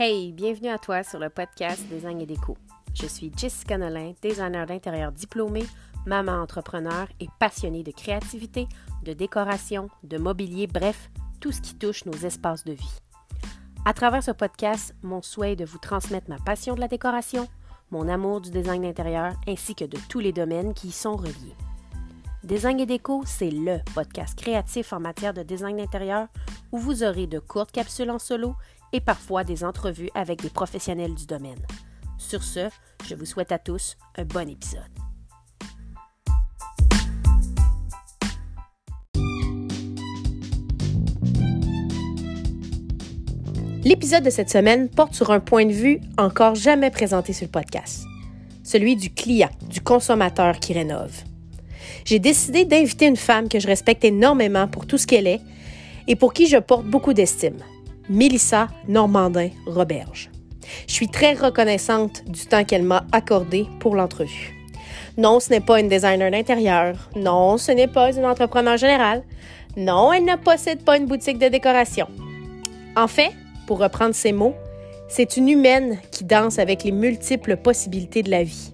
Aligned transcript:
Hey, 0.00 0.30
bienvenue 0.30 0.68
à 0.68 0.78
toi 0.78 1.02
sur 1.02 1.18
le 1.18 1.28
podcast 1.28 1.82
Design 1.88 2.20
et 2.20 2.26
Déco. 2.26 2.56
Je 2.94 3.06
suis 3.06 3.32
Jessica 3.36 3.76
Nolin, 3.76 4.12
designer 4.22 4.64
d'intérieur 4.64 5.10
diplômé, 5.10 5.64
maman 6.06 6.40
entrepreneur 6.40 7.08
et 7.18 7.26
passionnée 7.40 7.82
de 7.82 7.90
créativité, 7.90 8.68
de 9.02 9.12
décoration, 9.12 9.90
de 10.04 10.16
mobilier, 10.16 10.68
bref, 10.68 11.10
tout 11.40 11.50
ce 11.50 11.60
qui 11.60 11.74
touche 11.74 12.04
nos 12.04 12.12
espaces 12.12 12.62
de 12.62 12.74
vie. 12.74 13.00
À 13.84 13.92
travers 13.92 14.22
ce 14.22 14.30
podcast, 14.30 14.94
mon 15.02 15.20
souhait 15.20 15.54
est 15.54 15.56
de 15.56 15.64
vous 15.64 15.78
transmettre 15.78 16.30
ma 16.30 16.38
passion 16.38 16.76
de 16.76 16.80
la 16.80 16.86
décoration, 16.86 17.48
mon 17.90 18.06
amour 18.06 18.40
du 18.40 18.52
design 18.52 18.82
d'intérieur 18.82 19.32
ainsi 19.48 19.74
que 19.74 19.84
de 19.84 19.98
tous 20.08 20.20
les 20.20 20.32
domaines 20.32 20.74
qui 20.74 20.86
y 20.88 20.92
sont 20.92 21.16
reliés. 21.16 21.56
Design 22.44 22.78
et 22.78 22.86
déco, 22.86 23.24
c'est 23.26 23.50
le 23.50 23.78
podcast 23.96 24.38
créatif 24.38 24.92
en 24.92 25.00
matière 25.00 25.34
de 25.34 25.42
design 25.42 25.76
d'intérieur 25.76 26.28
où 26.70 26.78
vous 26.78 27.02
aurez 27.02 27.26
de 27.26 27.40
courtes 27.40 27.72
capsules 27.72 28.12
en 28.12 28.20
solo 28.20 28.54
et 28.92 29.00
parfois 29.00 29.44
des 29.44 29.64
entrevues 29.64 30.10
avec 30.14 30.42
des 30.42 30.50
professionnels 30.50 31.14
du 31.14 31.26
domaine. 31.26 31.60
Sur 32.18 32.42
ce, 32.42 32.68
je 33.06 33.14
vous 33.14 33.26
souhaite 33.26 33.52
à 33.52 33.58
tous 33.58 33.96
un 34.16 34.24
bon 34.24 34.48
épisode. 34.48 34.82
L'épisode 43.84 44.24
de 44.24 44.30
cette 44.30 44.50
semaine 44.50 44.88
porte 44.88 45.14
sur 45.14 45.30
un 45.30 45.40
point 45.40 45.64
de 45.64 45.72
vue 45.72 46.00
encore 46.18 46.54
jamais 46.54 46.90
présenté 46.90 47.32
sur 47.32 47.46
le 47.46 47.50
podcast, 47.52 48.04
celui 48.62 48.96
du 48.96 49.10
client, 49.10 49.48
du 49.70 49.80
consommateur 49.80 50.58
qui 50.58 50.72
rénove. 50.72 51.22
J'ai 52.04 52.18
décidé 52.18 52.64
d'inviter 52.64 53.06
une 53.06 53.16
femme 53.16 53.48
que 53.48 53.60
je 53.60 53.66
respecte 53.66 54.04
énormément 54.04 54.66
pour 54.66 54.86
tout 54.86 54.98
ce 54.98 55.06
qu'elle 55.06 55.26
est 55.26 55.40
et 56.06 56.16
pour 56.16 56.32
qui 56.32 56.48
je 56.48 56.58
porte 56.58 56.84
beaucoup 56.84 57.14
d'estime. 57.14 57.58
Mélissa 58.08 58.68
Normandin-Roberge. 58.88 60.30
Je 60.86 60.92
suis 60.92 61.08
très 61.08 61.34
reconnaissante 61.34 62.24
du 62.26 62.46
temps 62.46 62.64
qu'elle 62.64 62.82
m'a 62.82 63.06
accordé 63.12 63.66
pour 63.80 63.94
l'entrevue. 63.94 64.54
Non, 65.16 65.40
ce 65.40 65.50
n'est 65.50 65.60
pas 65.60 65.80
une 65.80 65.88
designer 65.88 66.30
d'intérieur. 66.30 67.10
Non, 67.16 67.58
ce 67.58 67.72
n'est 67.72 67.88
pas 67.88 68.12
une 68.14 68.24
entrepreneur 68.24 68.76
générale. 68.76 69.24
Non, 69.76 70.12
elle 70.12 70.24
ne 70.24 70.36
possède 70.36 70.84
pas 70.84 70.96
une 70.96 71.06
boutique 71.06 71.38
de 71.38 71.48
décoration. 71.48 72.06
En 72.96 73.08
fait, 73.08 73.32
pour 73.66 73.78
reprendre 73.78 74.14
ses 74.14 74.32
mots, 74.32 74.54
c'est 75.08 75.36
une 75.36 75.48
humaine 75.48 75.98
qui 76.10 76.24
danse 76.24 76.58
avec 76.58 76.84
les 76.84 76.92
multiples 76.92 77.56
possibilités 77.56 78.22
de 78.22 78.30
la 78.30 78.44
vie. 78.44 78.72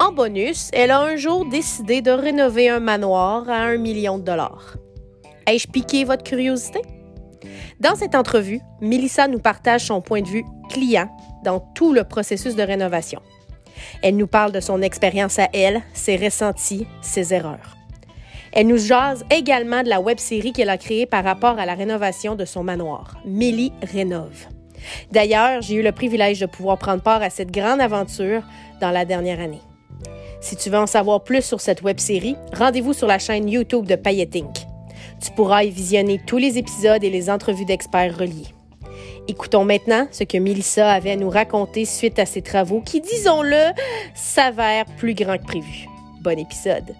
En 0.00 0.12
bonus, 0.12 0.70
elle 0.72 0.90
a 0.92 1.00
un 1.00 1.16
jour 1.16 1.44
décidé 1.46 2.02
de 2.02 2.10
rénover 2.10 2.68
un 2.68 2.80
manoir 2.80 3.48
à 3.48 3.62
un 3.62 3.78
million 3.78 4.18
de 4.18 4.22
dollars. 4.22 4.76
Ai-je 5.46 5.66
piqué 5.66 6.04
votre 6.04 6.22
curiosité? 6.22 6.80
Dans 7.80 7.94
cette 7.94 8.16
entrevue, 8.16 8.60
Melissa 8.80 9.28
nous 9.28 9.38
partage 9.38 9.86
son 9.86 10.00
point 10.00 10.22
de 10.22 10.28
vue 10.28 10.44
client 10.68 11.08
dans 11.44 11.60
tout 11.60 11.92
le 11.92 12.02
processus 12.02 12.56
de 12.56 12.62
rénovation. 12.62 13.22
Elle 14.02 14.16
nous 14.16 14.26
parle 14.26 14.50
de 14.50 14.60
son 14.60 14.82
expérience 14.82 15.38
à 15.38 15.48
elle, 15.52 15.82
ses 15.94 16.16
ressentis, 16.16 16.88
ses 17.02 17.32
erreurs. 17.32 17.76
Elle 18.52 18.66
nous 18.66 18.78
jase 18.78 19.24
également 19.30 19.84
de 19.84 19.88
la 19.88 20.00
web-série 20.00 20.52
qu'elle 20.52 20.70
a 20.70 20.78
créée 20.78 21.06
par 21.06 21.22
rapport 21.22 21.58
à 21.58 21.66
la 21.66 21.74
rénovation 21.74 22.34
de 22.34 22.44
son 22.44 22.64
manoir, 22.64 23.16
Mélie 23.24 23.72
Rénove. 23.82 24.46
D'ailleurs, 25.12 25.62
j'ai 25.62 25.74
eu 25.74 25.82
le 25.82 25.92
privilège 25.92 26.40
de 26.40 26.46
pouvoir 26.46 26.78
prendre 26.78 27.02
part 27.02 27.22
à 27.22 27.30
cette 27.30 27.52
grande 27.52 27.80
aventure 27.80 28.42
dans 28.80 28.90
la 28.90 29.04
dernière 29.04 29.40
année. 29.40 29.62
Si 30.40 30.56
tu 30.56 30.70
veux 30.70 30.78
en 30.78 30.86
savoir 30.86 31.22
plus 31.22 31.44
sur 31.44 31.60
cette 31.60 31.82
web-série, 31.82 32.36
rendez-vous 32.52 32.92
sur 32.92 33.06
la 33.06 33.18
chaîne 33.18 33.48
YouTube 33.48 33.86
de 33.86 33.96
Payet 33.96 34.30
Inc. 34.34 34.67
Tu 35.20 35.32
pourras 35.32 35.64
y 35.64 35.70
visionner 35.70 36.20
tous 36.26 36.38
les 36.38 36.58
épisodes 36.58 37.02
et 37.02 37.10
les 37.10 37.28
entrevues 37.28 37.64
d'experts 37.64 38.16
reliés. 38.16 38.54
Écoutons 39.26 39.64
maintenant 39.64 40.06
ce 40.10 40.24
que 40.24 40.38
Melissa 40.38 40.90
avait 40.90 41.10
à 41.10 41.16
nous 41.16 41.28
raconter 41.28 41.84
suite 41.84 42.18
à 42.18 42.26
ses 42.26 42.40
travaux 42.40 42.80
qui, 42.80 43.00
disons-le, 43.00 43.72
s'avèrent 44.14 44.86
plus 44.96 45.14
grands 45.14 45.38
que 45.38 45.44
prévu. 45.44 45.86
Bon 46.22 46.38
épisode. 46.38 46.94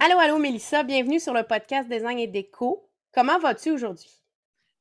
Allô, 0.00 0.18
allô, 0.18 0.38
Mélissa, 0.38 0.82
bienvenue 0.82 1.20
sur 1.20 1.32
le 1.32 1.42
podcast 1.42 1.88
Design 1.88 2.18
et 2.18 2.26
Déco. 2.26 2.88
Comment 3.14 3.38
vas-tu 3.38 3.70
aujourd'hui? 3.70 4.10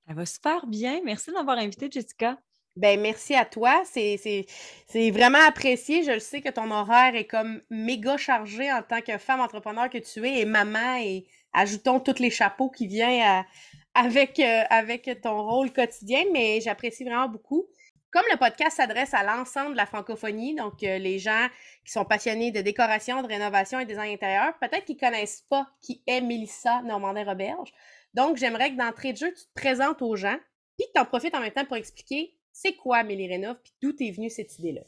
Ça 0.08 0.14
va 0.14 0.26
super 0.26 0.68
bien. 0.68 1.00
Merci 1.06 1.30
de 1.30 1.36
m'avoir 1.36 1.58
invité, 1.58 1.90
Jessica. 1.90 2.38
Ben 2.78 3.00
merci 3.02 3.36
à 3.36 3.44
toi. 3.46 3.84
C'est 3.86 4.46
vraiment 5.12 5.46
apprécié. 5.46 6.04
Je 6.04 6.12
le 6.12 6.20
sais 6.20 6.42
que 6.42 6.50
ton 6.50 6.72
horaire 6.72 7.16
est 7.16 7.28
comme 7.28 7.62
méga 7.70 8.18
chargé 8.18 8.72
en 8.72 8.82
tant 8.82 9.02
que 9.02 9.18
femme 9.18 9.42
entrepreneur 9.42 9.90
que 9.90 9.98
tu 9.98 10.26
es 10.26 10.40
et 10.40 10.46
maman 10.46 10.98
et 10.98 11.26
ajoutons 11.54 12.00
tous 12.00 12.20
les 12.20 12.30
chapeaux 12.30 12.70
qui 12.70 12.88
viennent 12.88 13.46
avec, 13.94 14.40
euh, 14.40 14.64
avec 14.70 15.10
ton 15.22 15.44
rôle 15.44 15.74
quotidien, 15.74 16.24
mais 16.32 16.62
j'apprécie 16.62 17.04
vraiment 17.04 17.28
beaucoup. 17.28 17.66
Comme 18.12 18.24
le 18.32 18.38
podcast 18.38 18.78
s'adresse 18.78 19.14
à 19.14 19.24
l'ensemble 19.24 19.72
de 19.72 19.78
la 19.78 19.86
francophonie, 19.86 20.56
donc 20.56 20.84
euh, 20.84 20.98
les 20.98 21.18
gens 21.20 21.48
qui 21.86 21.92
sont 21.92 22.04
passionnés 22.04 22.52
de 22.52 22.62
décoration, 22.62 23.22
de 23.22 23.28
rénovation 23.28 23.80
et 23.80 23.86
design 23.86 24.14
intérieur, 24.14 24.54
peut-être 24.60 24.86
qu'ils 24.86 24.98
ne 24.98 25.00
connaissent 25.00 25.46
pas 25.50 25.68
qui 25.82 26.04
est 26.08 26.20
Mélissa 26.20 26.82
Normandin-Roberge. 26.84 27.74
Donc, 28.14 28.36
j'aimerais 28.36 28.72
que 28.72 28.78
d'entrée 28.78 29.14
de 29.14 29.18
jeu, 29.18 29.34
tu 29.34 29.44
te 29.46 29.54
présentes 29.54 30.02
aux 30.02 30.18
gens, 30.18 30.38
puis 30.78 30.88
que 30.88 30.92
tu 30.94 31.02
en 31.02 31.06
profites 31.06 31.36
en 31.36 31.40
même 31.40 31.52
temps 31.52 31.64
pour 31.64 31.78
expliquer 31.78 32.34
c'est 32.52 32.76
quoi 32.76 32.98
Amélie 32.98 33.28
Rénov, 33.28 33.58
puis 33.64 33.74
d'où 33.82 33.94
est 34.00 34.12
venue 34.12 34.30
cette 34.30 34.58
idée-là? 34.60 34.82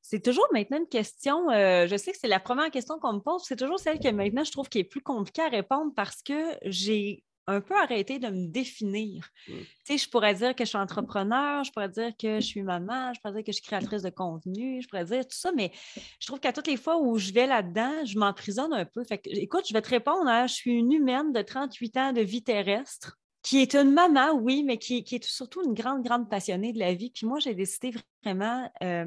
C'est 0.00 0.22
toujours 0.22 0.46
maintenant 0.52 0.78
une 0.78 0.88
question, 0.88 1.50
euh, 1.50 1.86
je 1.86 1.96
sais 1.96 2.12
que 2.12 2.18
c'est 2.18 2.28
la 2.28 2.40
première 2.40 2.70
question 2.70 2.98
qu'on 2.98 3.14
me 3.14 3.20
pose, 3.20 3.42
c'est 3.44 3.56
toujours 3.56 3.78
celle 3.78 3.98
que 3.98 4.08
maintenant 4.08 4.44
je 4.44 4.52
trouve 4.52 4.68
qui 4.68 4.78
est 4.78 4.84
plus 4.84 5.02
compliquée 5.02 5.42
à 5.42 5.48
répondre 5.48 5.92
parce 5.94 6.22
que 6.22 6.56
j'ai 6.64 7.24
un 7.48 7.62
peu 7.62 7.74
arrêté 7.74 8.18
de 8.18 8.28
me 8.28 8.46
définir. 8.46 9.28
Mmh. 9.48 9.52
Tu 9.52 9.66
sais, 9.84 9.98
je 9.98 10.08
pourrais 10.08 10.34
dire 10.34 10.54
que 10.54 10.64
je 10.64 10.68
suis 10.68 10.78
entrepreneur, 10.78 11.64
je 11.64 11.72
pourrais 11.72 11.88
dire 11.88 12.12
que 12.18 12.40
je 12.40 12.46
suis 12.46 12.62
maman, 12.62 13.12
je 13.14 13.20
pourrais 13.20 13.34
dire 13.34 13.42
que 13.42 13.52
je 13.52 13.56
suis 13.56 13.66
créatrice 13.66 14.02
de 14.02 14.10
contenu, 14.10 14.82
je 14.82 14.88
pourrais 14.88 15.06
dire 15.06 15.26
tout 15.26 15.36
ça, 15.36 15.50
mais 15.52 15.72
je 16.20 16.26
trouve 16.26 16.40
qu'à 16.40 16.52
toutes 16.52 16.66
les 16.66 16.76
fois 16.76 16.98
où 16.98 17.18
je 17.18 17.32
vais 17.32 17.46
là-dedans, 17.46 18.04
je 18.04 18.18
m'emprisonne 18.18 18.74
un 18.74 18.84
peu. 18.84 19.02
Fait 19.04 19.18
que, 19.18 19.30
écoute, 19.30 19.64
je 19.66 19.72
vais 19.72 19.80
te 19.80 19.88
répondre, 19.88 20.28
hein, 20.28 20.46
je 20.46 20.54
suis 20.54 20.72
une 20.72 20.92
humaine 20.92 21.32
de 21.32 21.40
38 21.40 21.96
ans 21.96 22.12
de 22.12 22.20
vie 22.20 22.42
terrestre 22.42 23.18
qui 23.48 23.62
est 23.62 23.74
une 23.74 23.92
maman, 23.92 24.32
oui, 24.32 24.62
mais 24.62 24.76
qui, 24.76 24.98
est 24.98 25.24
surtout 25.24 25.64
une 25.64 25.72
grande, 25.72 26.04
grande 26.04 26.28
passionnée 26.28 26.74
de 26.74 26.78
la 26.78 26.92
vie. 26.92 27.10
Puis 27.10 27.26
moi, 27.26 27.38
j'ai 27.38 27.54
décidé 27.54 27.94
vraiment 28.22 28.70
euh, 28.82 29.06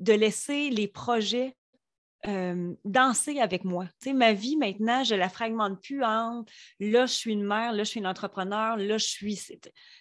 de 0.00 0.14
laisser 0.14 0.70
les 0.70 0.88
projets 0.88 1.54
euh, 2.26 2.72
danser 2.86 3.38
avec 3.38 3.64
moi. 3.64 3.84
Tu 4.00 4.08
sais, 4.08 4.12
ma 4.14 4.32
vie 4.32 4.56
maintenant, 4.56 5.04
je 5.04 5.14
la 5.14 5.28
fragmente 5.28 5.82
plus 5.82 6.02
en 6.02 6.46
là, 6.80 7.04
je 7.04 7.12
suis 7.12 7.32
une 7.32 7.44
mère, 7.44 7.72
là, 7.72 7.84
je 7.84 7.90
suis 7.90 8.00
une 8.00 8.06
entrepreneur, 8.06 8.78
là, 8.78 8.96
je 8.96 9.04
suis. 9.04 9.38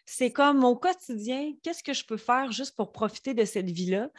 C'est 0.06 0.32
comme 0.32 0.60
mon 0.60 0.78
quotidien, 0.78 1.52
qu'est-ce 1.62 1.84
que 1.84 1.92
je 1.92 2.06
peux 2.06 2.16
faire 2.16 2.54
juste 2.54 2.78
pour 2.78 2.94
profiter 2.94 3.34
de 3.34 3.44
cette 3.44 3.70
vie-là? 3.70 4.10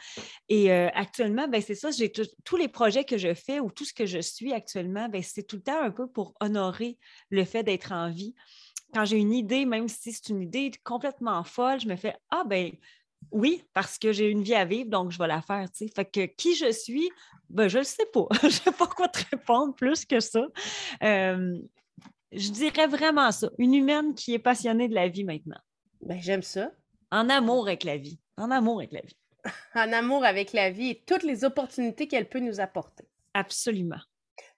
Et 0.49 0.71
euh, 0.71 0.89
actuellement, 0.93 1.47
ben, 1.47 1.63
c'est 1.63 1.73
ça, 1.73 1.89
j'ai 1.89 2.11
tous 2.11 2.57
les 2.57 2.67
projets 2.67 3.05
que 3.05 3.17
je 3.17 3.33
fais 3.33 3.59
ou 3.59 3.71
tout 3.71 3.85
ce 3.85 3.93
que 3.93 4.05
je 4.05 4.19
suis 4.19 4.53
actuellement, 4.53 5.09
ben, 5.09 5.23
c'est 5.23 5.47
tout 5.47 5.55
le 5.55 5.63
temps 5.63 5.81
un 5.81 5.91
peu 5.91 6.07
pour 6.07 6.35
honorer 6.39 6.99
le 7.31 7.43
fait 7.43 7.63
d'être 7.63 7.91
en 7.91 8.11
vie 8.11 8.35
quand 8.93 9.05
j'ai 9.05 9.17
une 9.17 9.33
idée, 9.33 9.65
même 9.65 9.87
si 9.87 10.11
c'est 10.13 10.29
une 10.29 10.41
idée 10.41 10.71
complètement 10.83 11.43
folle, 11.43 11.79
je 11.79 11.87
me 11.87 11.95
fais 11.95 12.15
Ah, 12.29 12.43
ben 12.45 12.71
oui, 13.31 13.63
parce 13.73 13.97
que 13.97 14.11
j'ai 14.11 14.29
une 14.29 14.43
vie 14.43 14.55
à 14.55 14.65
vivre, 14.65 14.89
donc 14.89 15.11
je 15.11 15.17
vais 15.17 15.27
la 15.27 15.41
faire. 15.41 15.67
sais. 15.73 15.87
Fait 15.87 16.05
que 16.05 16.25
qui 16.25 16.55
je 16.55 16.71
suis, 16.71 17.09
ben, 17.49 17.67
je 17.67 17.77
ne 17.77 17.81
le 17.81 17.85
sais 17.85 18.05
pas. 18.13 18.27
je 18.41 18.45
ne 18.45 18.51
sais 18.51 18.71
pas 18.71 18.87
quoi 18.87 19.07
te 19.07 19.19
répondre 19.31 19.75
plus 19.75 20.05
que 20.05 20.19
ça. 20.19 20.45
Euh, 21.03 21.57
je 22.31 22.49
dirais 22.51 22.87
vraiment 22.87 23.31
ça. 23.31 23.49
Une 23.57 23.73
humaine 23.73 24.13
qui 24.13 24.33
est 24.33 24.39
passionnée 24.39 24.87
de 24.87 24.95
la 24.95 25.07
vie 25.07 25.23
maintenant. 25.23 25.59
Ben, 26.01 26.19
j'aime 26.21 26.43
ça. 26.43 26.71
En 27.11 27.29
amour 27.29 27.67
avec 27.67 27.83
la 27.83 27.97
vie. 27.97 28.19
En 28.37 28.51
amour 28.51 28.79
avec 28.79 28.91
la 28.91 29.01
vie. 29.01 29.17
en 29.75 29.91
amour 29.93 30.23
avec 30.25 30.53
la 30.53 30.71
vie 30.71 30.89
et 30.89 31.03
toutes 31.05 31.23
les 31.23 31.43
opportunités 31.43 32.07
qu'elle 32.07 32.29
peut 32.29 32.39
nous 32.39 32.59
apporter. 32.59 33.05
Absolument. 33.33 33.99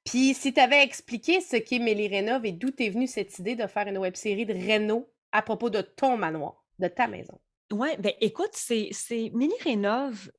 Puis 0.10 0.34
si 0.34 0.52
tu 0.52 0.60
avais 0.60 0.82
expliqué 0.82 1.40
ce 1.40 1.56
qu'est 1.58 1.78
Mélie 1.78 2.08
Rénov 2.08 2.44
et 2.44 2.52
d'où 2.52 2.72
t'es 2.72 2.90
venue 2.90 3.06
cette 3.06 3.38
idée 3.38 3.56
de 3.56 3.68
faire 3.68 3.88
une 3.88 4.00
web 4.00 4.16
série 4.16 4.48
de 4.48 4.54
Réno 4.56 5.08
à 5.32 5.44
propos 5.44 5.70
de 5.70 5.82
ton 5.82 6.18
manoir, 6.18 6.66
de 6.80 6.88
ta 6.88 7.06
maison? 7.06 7.40
Oui, 7.72 7.90
ben 8.00 8.14
écoute, 8.20 8.50
c'est 8.54 8.90
Mélie 9.36 9.54
Rénov. 9.64 10.32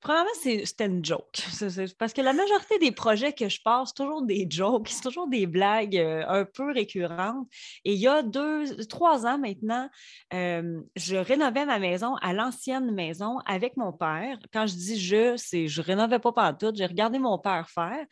Probablement, 0.00 0.30
c'était 0.64 0.86
une 0.86 1.04
joke. 1.04 1.42
Parce 1.98 2.14
que 2.14 2.22
la 2.22 2.32
majorité 2.32 2.78
des 2.78 2.90
projets 2.90 3.34
que 3.34 3.50
je 3.50 3.60
passe, 3.62 3.88
c'est 3.88 4.02
toujours 4.02 4.22
des 4.22 4.46
jokes, 4.48 4.88
c'est 4.88 5.02
toujours 5.02 5.28
des 5.28 5.46
blagues 5.46 5.96
euh, 5.98 6.24
un 6.26 6.46
peu 6.46 6.72
récurrentes. 6.72 7.46
Et 7.84 7.92
il 7.92 7.98
y 7.98 8.08
a 8.08 8.22
deux, 8.22 8.86
trois 8.86 9.26
ans 9.26 9.36
maintenant, 9.36 9.90
euh, 10.32 10.80
je 10.96 11.16
rénovais 11.16 11.66
ma 11.66 11.78
maison 11.78 12.14
à 12.22 12.32
l'ancienne 12.32 12.90
maison 12.92 13.40
avec 13.44 13.76
mon 13.76 13.92
père. 13.92 14.38
Quand 14.54 14.66
je 14.66 14.74
dis 14.74 14.98
je, 14.98 15.36
c'est 15.36 15.68
je 15.68 15.82
rénovais 15.82 16.18
pas 16.18 16.32
partout, 16.32 16.72
j'ai 16.74 16.86
regardé 16.86 17.18
mon 17.18 17.38
père 17.38 17.68
faire. 17.68 18.06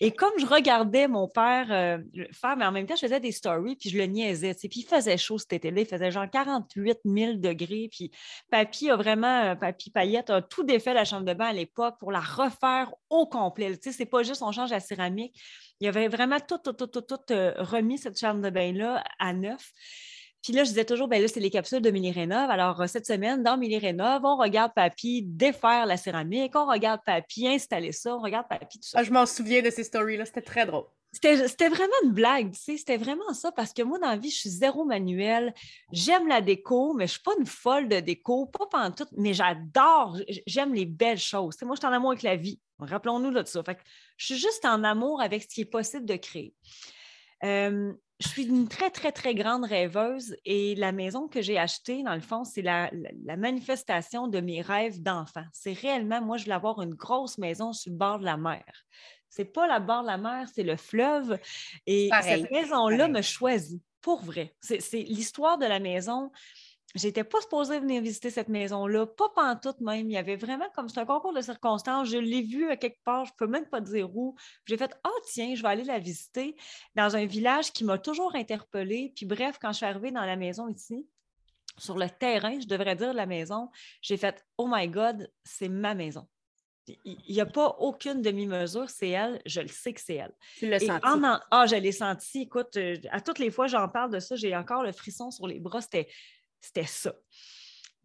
Et 0.00 0.12
comme 0.12 0.32
je 0.38 0.46
regardais 0.46 1.08
mon 1.08 1.28
père 1.28 1.66
euh, 1.70 1.98
faire, 2.32 2.56
mais 2.56 2.64
en 2.64 2.72
même 2.72 2.86
temps, 2.86 2.96
je 2.96 3.02
faisais 3.02 3.20
des 3.20 3.32
stories, 3.32 3.76
puis 3.76 3.90
je 3.90 3.98
le 3.98 4.06
niaisais. 4.06 4.54
Puis 4.54 4.80
il 4.80 4.86
faisait 4.86 5.18
chaud 5.18 5.36
cet 5.36 5.52
été-là, 5.52 5.82
il 5.82 5.86
faisait 5.86 6.10
genre 6.10 6.30
48 6.30 7.00
000 7.04 7.34
degrés. 7.34 7.88
Puis 7.90 8.10
papy 8.50 8.88
a 8.88 8.96
vraiment, 8.96 9.54
papy 9.56 9.90
Paillette 9.90 10.30
a 10.30 10.40
tout 10.40 10.64
défait 10.64 10.94
la 10.94 11.04
chambre 11.04 11.26
de 11.26 11.33
à 11.42 11.52
l'époque 11.52 11.96
pour 11.98 12.12
la 12.12 12.20
refaire 12.20 12.94
au 13.10 13.26
complet. 13.26 13.76
Tu 13.76 13.90
sais, 13.90 13.96
c'est 13.96 14.06
pas 14.06 14.22
juste 14.22 14.42
on 14.42 14.52
change 14.52 14.70
la 14.70 14.80
céramique. 14.80 15.38
Il 15.80 15.84
y 15.84 15.88
avait 15.88 16.08
vraiment 16.08 16.38
tout, 16.40 16.58
tout, 16.58 16.72
tout, 16.72 16.86
tout, 16.86 17.02
tout 17.02 17.32
euh, 17.32 17.52
remis 17.58 17.98
cette 17.98 18.18
chambre 18.18 18.40
de 18.40 18.50
bain-là 18.50 19.02
à 19.18 19.32
neuf. 19.32 19.72
Puis 20.42 20.52
là, 20.52 20.62
je 20.64 20.68
disais 20.68 20.84
toujours, 20.84 21.08
ben 21.08 21.22
là, 21.22 21.26
c'est 21.26 21.40
les 21.40 21.50
capsules 21.50 21.80
de 21.80 21.90
Milly 21.90 22.12
Rénov. 22.12 22.50
Alors, 22.50 22.82
euh, 22.82 22.86
cette 22.86 23.06
semaine, 23.06 23.42
dans 23.42 23.56
Milly 23.56 23.78
Rénov, 23.78 24.22
on 24.24 24.36
regarde 24.36 24.72
Papy 24.74 25.22
défaire 25.22 25.86
la 25.86 25.96
céramique, 25.96 26.54
on 26.54 26.66
regarde 26.66 27.00
Papy 27.04 27.48
installer 27.48 27.92
ça, 27.92 28.14
on 28.14 28.20
regarde 28.20 28.46
Papy 28.46 28.78
tout 28.78 28.88
ça. 28.88 28.98
Ah, 29.00 29.04
je 29.04 29.10
m'en 29.10 29.24
souviens 29.24 29.62
de 29.62 29.70
ces 29.70 29.84
stories-là, 29.84 30.26
c'était 30.26 30.42
très 30.42 30.66
drôle. 30.66 30.84
C'était 31.14 31.68
vraiment 31.68 31.94
une 32.02 32.12
blague, 32.12 32.52
tu 32.52 32.60
sais, 32.60 32.76
c'était 32.76 32.96
vraiment 32.96 33.32
ça, 33.32 33.52
parce 33.52 33.72
que 33.72 33.82
moi, 33.82 33.98
dans 33.98 34.08
la 34.08 34.16
vie, 34.16 34.30
je 34.30 34.38
suis 34.38 34.50
zéro 34.50 34.84
manuel. 34.84 35.54
J'aime 35.92 36.28
la 36.28 36.40
déco, 36.40 36.92
mais 36.94 37.06
je 37.06 37.12
ne 37.12 37.14
suis 37.14 37.22
pas 37.22 37.32
une 37.38 37.46
folle 37.46 37.88
de 37.88 38.00
déco, 38.00 38.46
pas 38.46 38.90
tout, 38.90 39.06
mais 39.16 39.32
j'adore, 39.32 40.18
j'aime 40.46 40.74
les 40.74 40.86
belles 40.86 41.18
choses. 41.18 41.56
moi, 41.62 41.76
je 41.76 41.80
suis 41.80 41.88
en 41.88 41.92
amour 41.92 42.10
avec 42.10 42.22
la 42.22 42.36
vie. 42.36 42.60
Rappelons-nous 42.78 43.30
de 43.30 43.44
ça. 43.46 43.62
Fait 43.62 43.78
je 44.16 44.26
suis 44.26 44.38
juste 44.38 44.64
en 44.64 44.82
amour 44.84 45.22
avec 45.22 45.42
ce 45.42 45.48
qui 45.48 45.60
est 45.62 45.66
possible 45.66 46.04
de 46.04 46.16
créer. 46.16 46.54
Euh, 47.44 47.92
je 48.20 48.28
suis 48.28 48.44
une 48.44 48.68
très, 48.68 48.90
très, 48.90 49.12
très 49.12 49.34
grande 49.34 49.64
rêveuse 49.64 50.36
et 50.44 50.74
la 50.76 50.92
maison 50.92 51.28
que 51.28 51.42
j'ai 51.42 51.58
achetée, 51.58 52.02
dans 52.02 52.14
le 52.14 52.20
fond, 52.20 52.44
c'est 52.44 52.62
la, 52.62 52.90
manifestation 53.36 54.28
de 54.28 54.40
mes 54.40 54.62
rêves 54.62 55.02
d'enfant. 55.02 55.44
C'est 55.52 55.72
réellement, 55.72 56.22
moi, 56.22 56.36
je 56.36 56.44
voulais 56.44 56.54
avoir 56.54 56.80
une 56.80 56.94
grosse 56.94 57.38
maison 57.38 57.72
sur 57.72 57.90
le 57.90 57.98
bord 57.98 58.18
de 58.20 58.24
la 58.24 58.36
mer. 58.36 58.64
C'est 59.34 59.44
pas 59.44 59.66
la 59.66 59.80
bord 59.80 60.02
de 60.02 60.06
la 60.06 60.16
mer, 60.16 60.46
c'est 60.54 60.62
le 60.62 60.76
fleuve. 60.76 61.40
Et 61.88 62.08
cette 62.22 62.52
maison-là 62.52 63.08
me 63.08 63.20
choisit, 63.20 63.82
pour 64.00 64.22
vrai. 64.22 64.54
C'est 64.60 64.78
l'histoire 64.92 65.58
de 65.58 65.66
la 65.66 65.80
maison. 65.80 66.30
J'étais 66.94 67.24
pas 67.24 67.40
supposée 67.40 67.80
venir 67.80 68.00
visiter 68.00 68.30
cette 68.30 68.48
maison-là, 68.48 69.06
pas 69.06 69.28
pantoute 69.34 69.80
même. 69.80 70.08
Il 70.08 70.12
y 70.12 70.16
avait 70.16 70.36
vraiment 70.36 70.68
comme 70.76 70.88
c'est 70.88 71.00
un 71.00 71.04
concours 71.04 71.32
de 71.32 71.40
circonstances. 71.40 72.08
Je 72.08 72.18
l'ai 72.18 72.42
vue 72.42 72.70
à 72.70 72.76
quelque 72.76 73.02
part, 73.02 73.24
je 73.24 73.32
peux 73.36 73.48
même 73.48 73.66
pas 73.66 73.80
dire 73.80 74.16
où. 74.16 74.36
J'ai 74.66 74.76
fait 74.76 74.96
Ah, 75.02 75.10
tiens, 75.24 75.56
je 75.56 75.62
vais 75.62 75.68
aller 75.68 75.82
la 75.82 75.98
visiter 75.98 76.54
dans 76.94 77.16
un 77.16 77.26
village 77.26 77.72
qui 77.72 77.82
m'a 77.82 77.98
toujours 77.98 78.36
interpellée. 78.36 79.12
Puis 79.16 79.26
bref, 79.26 79.58
quand 79.60 79.72
je 79.72 79.78
suis 79.78 79.86
arrivée 79.86 80.12
dans 80.12 80.24
la 80.24 80.36
maison 80.36 80.68
ici, 80.68 81.08
sur 81.76 81.98
le 81.98 82.08
terrain, 82.08 82.60
je 82.60 82.68
devrais 82.68 82.94
dire 82.94 83.12
la 83.12 83.26
maison, 83.26 83.68
j'ai 84.00 84.16
fait 84.16 84.46
Oh 84.58 84.68
my 84.70 84.86
God, 84.86 85.28
c'est 85.42 85.68
ma 85.68 85.96
maison. 85.96 86.28
Il 86.86 87.18
n'y 87.28 87.40
a 87.40 87.46
pas 87.46 87.76
aucune 87.78 88.20
demi-mesure, 88.20 88.90
c'est 88.90 89.08
elle, 89.08 89.40
je 89.46 89.60
le 89.60 89.68
sais 89.68 89.94
que 89.94 90.00
c'est 90.00 90.16
elle. 90.16 90.34
Tu 90.58 90.68
l'as 90.68 90.80
senti? 90.80 91.06
Ah, 91.50 91.66
je 91.66 91.76
l'ai 91.76 91.92
senti. 91.92 92.42
Écoute, 92.42 92.76
euh, 92.76 92.96
à 93.10 93.20
toutes 93.20 93.38
les 93.38 93.50
fois 93.50 93.66
j'en 93.66 93.88
parle 93.88 94.10
de 94.10 94.20
ça, 94.20 94.36
j'ai 94.36 94.54
encore 94.54 94.82
le 94.82 94.92
frisson 94.92 95.30
sur 95.30 95.46
les 95.46 95.60
bras. 95.60 95.80
C'était 95.80 96.86
ça. 96.86 97.12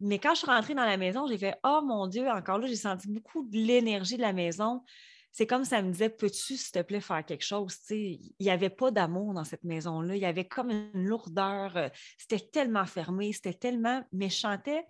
Mais 0.00 0.18
quand 0.18 0.34
je 0.34 0.38
suis 0.38 0.46
rentrée 0.46 0.74
dans 0.74 0.86
la 0.86 0.96
maison, 0.96 1.26
j'ai 1.26 1.36
fait 1.36 1.56
Oh 1.62 1.82
mon 1.84 2.06
Dieu, 2.06 2.26
encore 2.28 2.58
là, 2.58 2.66
j'ai 2.66 2.76
senti 2.76 3.06
beaucoup 3.08 3.46
de 3.46 3.58
l'énergie 3.58 4.16
de 4.16 4.22
la 4.22 4.32
maison. 4.32 4.82
C'est 5.30 5.46
comme 5.46 5.64
ça 5.64 5.82
me 5.82 5.92
disait 5.92 6.08
Peux-tu, 6.08 6.56
s'il 6.56 6.72
te 6.72 6.82
plaît, 6.82 7.00
faire 7.00 7.24
quelque 7.24 7.44
chose? 7.44 7.76
il 7.90 8.32
n'y 8.40 8.50
avait 8.50 8.70
pas 8.70 8.90
d'amour 8.90 9.34
dans 9.34 9.44
cette 9.44 9.62
maison-là. 9.64 10.16
Il 10.16 10.22
y 10.22 10.26
avait 10.26 10.46
comme 10.46 10.70
une 10.70 11.04
lourdeur. 11.06 11.76
Euh, 11.76 11.88
c'était 12.16 12.40
tellement 12.40 12.86
fermé, 12.86 13.32
c'était 13.32 13.54
tellement. 13.54 14.02
Mais 14.12 14.30
je 14.30 14.38
chantais. 14.38 14.84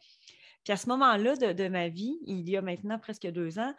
Puis 0.65 0.73
à 0.73 0.77
ce 0.77 0.89
moment-là 0.89 1.37
de, 1.37 1.53
de, 1.53 1.69
ma 1.69 1.89
vie, 1.89 2.19
il 2.27 2.49
y 2.49 2.57
a 2.57 2.63
maintenant 2.63 2.99
presque 2.99 3.27
deux 3.27 3.59
ans, 3.59 3.75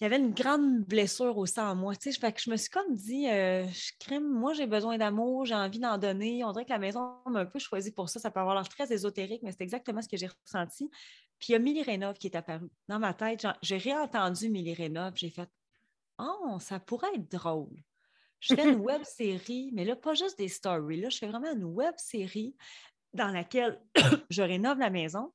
il 0.00 0.04
y 0.04 0.06
avait 0.06 0.16
une 0.16 0.32
grande 0.32 0.80
blessure 0.84 1.36
au 1.36 1.44
sein 1.44 1.70
en 1.70 1.76
moi. 1.76 1.94
Tu 1.94 2.10
sais, 2.10 2.32
je 2.36 2.50
me 2.50 2.56
suis 2.56 2.70
comme 2.70 2.94
dit, 2.94 3.28
euh, 3.28 3.66
je 3.68 3.92
crime, 4.00 4.26
moi 4.26 4.54
j'ai 4.54 4.66
besoin 4.66 4.96
d'amour, 4.96 5.44
j'ai 5.44 5.54
envie 5.54 5.78
d'en 5.78 5.98
donner. 5.98 6.42
On 6.42 6.52
dirait 6.52 6.64
que 6.64 6.70
la 6.72 6.78
maison 6.78 7.16
m'a 7.26 7.40
un 7.40 7.44
peu 7.46 7.58
choisi 7.58 7.92
pour 7.92 8.08
ça. 8.08 8.18
Ça 8.18 8.30
peut 8.30 8.40
avoir 8.40 8.54
l'air 8.54 8.66
très 8.66 8.90
ésotérique, 8.90 9.42
mais 9.42 9.52
c'est 9.52 9.62
exactement 9.62 10.00
ce 10.00 10.08
que 10.08 10.16
j'ai 10.16 10.28
ressenti. 10.46 10.88
Puis 11.38 11.50
il 11.50 11.52
y 11.52 11.54
a 11.54 11.58
Milly 11.58 11.82
Rénov 11.82 12.16
qui 12.16 12.28
est 12.28 12.36
apparu 12.36 12.70
dans 12.88 12.98
ma 12.98 13.12
tête. 13.12 13.46
J'ai 13.60 13.76
réentendu 13.76 14.48
Milly 14.48 14.72
Rénov. 14.72 15.12
J'ai 15.16 15.28
fait 15.28 15.50
Oh, 16.18 16.56
ça 16.60 16.80
pourrait 16.80 17.14
être 17.14 17.30
drôle. 17.30 17.76
Je 18.40 18.54
fais 18.54 18.68
une 18.70 18.80
web 18.80 19.02
série, 19.04 19.70
mais 19.74 19.84
là, 19.84 19.96
pas 19.96 20.14
juste 20.14 20.38
des 20.38 20.48
stories. 20.48 21.00
Là, 21.00 21.10
je 21.10 21.18
fais 21.18 21.28
vraiment 21.28 21.52
une 21.52 21.64
web 21.64 21.94
série 21.98 22.56
dans 23.12 23.28
laquelle 23.28 23.80
je 24.30 24.42
rénove 24.42 24.78
la 24.78 24.90
maison 24.90 25.30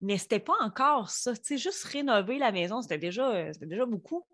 mais 0.00 0.16
ce 0.16 0.24
n'était 0.24 0.40
pas 0.40 0.56
encore 0.60 1.10
ça. 1.10 1.34
Tu 1.34 1.40
sais, 1.42 1.58
juste 1.58 1.84
rénover 1.84 2.38
la 2.38 2.52
maison, 2.52 2.80
c'était 2.82 2.98
déjà, 2.98 3.30
euh, 3.30 3.52
déjà 3.60 3.86
beaucoup. 3.86 4.24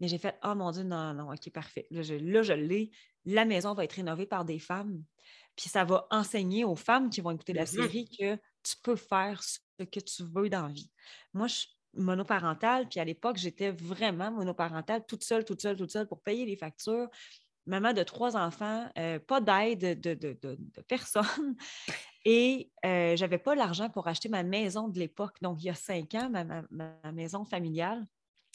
Mais 0.00 0.08
j'ai 0.08 0.18
fait, 0.18 0.38
oh 0.44 0.54
mon 0.54 0.70
Dieu, 0.70 0.82
non, 0.82 1.12
non, 1.12 1.30
OK, 1.30 1.50
parfait. 1.50 1.86
Là, 1.90 2.02
je, 2.02 2.52
l'ai. 2.54 2.90
La 3.26 3.44
maison 3.44 3.74
va 3.74 3.84
être 3.84 3.92
rénovée 3.92 4.26
par 4.26 4.44
des 4.44 4.58
femmes. 4.58 5.02
Puis 5.56 5.68
ça 5.68 5.84
va 5.84 6.06
enseigner 6.10 6.64
aux 6.64 6.76
femmes 6.76 7.10
qui 7.10 7.20
vont 7.20 7.32
écouter 7.32 7.52
la 7.52 7.66
série 7.66 8.08
que 8.08 8.36
tu 8.62 8.76
peux 8.82 8.96
faire 8.96 9.42
ce 9.42 9.58
que 9.84 10.00
tu 10.00 10.24
veux 10.24 10.48
dans 10.48 10.66
la 10.66 10.72
vie. 10.72 10.90
Moi, 11.34 11.48
je 11.48 11.54
suis 11.54 11.68
monoparentale, 11.94 12.88
puis 12.88 13.00
à 13.00 13.04
l'époque, 13.04 13.36
j'étais 13.36 13.72
vraiment 13.72 14.30
monoparentale, 14.30 15.04
toute 15.06 15.24
seule, 15.24 15.44
toute 15.44 15.60
seule, 15.60 15.76
toute 15.76 15.90
seule 15.90 16.06
pour 16.06 16.22
payer 16.22 16.46
les 16.46 16.56
factures, 16.56 17.08
maman 17.66 17.92
de 17.92 18.02
trois 18.02 18.36
enfants, 18.36 18.88
euh, 18.98 19.18
pas 19.18 19.40
d'aide 19.40 20.00
de, 20.00 20.58
personne. 20.88 21.56
Et 22.24 22.70
euh, 22.84 23.16
je 23.16 23.20
n'avais 23.20 23.38
pas 23.38 23.54
l'argent 23.54 23.88
pour 23.88 24.06
acheter 24.06 24.28
ma 24.28 24.42
maison 24.42 24.88
de 24.88 24.98
l'époque. 24.98 25.36
Donc, 25.40 25.62
il 25.62 25.66
y 25.66 25.70
a 25.70 25.74
cinq 25.74 26.14
ans, 26.14 26.30
ma, 26.70 27.12
maison 27.12 27.44
familiale, 27.44 28.06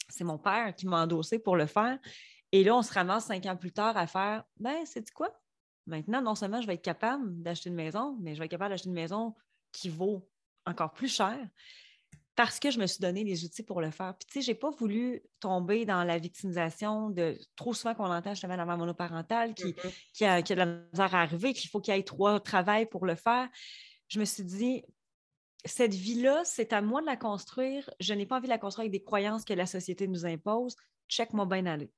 c'est 0.07 0.23
mon 0.23 0.37
père 0.37 0.75
qui 0.75 0.87
m'a 0.87 1.01
endossé 1.03 1.39
pour 1.39 1.55
le 1.55 1.65
faire. 1.65 1.97
Et 2.51 2.63
là, 2.63 2.75
on 2.75 2.83
se 2.83 2.93
ramasse 2.93 3.25
cinq 3.25 3.45
ans 3.47 3.55
plus 3.55 3.71
tard 3.71 3.97
à 3.97 4.05
faire 4.05 4.43
ben, 4.57 4.85
c'est 4.85 5.09
quoi? 5.11 5.29
Maintenant, 5.87 6.21
non 6.21 6.35
seulement 6.35 6.61
je 6.61 6.67
vais 6.67 6.75
être 6.75 6.83
capable 6.83 7.41
d'acheter 7.41 7.69
une 7.69 7.75
maison, 7.75 8.17
mais 8.21 8.33
je 8.33 8.39
vais 8.39 8.45
être 8.45 8.51
capable 8.51 8.71
d'acheter 8.71 8.89
une 8.89 8.95
maison 8.95 9.35
qui 9.71 9.89
vaut 9.89 10.27
encore 10.65 10.93
plus 10.93 11.13
cher 11.13 11.37
parce 12.35 12.59
que 12.59 12.69
je 12.69 12.79
me 12.79 12.85
suis 12.85 12.99
donné 12.99 13.23
les 13.23 13.45
outils 13.45 13.63
pour 13.63 13.79
le 13.79 13.91
faire. 13.91 14.13
Puis, 14.17 14.27
tu 14.27 14.33
sais, 14.33 14.41
je 14.41 14.51
n'ai 14.51 14.55
pas 14.55 14.69
voulu 14.69 15.23
tomber 15.39 15.85
dans 15.85 16.03
la 16.03 16.17
victimisation 16.17 17.09
de 17.09 17.37
trop 17.55 17.73
souvent 17.73 17.95
qu'on 17.95 18.11
entend 18.11 18.31
justement 18.31 18.57
dans 18.57 18.65
ma 18.65 18.75
monoparentale 18.75 19.53
qui, 19.53 19.67
mm-hmm. 19.67 19.93
qui, 20.13 20.25
a, 20.25 20.41
qui, 20.41 20.53
a, 20.53 20.55
de 20.55 20.59
la 20.59 20.65
misère 20.65 21.15
à 21.15 21.21
arriver, 21.21 21.53
qu'il 21.53 21.69
faut 21.69 21.79
qu'il 21.79 21.95
y 21.95 21.97
ait 21.97 22.03
trois 22.03 22.39
travails 22.41 22.87
pour 22.87 23.05
le 23.05 23.15
faire. 23.15 23.47
Je 24.09 24.19
me 24.19 24.25
suis 24.25 24.43
dit, 24.43 24.83
cette 25.63 25.93
vie-là, 25.93 26.43
c'est 26.43 26.73
à 26.73 26.81
moi 26.81 26.99
de 27.01 27.05
la 27.05 27.15
construire. 27.15 27.89
Je 28.01 28.13
n'ai 28.13 28.25
pas 28.25 28.37
envie 28.37 28.47
de 28.47 28.53
la 28.53 28.57
construire 28.57 28.83
avec 28.83 28.91
des 28.91 29.03
croyances 29.03 29.45
que 29.45 29.53
la 29.53 29.65
société 29.65 30.05
nous 30.07 30.25
impose. 30.25 30.75
Check-moi 31.07 31.45
bien 31.45 31.65
aller. 31.65 31.91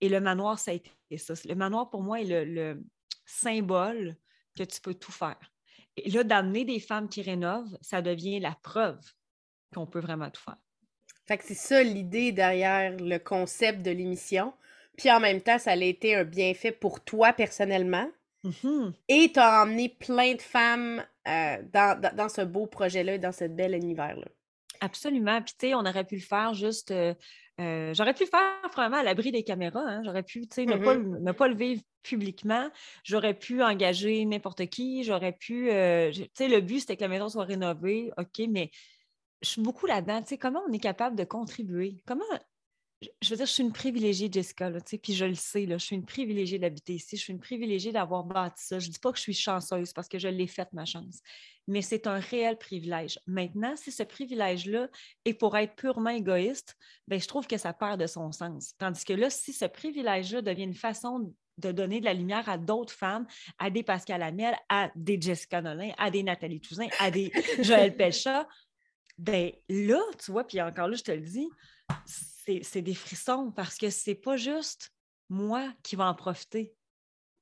Et 0.00 0.08
le 0.08 0.20
manoir, 0.20 0.58
ça 0.58 0.70
a 0.70 0.74
été 0.74 0.90
ça. 1.18 1.34
Le 1.44 1.54
manoir, 1.54 1.90
pour 1.90 2.02
moi, 2.02 2.20
est 2.20 2.24
le, 2.24 2.44
le 2.44 2.84
symbole 3.26 4.16
que 4.56 4.62
tu 4.62 4.80
peux 4.80 4.94
tout 4.94 5.12
faire. 5.12 5.38
Et 5.96 6.10
là, 6.10 6.24
d'amener 6.24 6.64
des 6.64 6.80
femmes 6.80 7.08
qui 7.08 7.20
rénovent, 7.20 7.76
ça 7.82 8.00
devient 8.00 8.40
la 8.40 8.56
preuve 8.62 9.00
qu'on 9.76 9.86
peut 9.86 10.00
vraiment 10.00 10.30
tout 10.30 10.42
faire. 10.42 10.56
Fait 11.26 11.38
que 11.38 11.44
c'est 11.44 11.54
ça 11.54 11.82
l'idée 11.82 12.32
derrière 12.32 12.96
le 12.96 13.18
concept 13.18 13.82
de 13.82 13.90
l'émission. 13.90 14.52
Puis 14.96 15.10
en 15.10 15.20
même 15.20 15.40
temps, 15.40 15.58
ça 15.58 15.72
a 15.72 15.76
été 15.76 16.14
un 16.14 16.24
bienfait 16.24 16.72
pour 16.72 17.04
toi 17.04 17.32
personnellement. 17.32 18.08
Mm-hmm. 18.44 18.92
Et 19.08 19.32
tu 19.32 19.40
as 19.40 19.62
emmené 19.62 19.88
plein 19.88 20.34
de 20.34 20.42
femmes 20.42 21.04
euh, 21.28 21.56
dans, 21.72 22.28
ce 22.28 22.42
beau 22.42 22.66
projet-là, 22.66 23.18
dans 23.18 23.32
ce 23.32 23.44
bel 23.44 23.74
univers-là. 23.74 24.26
Absolument. 24.80 25.42
Puis, 25.42 25.54
tu 25.58 25.68
sais, 25.68 25.74
on 25.74 25.80
aurait 25.80 26.04
pu 26.04 26.16
le 26.16 26.22
faire 26.22 26.54
juste. 26.54 26.90
Euh, 26.90 27.14
euh, 27.60 27.92
j'aurais 27.94 28.14
pu 28.14 28.24
le 28.24 28.28
faire 28.28 28.70
vraiment 28.72 28.98
à 28.98 29.02
l'abri 29.02 29.32
des 29.32 29.42
caméras. 29.42 29.82
Hein. 29.84 30.02
J'aurais 30.04 30.22
pu, 30.22 30.42
tu 30.42 30.54
sais, 30.54 30.66
ne, 30.66 30.76
pas, 30.76 30.96
mm-hmm. 30.96 31.22
ne, 31.22 31.32
pas, 31.32 31.48
le 31.48 31.56
vivre 31.56 31.82
publiquement. 32.02 32.70
J'aurais 33.02 33.34
pu 33.34 33.62
engager 33.62 34.24
n'importe 34.24 34.66
qui. 34.66 35.02
J'aurais 35.02 35.32
pu. 35.32 35.68
tu 36.12 36.24
sais, 36.34 36.48
le 36.48 36.60
but, 36.60 36.80
c'était 36.80 36.96
que 36.96 37.02
la 37.02 37.08
maison 37.08 37.28
soit 37.28 37.44
rénovée. 37.44 38.10
OK, 38.16 38.46
mais 38.48 38.70
je 39.46 39.52
suis 39.52 39.62
beaucoup 39.62 39.86
là-dedans. 39.86 40.20
Tu 40.22 40.28
sais, 40.30 40.38
comment 40.38 40.62
on 40.68 40.72
est 40.72 40.78
capable 40.78 41.16
de 41.16 41.24
contribuer? 41.24 42.02
Comment. 42.06 42.24
Je 43.20 43.30
veux 43.30 43.36
dire, 43.36 43.46
je 43.46 43.52
suis 43.52 43.62
une 43.62 43.72
privilégiée, 43.72 44.30
Jessica, 44.32 44.70
là, 44.70 44.80
tu 44.80 44.90
sais, 44.90 44.98
puis 44.98 45.12
je 45.12 45.26
le 45.26 45.34
sais, 45.34 45.66
là, 45.66 45.76
je 45.76 45.84
suis 45.84 45.96
une 45.96 46.06
privilégiée 46.06 46.58
d'habiter 46.58 46.94
ici, 46.94 47.18
je 47.18 47.22
suis 47.22 47.32
une 47.32 47.40
privilégiée 47.40 47.92
d'avoir 47.92 48.24
bâti 48.24 48.64
ça. 48.64 48.78
Je 48.78 48.86
ne 48.88 48.92
dis 48.92 48.98
pas 48.98 49.12
que 49.12 49.18
je 49.18 49.22
suis 49.22 49.34
chanceuse 49.34 49.92
parce 49.92 50.08
que 50.08 50.18
je 50.18 50.28
l'ai 50.28 50.46
faite, 50.46 50.72
ma 50.72 50.86
chance, 50.86 51.20
mais 51.68 51.82
c'est 51.82 52.06
un 52.06 52.18
réel 52.18 52.56
privilège. 52.56 53.20
Maintenant, 53.26 53.76
si 53.76 53.92
ce 53.92 54.02
privilège-là 54.02 54.88
est 55.26 55.34
pour 55.34 55.58
être 55.58 55.76
purement 55.76 56.10
égoïste, 56.10 56.74
bien, 57.06 57.18
je 57.18 57.28
trouve 57.28 57.46
que 57.46 57.58
ça 57.58 57.74
perd 57.74 58.00
de 58.00 58.06
son 58.06 58.32
sens. 58.32 58.74
Tandis 58.78 59.04
que 59.04 59.12
là, 59.12 59.28
si 59.28 59.52
ce 59.52 59.66
privilège-là 59.66 60.40
devient 60.40 60.64
une 60.64 60.74
façon 60.74 61.34
de 61.58 61.72
donner 61.72 62.00
de 62.00 62.04
la 62.04 62.14
lumière 62.14 62.48
à 62.48 62.58
d'autres 62.58 62.92
femmes, 62.92 63.26
à 63.58 63.70
des 63.70 63.82
Pascal 63.82 64.22
Amiel, 64.22 64.56
à 64.68 64.90
des 64.94 65.20
Jessica 65.20 65.62
Nolin, 65.62 65.92
à 65.98 66.10
des 66.10 66.22
Nathalie 66.22 66.60
Touzin, 66.60 66.88
à 66.98 67.10
des 67.10 67.32
Joël 67.62 67.96
Pelcha, 67.96 68.46
ben 69.18 69.52
là, 69.68 70.00
tu 70.22 70.30
vois, 70.30 70.46
puis 70.46 70.60
encore 70.60 70.88
là, 70.88 70.96
je 70.96 71.02
te 71.02 71.12
le 71.12 71.20
dis, 71.20 71.48
c'est 72.04 72.82
des 72.82 72.94
frissons 72.94 73.50
parce 73.52 73.76
que 73.76 73.90
c'est 73.90 74.14
pas 74.14 74.36
juste 74.36 74.92
moi 75.28 75.72
qui 75.82 75.96
vais 75.96 76.02
en 76.02 76.14
profiter. 76.14 76.74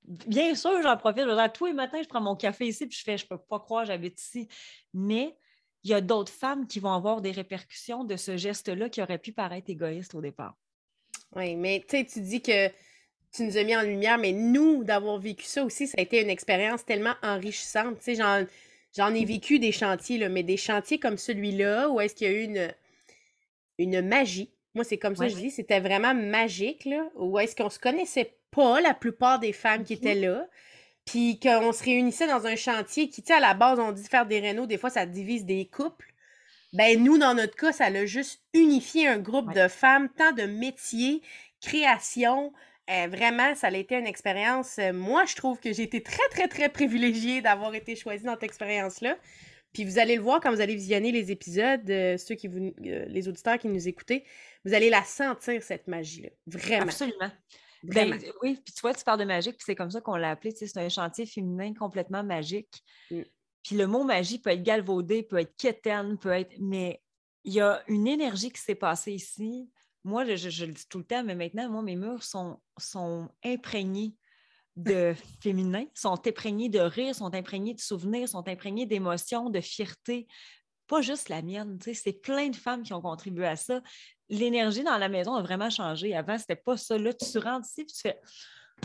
Bien 0.04 0.54
sûr, 0.54 0.83
j'en 0.83 0.97
profite. 0.97 1.25
Je 1.25 1.35
dire, 1.35 1.52
tous 1.52 1.66
les 1.66 1.73
matins, 1.73 2.02
je 2.02 2.09
prends 2.09 2.21
mon 2.21 2.37
café 2.37 2.66
ici, 2.66 2.87
puis 2.87 2.97
je 2.97 3.02
fais, 3.02 3.16
je 3.16 3.26
peux 3.26 3.38
pas 3.38 3.59
croire, 3.59 3.85
j'habite 3.87 4.21
ici. 4.21 4.49
Mais 4.93 5.37
il 5.83 5.90
y 5.90 5.95
a 5.95 6.00
d'autres 6.00 6.33
femmes 6.33 6.66
qui 6.66 6.81
vont 6.81 6.93
avoir 6.93 7.21
des 7.21 7.31
répercussions 7.31 8.04
de 8.04 8.16
ce 8.16 8.37
geste-là 8.37 8.88
qui 8.88 9.02
aurait 9.02 9.19
pu 9.19 9.33
paraître 9.33 9.71
égoïste 9.71 10.14
au 10.14 10.21
départ. 10.21 10.57
Oui, 11.35 11.57
mais 11.57 11.85
tu 11.88 11.99
sais, 11.99 12.04
tu 12.04 12.21
dis 12.21 12.40
que 12.40 12.69
tu 13.33 13.43
nous 13.43 13.57
as 13.57 13.64
mis 13.64 13.76
en 13.76 13.83
lumière, 13.83 14.19
mais 14.19 14.33
nous, 14.33 14.85
d'avoir 14.85 15.19
vécu 15.19 15.45
ça 15.45 15.64
aussi, 15.64 15.87
ça 15.87 15.97
a 15.99 16.02
été 16.02 16.23
une 16.23 16.31
expérience 16.31 16.85
tellement 16.85 17.14
enrichissante. 17.23 17.99
Tu 17.99 18.14
sais, 18.14 18.14
J'en 18.96 19.12
ai 19.12 19.24
vécu 19.24 19.58
des 19.58 19.72
chantiers, 19.72 20.18
là, 20.18 20.28
mais 20.28 20.42
des 20.42 20.56
chantiers 20.56 20.98
comme 20.98 21.18
celui-là, 21.18 21.88
où 21.88 22.00
est-ce 22.00 22.14
qu'il 22.14 22.30
y 22.30 22.30
a 22.30 22.34
eu 22.34 22.44
une, 22.44 22.72
une 23.78 24.00
magie. 24.02 24.50
Moi, 24.74 24.84
c'est 24.84 24.98
comme 24.98 25.16
ça 25.16 25.26
que 25.26 25.32
je 25.32 25.36
dis, 25.36 25.50
c'était 25.50 25.80
vraiment 25.80 26.14
magique, 26.14 26.84
là, 26.84 27.08
où 27.16 27.38
est-ce 27.38 27.54
qu'on 27.56 27.70
se 27.70 27.78
connaissait 27.78 28.36
pas, 28.50 28.80
la 28.80 28.94
plupart 28.94 29.38
des 29.40 29.52
femmes 29.52 29.84
qui 29.84 29.94
étaient 29.94 30.14
là. 30.14 30.46
puis 31.04 31.38
qu'on 31.40 31.72
se 31.72 31.84
réunissait 31.84 32.26
dans 32.26 32.46
un 32.46 32.56
chantier 32.56 33.08
qui, 33.08 33.22
tu 33.22 33.28
sais, 33.28 33.34
à 33.34 33.40
la 33.40 33.54
base, 33.54 33.78
on 33.78 33.92
dit 33.92 34.04
faire 34.04 34.26
des 34.26 34.40
rénaux, 34.40 34.66
des 34.66 34.78
fois, 34.78 34.90
ça 34.90 35.06
divise 35.06 35.44
des 35.44 35.66
couples. 35.66 36.12
Ben, 36.72 37.02
nous, 37.02 37.18
dans 37.18 37.34
notre 37.34 37.54
cas, 37.54 37.72
ça 37.72 37.86
a 37.86 38.06
juste 38.06 38.42
unifié 38.52 39.06
un 39.06 39.18
groupe 39.18 39.52
de 39.54 39.68
femmes, 39.68 40.08
tant 40.08 40.32
de 40.32 40.42
métiers, 40.42 41.22
création. 41.60 42.52
Euh, 42.91 43.07
vraiment, 43.09 43.55
ça 43.55 43.69
a 43.69 43.76
été 43.76 43.97
une 43.97 44.07
expérience. 44.07 44.79
Euh, 44.79 44.93
moi, 44.93 45.25
je 45.25 45.35
trouve 45.37 45.59
que 45.59 45.73
j'ai 45.73 45.85
été 45.85 46.03
très, 46.03 46.29
très, 46.31 46.49
très 46.49 46.69
privilégiée 46.69 47.41
d'avoir 47.41 47.75
été 47.75 47.97
choisie 47.97 48.25
dans 48.25 48.35
cette 48.35 48.43
expérience-là. 48.43 49.17
Puis 49.73 49.85
vous 49.85 49.99
allez 49.99 50.17
le 50.17 50.23
voir 50.23 50.41
quand 50.41 50.53
vous 50.53 50.61
allez 50.61 50.75
visionner 50.75 51.11
les 51.11 51.33
épisodes, 51.33 51.88
euh, 51.91 52.17
ceux 52.17 52.35
qui 52.35 52.47
vous, 52.47 52.73
les 52.79 53.29
auditeurs 53.29 53.59
qui 53.59 53.69
nous 53.69 53.88
écoutez, 53.88 54.25
vous 54.64 54.75
allez 54.75 54.91
la 54.91 55.03
sentir, 55.03 55.62
cette 55.62 55.88
magie-là. 55.88 56.29
Vraiment. 56.47 56.85
Absolument. 56.85 57.31
Ben, 57.83 58.19
oui, 58.43 58.61
puis 58.64 58.73
tu 58.73 58.81
vois, 58.81 58.95
tu 58.95 59.05
parles 59.05 59.19
de 59.19 59.25
magique, 59.25 59.57
puis 59.57 59.64
c'est 59.67 59.75
comme 59.75 59.91
ça 59.91 60.00
qu'on 60.00 60.17
l'a 60.17 60.31
appelé. 60.31 60.53
C'est 60.53 60.76
un 60.79 60.88
chantier 60.88 61.26
féminin 61.26 61.75
complètement 61.75 62.23
magique. 62.23 62.83
Mm. 63.11 63.23
Puis 63.62 63.76
le 63.76 63.87
mot 63.87 64.05
magie 64.05 64.38
peut 64.38 64.50
être 64.50 64.62
galvaudé, 64.62 65.23
peut 65.23 65.38
être 65.38 65.57
quétaine, 65.57 66.19
peut 66.19 66.31
être. 66.31 66.55
Mais 66.61 67.03
il 67.45 67.55
y 67.55 67.61
a 67.61 67.83
une 67.88 68.07
énergie 68.07 68.50
qui 68.50 68.61
s'est 68.61 68.75
passée 68.75 69.12
ici. 69.12 69.71
Moi, 70.04 70.25
je, 70.37 70.64
le 70.66 70.73
dis 70.73 70.87
tout 70.88 70.99
le 70.99 71.04
temps, 71.04 71.25
mais 71.25 71.34
maintenant, 71.34 71.68
moi, 71.70 71.82
mes 71.82 71.96
murs 71.96 72.23
sont, 72.23 72.61
sont 72.78 73.30
imprégnés 73.44 74.14
de 74.76 75.14
féminin, 75.42 75.87
sont 75.94 76.26
imprégnés 76.26 76.68
de 76.68 76.80
rire, 76.80 77.14
sont 77.14 77.34
imprégnés 77.34 77.75
de 77.75 77.80
souvenirs, 77.80 78.28
sont 78.28 78.46
imprégnés 78.49 78.87
d'émotions, 78.87 79.50
de 79.50 79.61
fierté. 79.61 80.26
Pas 80.87 81.00
juste 81.00 81.30
la 81.30 81.40
mienne, 81.40 81.78
c'est 81.80 82.20
plein 82.20 82.49
de 82.49 82.56
femmes 82.56 82.82
qui 82.82 82.92
ont 82.92 83.00
contribué 83.00 83.46
à 83.46 83.56
ça. 83.56 83.80
L'énergie 84.28 84.84
dans 84.84 84.99
la 84.99 85.08
maison 85.08 85.34
a 85.34 85.42
vraiment 85.42 85.70
changé. 85.70 86.14
Avant, 86.14 86.37
c'était 86.37 86.56
pas 86.56 86.76
ça. 86.76 86.99
Là, 86.99 87.12
tu 87.14 87.38
rentres 87.38 87.66
ici 87.66 87.80
et 87.82 87.87
tu 87.87 87.99
fais 87.99 88.20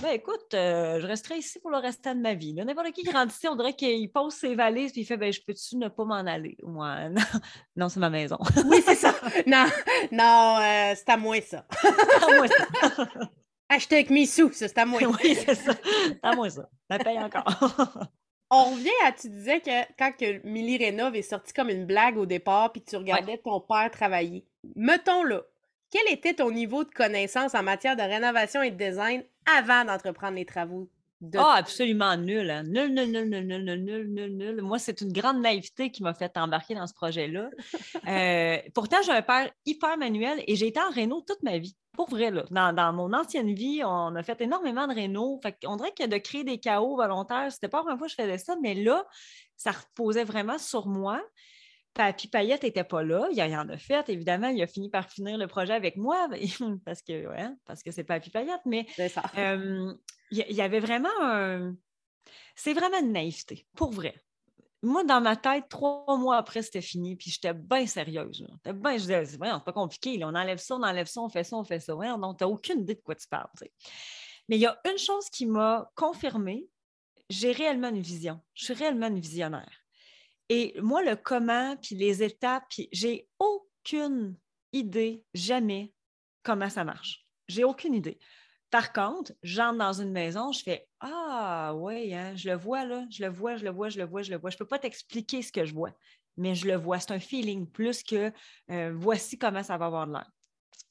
ben 0.02 0.12
écoute, 0.12 0.54
euh, 0.54 1.00
je 1.02 1.08
resterai 1.08 1.40
ici 1.40 1.60
pour 1.60 1.72
le 1.72 1.78
restant 1.78 2.16
de 2.16 2.22
ma 2.22 2.34
vie. 2.34 2.54
N'importe 2.54 2.92
qui 2.92 3.04
qui 3.04 3.12
rentre 3.12 3.34
ici, 3.34 3.48
on 3.48 3.56
dirait 3.56 3.74
qu'il 3.74 4.10
pose 4.12 4.34
ses 4.34 4.56
valises 4.56 4.92
et 4.96 5.02
il 5.02 5.06
fait 5.06 5.18
ben, 5.18 5.32
Je 5.32 5.42
peux-tu 5.46 5.76
ne 5.76 5.90
pas 5.90 6.06
m'en 6.06 6.16
aller? 6.16 6.58
Moi, 6.64 7.10
non, 7.76 7.90
c'est 7.90 8.00
ma 8.00 8.10
maison. 8.10 8.38
oui, 8.66 8.82
c'est 8.86 8.96
ça. 8.96 9.14
Non, 9.46 9.66
non, 10.12 10.58
euh, 10.62 10.94
c'est 10.96 11.10
à 11.10 11.18
moi 11.18 11.42
ça. 11.42 11.66
à 11.84 12.36
moi 12.36 12.48
ça. 12.48 13.08
Acheter 13.70 13.96
avec 13.96 14.10
mes 14.10 14.26
sous, 14.26 14.52
ça, 14.54 14.68
c'est 14.68 14.78
à 14.78 14.86
moi. 14.86 15.00
oui, 15.04 15.36
c'est 15.36 15.56
ça. 15.56 15.74
C'est 15.84 16.20
à 16.24 16.34
moi 16.34 16.50
ça. 16.50 16.70
La 16.90 16.98
paye 16.98 17.20
encore. 17.20 17.46
on 18.50 18.72
revient 18.72 18.90
à, 19.06 19.12
tu 19.12 19.30
disais 19.30 19.60
que 19.60 19.94
quand 19.98 20.12
que 20.18 20.46
Milly 20.48 20.78
Rénov 20.78 21.16
est 21.16 21.22
sorti 21.24 21.52
comme 21.52 21.70
une 21.70 21.86
blague 21.86 22.18
au 22.18 22.26
départ, 22.26 22.72
puis 22.72 22.82
tu 22.82 22.96
regardais 22.96 23.38
ton 23.38 23.60
père 23.60 23.92
travailler. 23.92 24.48
Mettons 24.76 25.24
là, 25.24 25.44
quel 25.92 26.12
était 26.12 26.36
ton 26.36 26.52
niveau 26.52 26.84
de 26.84 26.90
connaissance 26.90 27.56
en 27.56 27.64
matière 27.64 27.96
de 27.96 28.02
rénovation 28.02 28.62
et 28.62 28.72
de 28.72 28.78
design 28.78 29.24
avant 29.58 29.86
d'entreprendre 29.86 30.36
les 30.36 30.46
travaux? 30.46 30.90
Ah, 31.36 31.56
absolument 31.58 32.16
nul, 32.16 32.50
hein. 32.50 32.64
Nul, 32.64 32.94
nul, 32.94 33.12
nul, 33.12 33.28
nul, 33.28 33.46
nul, 33.46 33.64
nul, 33.66 34.08
nul, 34.08 34.38
nul, 34.38 34.62
Moi, 34.62 34.80
c'est 34.80 35.02
une 35.02 35.12
grande 35.12 35.42
naïveté 35.42 35.92
qui 35.92 36.02
m'a 36.02 36.14
fait 36.14 36.38
embarquer 36.38 36.76
dans 36.76 36.88
ce 36.88 36.94
projet-là. 36.94 37.50
Euh, 38.08 38.58
pourtant, 38.74 38.98
j'ai 39.06 39.12
un 39.12 39.22
père 39.22 39.52
hyper 39.66 39.98
manuel 39.98 40.42
et 40.48 40.56
j'ai 40.56 40.68
été 40.68 40.80
en 40.80 40.90
réno 40.90 41.22
toute 41.22 41.44
ma 41.44 41.58
vie. 41.58 41.76
Pour 41.94 42.10
vrai, 42.10 42.32
là. 42.32 42.46
Dans, 42.72 42.94
mon 42.94 43.14
ancienne 43.14 43.54
vie, 43.54 43.82
on 43.84 44.16
a 44.16 44.24
fait 44.24 44.40
énormément 44.42 44.88
de 44.88 44.96
réno. 44.96 45.40
Fait 45.44 45.56
on 45.66 45.76
dirait 45.76 45.92
que 45.92 46.08
de 46.08 46.18
créer 46.18 46.44
des 46.44 46.60
chaos 46.60 46.96
volontaires, 46.96 47.52
c'était 47.52 47.68
pas 47.68 47.80
la 47.80 47.84
première 47.84 48.00
fois 48.00 48.08
que 48.08 48.14
je 48.18 48.24
faisais 48.24 48.38
ça, 48.38 48.56
mais 48.62 48.74
là, 48.74 49.06
ça 49.58 49.72
reposait 49.72 50.24
vraiment 50.24 50.58
sur 50.58 50.88
moi. 50.88 51.22
Papy 51.94 52.28
Payette 52.28 52.64
n'était 52.64 52.84
pas 52.84 53.04
là. 53.04 53.28
Il 53.32 53.38
y 53.38 53.56
en 53.56 53.70
a 53.70 53.78
fait, 53.78 54.08
évidemment. 54.10 54.50
Il 54.50 54.62
a 54.62 54.68
fini 54.68 54.90
par 54.90 55.10
finir 55.10 55.38
le 55.38 55.48
projet 55.48 55.74
avec 55.74 55.98
moi 55.98 56.30
parce 56.86 57.02
que 57.02 57.28
ouais, 57.28 57.50
parce 57.66 57.84
que 57.84 57.92
c'est 57.92 58.04
Papy 58.04 58.30
Payette. 58.30 58.62
Mais 58.66 58.86
il 58.98 59.98
y, 60.32 60.62
avait 60.62 60.80
vraiment 60.80 61.10
un. 61.22 61.76
C'est 62.56 62.74
vraiment 62.74 63.00
une 63.00 63.12
naïveté, 63.12 63.68
pour 63.76 63.92
vrai. 63.92 64.16
Moi, 64.82 65.04
dans 65.04 65.20
ma 65.20 65.36
tête, 65.36 65.66
trois 65.68 66.18
mois 66.18 66.38
après, 66.38 66.62
c'était 66.62 66.82
fini, 66.82 67.18
puis 67.18 67.32
j'étais 67.32 67.54
bien 67.54 67.86
sérieuse. 67.86 68.46
J'étais 68.50 68.74
bien, 68.74 68.94
je 68.94 69.00
disais, 69.00 69.26
c'est 69.26 69.38
pas 69.38 69.74
compliqué, 69.74 70.18
on 70.24 70.36
enlève 70.36 70.58
ça, 70.58 70.76
on 70.76 70.84
enlève 70.84 71.08
ça, 71.08 71.22
on 71.22 71.30
fait 71.30 71.44
ça, 71.44 71.58
on 71.58 71.66
fait 71.66 71.82
ça. 71.82 71.94
donc, 71.94 72.38
tu 72.38 72.44
n'as 72.44 72.50
aucune 72.50 72.82
idée 72.82 72.96
de 72.96 73.02
quoi 73.02 73.16
tu 73.16 73.28
parles. 73.28 73.50
Mais 74.48 74.56
il 74.56 74.62
y 74.62 74.66
a 74.66 74.80
une 74.90 74.98
chose 74.98 75.30
qui 75.30 75.46
m'a 75.46 75.92
confirmée, 75.96 76.70
j'ai 77.30 77.52
réellement 77.52 77.90
une 77.90 78.00
vision. 78.00 78.40
Je 78.54 78.66
suis 78.66 78.74
réellement 78.74 79.08
une 79.08 79.20
visionnaire. 79.20 79.79
Et 80.50 80.76
moi, 80.82 81.04
le 81.04 81.16
comment, 81.16 81.76
puis 81.78 81.96
les 81.96 82.24
étapes, 82.24 82.64
puis 82.70 82.90
j'ai 82.92 83.28
aucune 83.38 84.36
idée, 84.74 85.24
jamais, 85.34 85.94
comment 86.44 86.70
ça 86.70 86.84
marche. 86.84 87.26
J'ai 87.48 87.64
aucune 87.64 87.94
idée. 87.94 88.20
Par 88.72 88.94
contre, 88.94 89.34
j'entre 89.42 89.78
dans 89.80 89.94
une 89.94 90.12
maison, 90.12 90.52
je 90.52 90.62
fais 90.62 90.88
Ah, 91.00 91.74
oui, 91.76 92.14
hein, 92.14 92.36
je 92.36 92.50
le 92.50 92.56
vois 92.56 92.86
là, 92.86 93.06
je 93.10 93.24
le 93.24 93.30
vois, 93.32 93.58
je 93.58 93.66
le 93.66 93.72
vois, 93.72 93.90
je 93.90 94.00
le 94.00 94.06
vois, 94.06 94.22
je 94.22 94.32
le 94.32 94.38
vois. 94.38 94.50
Je 94.50 94.56
ne 94.56 94.60
peux 94.60 94.68
pas 94.68 94.80
t'expliquer 94.80 95.42
ce 95.42 95.52
que 95.52 95.66
je 95.66 95.74
vois, 95.74 95.92
mais 96.38 96.54
je 96.54 96.68
le 96.68 96.76
vois. 96.76 97.00
C'est 97.00 97.12
un 97.12 97.20
feeling 97.20 97.68
plus 97.68 98.04
que 98.04 98.32
euh, 98.70 98.94
voici 98.96 99.38
comment 99.38 99.64
ça 99.64 99.78
va 99.78 99.88
avoir 99.88 100.08
de 100.08 100.14
l'air. 100.14 100.30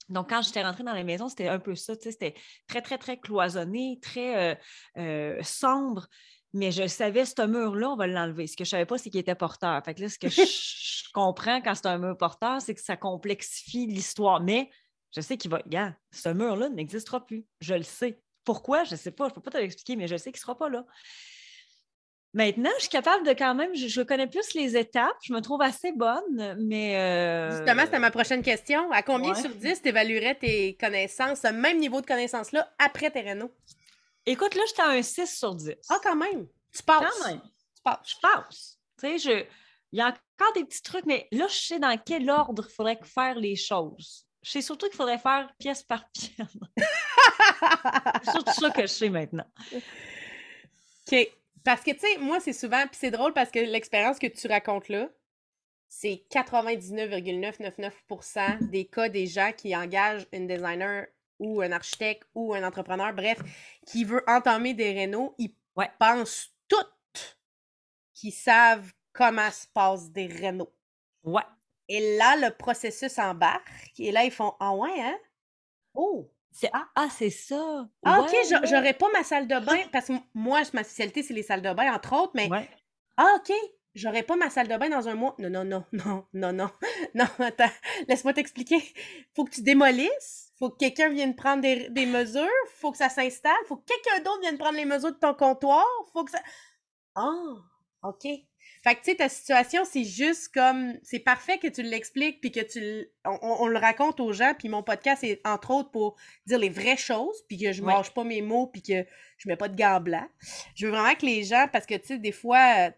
Donc, 0.09 0.31
quand 0.31 0.43
j'étais 0.43 0.63
rentrée 0.63 0.85
dans 0.85 0.95
la 0.95 1.05
maison, 1.05 1.29
c'était 1.29 1.49
un 1.49 1.59
peu 1.59 1.75
ça, 1.75 1.95
c'était 1.95 2.35
très, 2.67 2.81
très, 2.81 2.99
très 2.99 3.19
cloisonné, 3.19 3.99
très 4.03 4.53
euh, 4.53 4.55
euh, 4.97 5.43
sombre 5.43 6.09
mais 6.55 6.71
je 6.71 6.87
savais, 6.87 7.25
ce 7.25 7.47
mur-là, 7.47 7.91
on 7.91 7.97
va 7.97 8.07
l'enlever. 8.07 8.47
Ce 8.47 8.57
que 8.57 8.65
je 8.65 8.69
ne 8.69 8.71
savais 8.71 8.87
pas, 8.87 8.99
c'est 8.99 9.11
qu'il 9.11 9.21
était 9.21 9.35
porteur. 9.35 9.83
Fait 9.85 9.95
que 9.95 10.03
là, 10.03 10.09
ce 10.09 10.19
que 10.19 10.29
je, 10.29 11.13
comprends 11.13 11.61
quand 11.61 11.75
c'est 11.75 11.87
un 11.87 11.99
mur 11.99 12.17
porteur, 12.17 12.61
c'est 12.61 12.75
que 12.75 12.81
ça 12.81 12.97
complexifie 12.97 13.87
l'histoire. 13.87 14.41
Mais 14.41 14.71
je 15.15 15.21
sais 15.21 15.37
qu'il 15.37 15.51
va. 15.51 15.59
Regarde, 15.59 15.95
ce 16.11 16.31
mur-là 16.31 16.69
n'existera 16.71 17.25
plus. 17.25 17.47
Je 17.61 17.75
le 17.75 17.83
sais. 17.83 18.21
Pourquoi? 18.45 18.85
Je 18.85 18.93
ne 18.93 18.97
sais 18.97 19.11
pas. 19.11 19.25
Je 19.27 19.33
ne 19.33 19.35
peux 19.35 19.43
pas 19.43 19.51
te 19.51 19.59
l'expliquer, 19.59 19.97
mais 19.97 20.09
je 20.09 20.17
sais 20.17 20.33
qu'il 20.33 20.39
ne 20.39 20.43
sera 20.43 20.57
pas 20.57 20.71
là. 20.71 20.87
Maintenant, 22.35 22.71
je 22.77 22.83
suis 22.83 22.91
capable 22.91 23.27
de 23.27 23.33
quand 23.33 23.55
même, 23.55 23.75
je, 23.75 24.03
connais 24.03 24.27
plus 24.27 24.53
les 24.53 24.77
étapes, 24.77 25.17
je 25.23 25.33
me 25.33 25.41
trouve 25.41 25.63
assez 25.63 25.93
bonne, 25.93 26.57
mais. 26.61 26.97
Euh, 26.97 27.57
Justement, 27.57 27.83
c'était 27.85 27.99
ma 27.99 28.11
prochaine 28.11 28.43
question. 28.43 28.91
À 28.93 29.03
combien 29.03 29.35
sur 29.35 29.49
10 29.51 29.83
tu 29.83 29.89
évaluerais 29.89 30.35
tes 30.35 30.77
connaissances, 30.77 31.41
ce 31.41 31.49
même 31.49 31.79
niveau 31.79 32.03
de 32.03 32.07
connaissances-là, 32.07 32.71
après 32.79 33.11
tes 33.11 33.21
rénaux? 33.21 33.51
Écoute, 34.31 34.55
là, 34.55 34.63
j'étais 34.69 34.83
à 34.83 34.91
un 34.91 35.01
6 35.01 35.39
sur 35.39 35.55
10. 35.55 35.75
Ah, 35.89 35.99
quand 36.03 36.15
même. 36.15 36.47
Tu 36.71 36.83
passes. 36.83 37.19
Quand 37.19 37.29
même. 37.29 37.41
Tu 37.41 37.83
passes. 37.83 37.99
Je 38.05 38.15
passe. 38.21 38.79
Tu 39.01 39.07
sais, 39.07 39.19
je... 39.19 39.47
il 39.91 39.99
y 39.99 40.03
a 40.03 40.09
encore 40.09 40.53
des 40.55 40.67
petits 40.67 40.83
trucs, 40.83 41.07
mais 41.07 41.27
là, 41.33 41.47
je 41.49 41.57
sais 41.57 41.79
dans 41.79 41.97
quel 41.97 42.29
ordre 42.29 42.67
il 42.69 42.75
faudrait 42.75 43.01
faire 43.03 43.37
les 43.37 43.57
choses. 43.57 44.27
Je 44.43 44.51
sais 44.51 44.61
surtout 44.61 44.87
qu'il 44.89 44.97
faudrait 44.97 45.17
faire 45.17 45.51
pièce 45.59 45.83
par 45.83 46.07
pièce. 46.13 46.35
c'est 48.23 48.33
surtout 48.33 48.53
ça 48.53 48.71
que 48.71 48.83
je 48.83 48.87
sais 48.87 49.09
maintenant. 49.09 49.47
OK. 49.73 51.31
Parce 51.65 51.83
que, 51.83 51.93
tu 51.93 52.01
sais, 52.01 52.19
moi, 52.19 52.39
c'est 52.39 52.53
souvent, 52.53 52.87
puis 52.87 52.99
c'est 53.01 53.11
drôle 53.11 53.33
parce 53.33 53.51
que 53.51 53.61
l'expérience 53.61 54.19
que 54.19 54.27
tu 54.27 54.47
racontes 54.47 54.91
là, 54.91 55.09
c'est 55.89 56.23
99,999% 56.31 58.69
des 58.69 58.85
cas 58.85 59.09
des 59.09 59.27
gens 59.27 59.53
qui 59.57 59.75
engagent 59.75 60.27
une 60.33 60.47
designer 60.47 61.07
ou 61.39 61.61
un 61.61 61.73
architecte 61.73 62.27
ou 62.35 62.55
un 62.55 62.63
entrepreneur, 62.65 63.13
bref, 63.13 63.39
qui 63.87 64.05
veut 64.05 64.23
entamer 64.27 64.75
des 64.75 64.93
rénaux, 64.93 65.35
ils 65.39 65.55
pensent 65.99 66.55
toutes 66.69 67.39
qu'ils 68.15 68.33
savent 68.33 68.93
comment 69.13 69.51
se 69.51 69.67
passe 69.67 70.11
des 70.11 70.27
rénaux. 70.27 70.73
Ouais. 71.25 71.43
Et 71.89 72.17
là, 72.17 72.37
le 72.37 72.55
processus 72.55 73.19
embarque. 73.19 73.99
Et 73.99 74.13
là, 74.13 74.25
ils 74.25 74.31
font 74.31 74.55
Ah 74.61 74.75
ouais, 74.75 75.01
hein? 75.01 75.19
Oh! 75.95 76.31
Ah, 76.73 76.89
ah 76.95 77.09
c'est 77.11 77.31
ça. 77.31 77.89
Ah, 78.05 78.21
OK, 78.21 78.35
j'aurais 78.65 78.95
pas 78.95 79.07
ma 79.13 79.23
salle 79.23 79.47
de 79.47 79.59
bain, 79.61 79.79
parce 79.93 80.07
que 80.07 80.15
moi, 80.35 80.63
ma 80.73 80.83
spécialité, 80.83 81.23
c'est 81.23 81.35
les 81.35 81.43
salles 81.43 81.63
de 81.63 81.73
bain, 81.73 81.93
entre 81.93 82.15
autres, 82.15 82.33
mais. 82.35 82.49
Ah, 83.17 83.37
OK, 83.37 83.53
j'aurais 83.99 84.23
pas 84.23 84.37
ma 84.37 84.51
salle 84.51 84.69
de 84.69 84.77
bain 84.77 84.89
dans 84.89 85.09
un 85.09 85.15
mois. 85.15 85.35
Non, 85.39 85.51
non, 85.51 85.65
non, 85.65 85.85
non, 85.93 86.25
non, 86.33 86.53
non. 86.53 86.71
Non, 87.15 87.27
attends, 87.39 87.71
laisse-moi 88.09 88.33
t'expliquer. 88.33 88.83
Faut 89.35 89.45
que 89.45 89.53
tu 89.53 89.63
démolisses 89.63 90.49
faut 90.59 90.71
que 90.71 90.79
quelqu'un 90.79 91.09
vienne 91.11 91.37
prendre 91.37 91.63
des, 91.63 91.89
des 91.91 92.07
mesures, 92.07 92.49
faut 92.75 92.91
que 92.91 92.99
ça 92.99 93.09
s'installe, 93.09 93.53
faut 93.67 93.77
que 93.77 93.85
quelqu'un 93.87 94.23
d'autre 94.23 94.41
vienne 94.41 94.59
prendre 94.59 94.77
les 94.77 94.85
mesures 94.85 95.13
de 95.13 95.19
ton 95.19 95.35
comptoir, 95.35 95.87
faut 96.13 96.25
que 96.25 96.33
ça. 96.33 96.43
Ah, 97.15 97.55
OK. 98.03 98.27
Fait 98.85 98.95
que 98.95 99.01
tu 99.01 99.11
sais, 99.11 99.17
ta 99.17 99.29
situation, 99.29 99.85
c'est 99.85 100.05
juste 100.05 100.53
comme. 100.53 100.95
C'est 101.03 101.21
parfait 101.21 101.59
que 101.59 101.69
tu 101.69 101.83
l'expliques, 101.83 102.41
puis 102.41 102.53
que 102.53 102.61
tu. 102.61 103.09
On, 103.25 103.67
le 103.67 103.79
raconte 103.79 104.21
aux 104.21 104.33
gens, 104.33 104.53
puis 104.59 104.69
mon 104.69 104.83
podcast 104.83 105.25
est 105.25 105.41
entre 105.47 105.71
autres 105.71 105.91
pour 105.91 106.17
dire 106.47 106.59
les 106.59 106.69
vraies 106.69 106.97
choses, 106.97 107.43
puis 107.49 107.59
que 107.59 107.73
je 107.73 107.81
ne 107.81 107.87
mange 107.87 108.13
pas 108.13 108.25
mes 108.25 108.43
mots, 108.43 108.67
puis 108.67 108.83
que 108.83 109.07
je 109.39 109.49
mets 109.49 109.57
pas 109.57 109.69
de 109.69 109.77
gants 109.77 110.01
blancs. 110.01 110.29
Je 110.75 110.87
veux 110.87 110.93
vraiment 110.93 111.15
que 111.15 111.27
les 111.27 111.45
gens, 111.45 111.67
parce 111.73 111.87
que 111.87 111.95
tu 111.95 112.07
sais, 112.07 112.19
des 112.19 112.33
fois. 112.33 112.91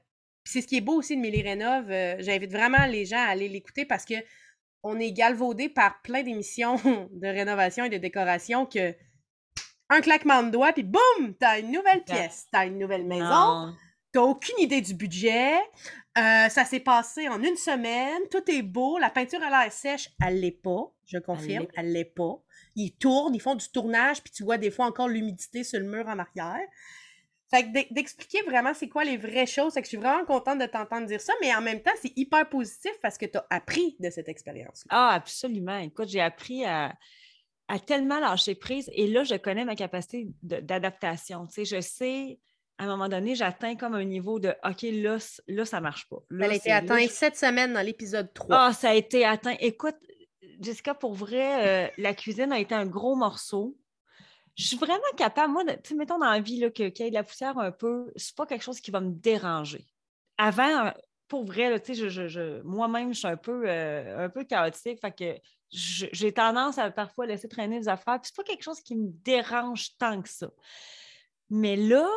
C'est 0.45 0.61
ce 0.61 0.67
qui 0.67 0.77
est 0.77 0.81
beau 0.81 0.95
aussi 0.95 1.17
de 1.17 1.21
Mélie 1.21 1.43
Rénov. 1.43 1.91
Euh, 1.91 2.17
j'invite 2.21 2.53
vraiment 2.53 2.87
les 2.87 3.05
gens 3.05 3.19
à 3.19 3.31
aller 3.31 3.49
l'écouter 3.49 3.85
parce 3.85 4.05
que 4.05 4.15
on 4.83 4.99
est 4.99 5.13
galvaudé 5.13 5.69
par 5.69 6.01
plein 6.03 6.23
d'émissions 6.23 6.77
de 7.13 7.27
rénovation 7.27 7.85
et 7.85 7.91
de 7.91 7.99
décoration 7.99 8.67
que 8.67 8.95
un 9.91 10.01
claquement 10.01 10.43
de 10.45 10.51
doigts, 10.51 10.73
puis 10.73 10.85
boum, 10.85 11.35
t'as 11.39 11.59
une 11.59 11.73
nouvelle 11.73 12.05
pièce, 12.05 12.47
t'as 12.53 12.67
une 12.67 12.79
nouvelle 12.79 13.05
maison, 13.05 13.75
t'as 14.13 14.21
aucune 14.21 14.59
idée 14.61 14.81
du 14.81 14.95
budget, 14.95 15.55
euh, 16.17 16.49
ça 16.49 16.65
s'est 16.65 16.81
passé 16.81 17.29
en 17.29 17.43
une 17.43 17.57
semaine, 17.57 18.23
tout 18.31 18.49
est 18.49 18.63
beau, 18.63 18.99
la 18.99 19.11
peinture 19.11 19.43
a 19.43 19.51
l'air 19.51 19.73
sèche, 19.73 20.11
elle 20.25 20.41
l'est 20.41 20.53
pas, 20.53 20.93
je 21.07 21.19
confirme, 21.19 21.67
elle 21.77 21.93
l'est 21.93 22.05
pas. 22.05 22.41
Ils 22.77 22.93
tournent, 22.93 23.35
ils 23.35 23.41
font 23.41 23.57
du 23.57 23.69
tournage, 23.69 24.23
puis 24.23 24.33
tu 24.33 24.45
vois 24.45 24.59
des 24.59 24.71
fois 24.71 24.87
encore 24.87 25.09
l'humidité 25.09 25.65
sur 25.65 25.81
le 25.81 25.87
mur 25.87 26.07
en 26.07 26.19
arrière. 26.21 26.67
Fait 27.51 27.65
que 27.65 27.93
d'expliquer 27.93 28.43
vraiment 28.43 28.73
c'est 28.75 28.89
quoi 28.89 29.03
les 29.03 29.17
vraies 29.17 29.47
choses. 29.47 29.75
Fait 29.75 29.81
que 29.81 29.87
je 29.87 29.91
suis 29.91 29.99
vraiment 29.99 30.25
contente 30.25 30.61
de 30.61 30.67
t'entendre 30.67 31.07
dire 31.07 31.21
ça, 31.21 31.33
mais 31.41 31.53
en 31.55 31.61
même 31.61 31.83
temps, 31.83 31.91
c'est 32.01 32.17
hyper 32.17 32.49
positif 32.49 32.93
parce 33.03 33.19
que 33.19 33.27
tu 33.27 33.39
as 33.39 33.47
appris 33.51 33.97
de 33.99 34.09
cette 34.09 34.29
expérience. 34.29 34.85
Ah, 34.89 35.15
absolument. 35.15 35.79
Écoute, 35.79 36.09
j'ai 36.09 36.21
appris 36.21 36.65
à, 36.65 36.95
tellement 37.87 38.21
lâcher 38.21 38.55
prise 38.55 38.89
et 38.93 39.09
là, 39.09 39.25
je 39.25 39.35
connais 39.35 39.65
ma 39.65 39.75
capacité 39.75 40.29
d'adaptation. 40.43 41.47
Tu 41.47 41.65
sais, 41.65 41.77
je 41.77 41.81
sais 41.81 42.39
à 42.79 42.85
un 42.85 42.87
moment 42.87 43.09
donné, 43.09 43.35
j'atteins 43.35 43.77
comme 43.77 43.95
un 43.95 44.05
niveau 44.05 44.41
de 44.41 44.55
OK, 44.65 44.83
là, 44.83 45.19
là 45.49 45.65
ça 45.67 45.81
marche 45.83 46.09
pas. 46.09 46.17
Là, 46.31 46.47
Elle 46.47 46.53
a 46.53 46.55
été 46.55 46.73
atteinte 46.73 47.11
cette 47.11 47.37
semaine 47.37 47.75
dans 47.75 47.83
l'épisode 47.83 48.33
3. 48.33 48.57
Ah, 48.57 48.73
ça 48.73 48.91
a 48.91 48.95
été 48.95 49.23
atteint. 49.27 49.55
Écoute, 49.61 49.97
Jessica, 50.61 50.95
pour 50.95 51.13
vrai, 51.13 51.67
euh, 51.67 51.91
la 51.99 52.15
cuisine 52.15 52.53
a 52.53 52.59
été 52.59 52.75
un 52.75 52.87
gros 52.87 53.17
morceau. 53.17 53.77
Je 54.57 54.65
suis 54.65 54.77
vraiment 54.77 55.01
capable, 55.17 55.53
moi, 55.53 55.65
tu 55.83 55.95
mettons 55.95 56.19
dans 56.19 56.31
la 56.31 56.41
vie 56.41 56.71
qu'il 56.73 56.87
y 56.87 57.03
ait 57.03 57.11
de 57.11 57.15
la 57.15 57.25
poussière 57.25 57.59
un 57.59 57.73
peu, 57.73 58.13
c'est 58.17 58.35
pas 58.35 58.47
quelque 58.47 58.63
chose 58.63 58.81
qui 58.81 58.91
va 58.91 59.01
me 59.01 59.13
déranger. 59.13 59.87
Avant, 60.37 60.93
pour 61.29 61.45
vrai, 61.45 61.81
sais, 61.85 61.95
je, 61.95 62.63
moi-même, 62.63 63.15
je 63.15 63.21
suis 63.21 63.29
un 63.29 63.37
peu, 63.37 63.63
euh, 63.67 64.25
un 64.25 64.29
peu 64.29 64.45
chaotique, 64.45 65.01
fait 65.01 65.13
que 65.13 65.41
j'ai 65.71 66.33
tendance 66.33 66.79
à 66.79 66.91
parfois 66.91 67.27
laisser 67.27 67.49
traîner 67.49 67.79
des 67.79 67.89
affaires, 67.89 68.21
puis 68.21 68.31
c'est 68.33 68.37
pas 68.37 68.43
quelque 68.43 68.65
chose 68.65 68.81
qui 68.81 68.97
me 68.97 69.09
dérange 69.25 69.97
tant 69.99 70.21
que 70.21 70.29
ça. 70.29 70.51
Mais 71.49 71.77
là, 71.77 72.09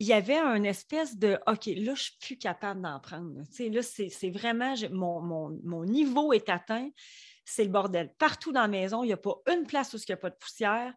il 0.00 0.06
y 0.06 0.14
avait 0.14 0.38
un 0.38 0.64
espèce 0.64 1.18
de 1.18 1.38
OK, 1.46 1.66
là, 1.66 1.94
je 1.94 2.02
suis 2.02 2.16
plus 2.18 2.38
capable 2.38 2.80
d'en 2.80 2.98
prendre. 3.00 3.34
Là, 3.36 3.82
c'est 3.82 4.30
vraiment 4.30 4.74
mon, 4.90 5.60
mon, 5.62 5.84
niveau 5.84 6.32
est 6.32 6.48
atteint. 6.48 6.88
C'est 7.44 7.64
le 7.64 7.70
bordel. 7.70 8.14
Partout 8.18 8.52
dans 8.52 8.62
la 8.62 8.68
maison, 8.68 9.02
il 9.02 9.08
n'y 9.08 9.12
a 9.12 9.18
pas 9.18 9.36
une 9.52 9.66
place 9.66 9.92
où 9.92 9.98
il 9.98 10.04
n'y 10.08 10.14
a 10.14 10.16
pas 10.16 10.30
de 10.30 10.36
poussière. 10.36 10.94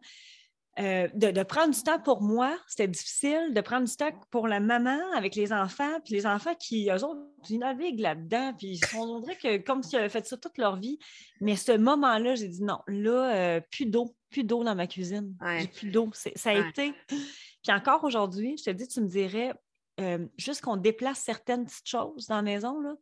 Euh, 0.80 1.06
de, 1.14 1.42
prendre 1.44 1.72
du 1.72 1.82
temps 1.82 2.00
pour 2.00 2.20
moi, 2.20 2.56
c'était 2.66 2.88
difficile. 2.88 3.52
De 3.54 3.60
prendre 3.60 3.86
du 3.86 3.96
temps 3.96 4.10
pour 4.30 4.48
la 4.48 4.58
maman 4.58 4.98
avec 5.14 5.36
les 5.36 5.52
enfants, 5.52 6.00
puis 6.04 6.14
les 6.14 6.26
enfants 6.26 6.54
qui, 6.56 6.90
eux 6.90 7.04
autres, 7.04 7.20
ils 7.48 7.58
naviguent 7.58 8.00
là-dedans, 8.00 8.54
puis 8.58 8.80
on 8.96 9.20
dirait 9.20 9.36
que 9.36 9.56
comme 9.58 9.82
s'ils 9.82 9.98
avaient 9.98 10.08
fait 10.08 10.26
ça 10.26 10.36
toute 10.36 10.58
leur 10.58 10.76
vie. 10.76 10.98
Mais 11.40 11.54
ce 11.54 11.72
moment-là, 11.72 12.34
j'ai 12.34 12.48
dit 12.48 12.62
non, 12.62 12.80
là, 12.88 13.34
euh, 13.34 13.60
plus 13.70 13.86
d'eau, 13.86 14.16
plus 14.30 14.42
d'eau 14.42 14.64
dans 14.64 14.74
ma 14.74 14.88
cuisine. 14.88 15.36
J'ai 15.58 15.68
plus 15.68 15.90
d'eau. 15.90 16.10
Ça 16.12 16.50
a 16.50 16.54
été 16.54 16.92
puis 17.06 17.72
encore 17.72 18.04
aujourd'hui, 18.04 18.58
je 18.58 18.64
te 18.64 18.70
dis, 18.70 18.86
tu 18.86 19.00
me 19.00 19.08
dirais, 19.08 19.54
euh, 19.98 20.26
juste 20.36 20.60
qu'on 20.60 20.76
déplace 20.76 21.20
certaines 21.20 21.64
petites 21.64 21.88
choses 21.88 22.26
dans 22.26 22.36
la 22.36 22.42
maison, 22.42 22.78
là, 22.80 22.92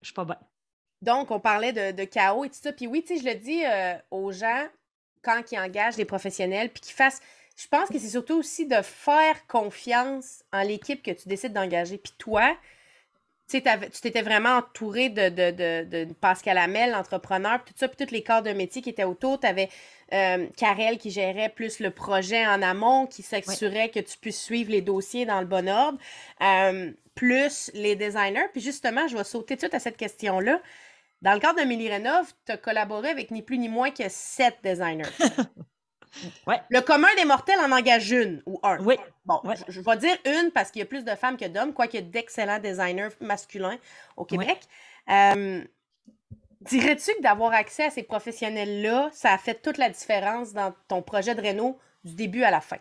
je 0.00 0.08
suis 0.08 0.14
pas 0.14 0.24
bonne. 0.24 0.36
Donc, 1.00 1.30
on 1.30 1.38
parlait 1.38 1.72
de, 1.72 2.04
chaos 2.04 2.44
et 2.44 2.48
tout 2.48 2.58
ça. 2.60 2.72
Puis 2.72 2.88
oui, 2.88 3.04
tu 3.04 3.16
sais, 3.16 3.22
je 3.22 3.28
le 3.28 3.34
dis 3.36 3.62
aux 4.10 4.32
gens 4.32 4.66
quand 5.22 5.52
ils 5.52 5.58
engagent 5.58 5.96
des 5.96 6.04
professionnels, 6.04 6.70
puis 6.70 6.80
qu'ils 6.80 6.94
fassent. 6.94 7.20
Je 7.56 7.66
pense 7.68 7.88
que 7.90 7.98
c'est 7.98 8.08
surtout 8.08 8.38
aussi 8.38 8.66
de 8.66 8.80
faire 8.82 9.46
confiance 9.46 10.44
en 10.52 10.62
l'équipe 10.62 11.02
que 11.02 11.10
tu 11.10 11.28
décides 11.28 11.52
d'engager. 11.52 11.98
Puis 11.98 12.14
toi, 12.16 12.56
tu 13.50 13.60
t'étais 14.00 14.22
vraiment 14.22 14.58
entouré 14.58 15.08
de, 15.08 15.28
de, 15.28 15.50
de, 15.50 16.04
de 16.04 16.12
Pascal 16.14 16.56
Hamel, 16.56 16.92
l'entrepreneur, 16.92 17.62
tout 17.64 17.74
ça, 17.76 17.88
puis 17.88 18.06
tous 18.06 18.12
les 18.12 18.22
corps 18.22 18.42
de 18.42 18.52
métier 18.52 18.80
qui 18.80 18.90
étaient 18.90 19.04
autour. 19.04 19.40
Tu 19.40 19.46
avais 19.46 19.68
euh, 20.12 20.46
Karel 20.56 20.98
qui 20.98 21.10
gérait 21.10 21.48
plus 21.48 21.80
le 21.80 21.90
projet 21.90 22.46
en 22.46 22.62
amont, 22.62 23.06
qui 23.06 23.22
s'assurait 23.22 23.88
que 23.90 24.00
tu 24.00 24.18
puisses 24.18 24.40
suivre 24.40 24.70
les 24.70 24.80
dossiers 24.82 25.26
dans 25.26 25.40
le 25.40 25.46
bon 25.46 25.68
ordre, 25.68 25.98
euh, 26.42 26.92
plus 27.14 27.70
les 27.74 27.96
designers. 27.96 28.48
Puis 28.52 28.60
justement, 28.60 29.08
je 29.08 29.16
vais 29.16 29.24
sauter 29.24 29.56
tout 29.56 29.68
à 29.72 29.80
cette 29.80 29.96
question-là. 29.96 30.60
Dans 31.22 31.34
le 31.34 31.40
cadre 31.40 31.60
de 31.60 31.66
Milly 31.66 31.88
Rénov, 31.88 32.32
tu 32.46 32.52
as 32.52 32.56
collaboré 32.56 33.10
avec 33.10 33.30
ni 33.30 33.42
plus 33.42 33.58
ni 33.58 33.68
moins 33.68 33.90
que 33.90 34.08
sept 34.08 34.58
designers. 34.62 35.10
Le 36.70 36.80
commun 36.80 37.08
des 37.16 37.24
mortels 37.24 37.58
en 37.60 37.70
engage 37.70 38.10
une 38.10 38.42
ou 38.46 38.58
un. 38.62 38.82
Oui. 38.84 38.96
Bon, 39.24 39.40
je, 39.68 39.80
vais 39.80 39.96
dire 39.96 40.16
une 40.24 40.50
parce 40.50 40.70
qu'il 40.70 40.80
y 40.80 40.82
a 40.82 40.86
plus 40.86 41.04
de 41.04 41.14
femmes 41.14 41.36
que 41.36 41.46
d'hommes, 41.46 41.72
quoique 41.72 41.96
y 41.96 42.02
d'excellents 42.02 42.58
designers 42.58 43.10
masculins 43.20 43.78
au 44.16 44.24
Québec. 44.24 44.58
Euh, 45.08 45.64
dirais-tu 46.62 47.14
que 47.14 47.22
d'avoir 47.22 47.52
accès 47.52 47.84
à 47.84 47.90
ces 47.90 48.02
professionnels-là, 48.02 49.10
ça 49.12 49.32
a 49.32 49.38
fait 49.38 49.62
toute 49.62 49.78
la 49.78 49.88
différence 49.88 50.52
dans 50.52 50.74
ton 50.88 51.02
projet 51.02 51.34
de 51.34 51.42
Renault 51.42 51.78
du 52.04 52.14
début 52.14 52.42
à 52.42 52.50
la 52.50 52.60
fin? 52.60 52.78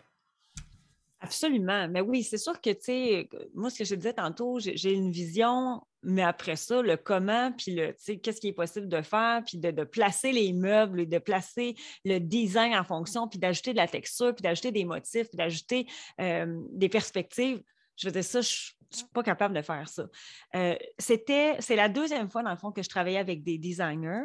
Absolument. 1.21 1.87
Mais 1.89 2.01
oui, 2.01 2.23
c'est 2.23 2.37
sûr 2.37 2.59
que, 2.61 2.69
tu 2.69 2.81
sais, 2.81 3.29
moi, 3.53 3.69
ce 3.69 3.79
que 3.79 3.85
je 3.85 3.95
disais 3.95 4.13
tantôt, 4.13 4.59
j'ai 4.59 4.93
une 4.93 5.11
vision, 5.11 5.81
mais 6.03 6.23
après 6.23 6.55
ça, 6.55 6.81
le 6.81 6.97
comment, 6.97 7.51
puis 7.51 7.75
le, 7.75 7.93
qu'est-ce 8.17 8.39
qui 8.39 8.49
est 8.49 8.53
possible 8.53 8.87
de 8.87 9.01
faire, 9.01 9.43
puis 9.45 9.57
de, 9.57 9.83
placer 9.83 10.31
les 10.31 10.53
meubles, 10.53 11.07
de 11.07 11.17
placer 11.17 11.75
le 12.05 12.19
design 12.19 12.73
en 12.75 12.83
fonction, 12.83 13.27
puis 13.27 13.39
d'ajouter 13.39 13.71
de 13.71 13.77
la 13.77 13.87
texture, 13.87 14.33
puis 14.33 14.43
d'ajouter 14.43 14.71
des 14.71 14.85
motifs, 14.85 15.29
puis 15.29 15.37
d'ajouter 15.37 15.87
euh, 16.21 16.61
des 16.71 16.89
perspectives. 16.89 17.61
Je 17.97 18.07
veux 18.07 18.13
dire, 18.13 18.23
ça, 18.23 18.39
je 18.39 18.71
ne 18.91 18.97
suis 18.97 19.07
pas 19.13 19.23
capable 19.23 19.53
de 19.55 19.61
faire 19.61 19.89
ça. 19.89 20.07
Euh, 20.55 20.75
c'était, 20.97 21.57
c'est 21.59 21.75
la 21.75 21.89
deuxième 21.89 22.29
fois, 22.29 22.43
dans 22.43 22.51
le 22.51 22.57
fond, 22.57 22.71
que 22.71 22.81
je 22.81 22.89
travaillais 22.89 23.17
avec 23.17 23.43
des 23.43 23.57
designers. 23.57 24.23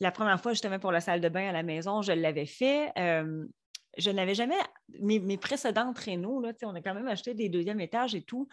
La 0.00 0.10
première 0.10 0.40
fois, 0.40 0.52
justement, 0.52 0.78
pour 0.78 0.92
la 0.92 1.00
salle 1.00 1.22
de 1.22 1.28
bain 1.30 1.48
à 1.48 1.52
la 1.52 1.62
maison, 1.62 2.02
je 2.02 2.12
l'avais 2.12 2.46
fait. 2.46 2.92
Euh, 2.98 3.46
je 3.96 4.10
n'avais 4.10 4.34
jamais, 4.34 4.58
mes, 5.00 5.20
mes 5.20 5.38
précédents 5.38 5.92
traîneaux, 5.92 6.40
là, 6.40 6.52
on 6.64 6.74
a 6.74 6.82
quand 6.82 6.94
même 6.94 7.06
acheté 7.06 7.32
des 7.32 7.48
deuxièmes 7.48 7.80
étages 7.80 8.14
et 8.14 8.22
tout. 8.22 8.48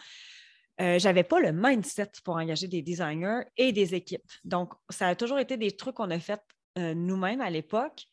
Euh, 0.80 0.98
je 0.98 1.04
n'avais 1.04 1.22
pas 1.22 1.40
le 1.40 1.52
mindset 1.52 2.12
pour 2.24 2.36
engager 2.36 2.66
des 2.66 2.82
designers 2.82 3.42
et 3.56 3.72
des 3.72 3.94
équipes. 3.94 4.30
Donc, 4.44 4.72
ça 4.88 5.08
a 5.08 5.14
toujours 5.14 5.38
été 5.38 5.56
des 5.56 5.72
trucs 5.72 5.96
qu'on 5.96 6.10
a 6.10 6.18
fait 6.18 6.40
euh, 6.78 6.94
nous-mêmes 6.94 7.40
à 7.40 7.50
l'époque. 7.50 8.06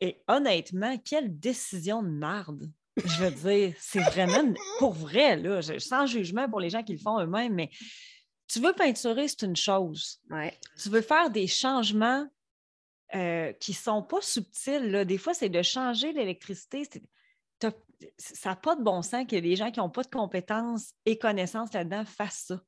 Et 0.00 0.22
honnêtement, 0.28 0.98
quelle 0.98 1.38
décision 1.38 2.02
de 2.02 2.08
merde! 2.08 2.70
Je 2.96 3.24
veux 3.24 3.30
dire, 3.30 3.74
c'est 3.78 4.00
vraiment 4.00 4.54
pour 4.78 4.92
vrai, 4.92 5.36
là, 5.36 5.60
sans 5.78 6.06
jugement 6.06 6.48
pour 6.48 6.60
les 6.60 6.70
gens 6.70 6.82
qui 6.82 6.92
le 6.92 6.98
font 6.98 7.18
eux-mêmes, 7.18 7.54
mais 7.54 7.70
tu 8.46 8.60
veux 8.60 8.72
peinturer, 8.72 9.26
c'est 9.26 9.42
une 9.42 9.56
chose. 9.56 10.20
Tu 10.80 10.90
veux 10.90 11.00
faire 11.00 11.30
des 11.30 11.46
changements 11.46 12.28
euh, 13.14 13.52
qui 13.54 13.72
ne 13.72 13.76
sont 13.76 14.02
pas 14.02 14.20
subtils. 14.20 14.90
Là. 14.90 15.04
Des 15.04 15.18
fois, 15.18 15.34
c'est 15.34 15.48
de 15.48 15.62
changer 15.62 16.12
l'électricité. 16.12 16.82
Ça 18.18 18.50
n'a 18.50 18.56
pas 18.56 18.76
de 18.76 18.82
bon 18.82 19.02
sens 19.02 19.26
que 19.26 19.36
les 19.36 19.56
gens 19.56 19.70
qui 19.70 19.80
n'ont 19.80 19.90
pas 19.90 20.02
de 20.02 20.08
compétences 20.08 20.92
et 21.06 21.18
connaissances 21.18 21.72
là-dedans 21.72 22.04
fassent 22.04 22.46
ça 22.48 22.60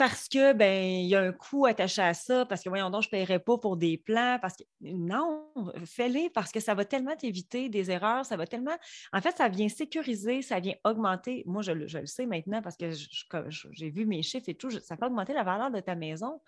parce 0.00 0.30
que 0.30 0.54
ben 0.54 0.82
il 0.82 1.08
y 1.08 1.14
a 1.14 1.20
un 1.20 1.30
coût 1.30 1.66
attaché 1.66 2.00
à 2.00 2.14
ça, 2.14 2.46
parce 2.46 2.62
que 2.62 2.70
voyons 2.70 2.88
donc, 2.88 3.02
je 3.02 3.08
ne 3.08 3.10
paierai 3.10 3.38
pas 3.38 3.58
pour 3.58 3.76
des 3.76 3.98
plans, 3.98 4.38
parce 4.40 4.56
que 4.56 4.62
non, 4.80 5.46
fais-les 5.84 6.30
parce 6.30 6.52
que 6.52 6.58
ça 6.58 6.72
va 6.72 6.86
tellement 6.86 7.14
t'éviter 7.14 7.68
des 7.68 7.90
erreurs, 7.90 8.24
ça 8.24 8.38
va 8.38 8.46
tellement. 8.46 8.74
En 9.12 9.20
fait, 9.20 9.36
ça 9.36 9.50
vient 9.50 9.68
sécuriser, 9.68 10.40
ça 10.40 10.58
vient 10.58 10.74
augmenter. 10.84 11.42
Moi, 11.44 11.60
je, 11.60 11.72
le 11.72 12.06
sais 12.06 12.24
maintenant 12.24 12.62
parce 12.62 12.78
que 12.78 12.92
j'ai 12.92 13.90
vu 13.90 14.06
mes 14.06 14.22
chiffres 14.22 14.48
et 14.48 14.54
tout, 14.54 14.70
ça 14.70 14.96
fait 14.96 15.04
augmenter 15.04 15.34
la 15.34 15.42
valeur 15.42 15.70
de 15.70 15.80
ta 15.80 15.94
maison. 15.94 16.40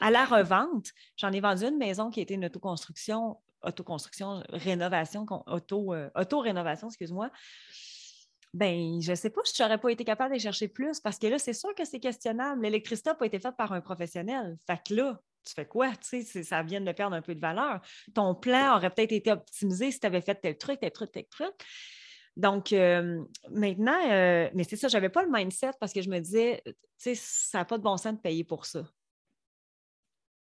À 0.00 0.12
la 0.12 0.24
revente, 0.24 0.90
j'en 1.16 1.32
ai 1.32 1.40
vendu 1.40 1.64
une 1.64 1.78
maison 1.78 2.10
qui 2.10 2.20
était 2.20 2.34
une 2.34 2.44
autoconstruction, 2.44 3.38
autoconstruction, 3.62 4.42
rénovation, 4.50 5.26
euh, 5.48 6.10
auto-rénovation, 6.14 6.88
excuse-moi 6.88 7.30
ben, 8.52 9.00
je 9.00 9.10
ne 9.10 9.16
sais 9.16 9.30
pas 9.30 9.42
si 9.44 9.54
je 9.56 9.62
n'aurais 9.62 9.78
pas 9.78 9.90
été 9.90 10.04
capable 10.04 10.34
de 10.34 10.40
chercher 10.40 10.68
plus 10.68 11.00
parce 11.00 11.18
que 11.18 11.26
là, 11.28 11.38
c'est 11.38 11.52
sûr 11.52 11.74
que 11.74 11.84
c'est 11.84 12.00
questionnable. 12.00 12.62
L'électricité 12.62 13.10
n'a 13.10 13.14
pas 13.14 13.26
été 13.26 13.38
faite 13.38 13.56
par 13.56 13.72
un 13.72 13.80
professionnel. 13.80 14.56
Fait 14.66 14.80
que 14.84 14.94
là, 14.94 15.20
tu 15.44 15.54
fais 15.54 15.66
quoi? 15.66 15.90
Tu 15.96 16.22
sais, 16.22 16.42
ça 16.42 16.62
vient 16.62 16.80
de 16.80 16.92
perdre 16.92 17.14
un 17.14 17.22
peu 17.22 17.34
de 17.34 17.40
valeur. 17.40 17.80
Ton 18.14 18.34
plan 18.34 18.76
aurait 18.76 18.90
peut-être 18.90 19.12
été 19.12 19.30
optimisé 19.30 19.90
si 19.90 20.00
tu 20.00 20.06
avais 20.06 20.20
fait 20.20 20.34
tel 20.34 20.58
truc, 20.58 20.80
tel 20.80 20.90
truc, 20.90 21.12
tel 21.12 21.26
truc. 21.26 21.54
Donc, 22.36 22.72
euh, 22.72 23.22
maintenant, 23.50 24.10
euh, 24.10 24.48
mais 24.54 24.64
c'est 24.64 24.76
ça, 24.76 24.88
je 24.88 24.96
n'avais 24.96 25.08
pas 25.08 25.22
le 25.22 25.30
mindset 25.30 25.72
parce 25.78 25.92
que 25.92 26.02
je 26.02 26.08
me 26.08 26.18
disais, 26.18 26.62
tu 26.64 26.72
sais, 26.96 27.14
ça 27.14 27.58
n'a 27.58 27.64
pas 27.64 27.78
de 27.78 27.82
bon 27.82 27.96
sens 27.96 28.14
de 28.14 28.20
payer 28.20 28.44
pour 28.44 28.66
ça. 28.66 28.84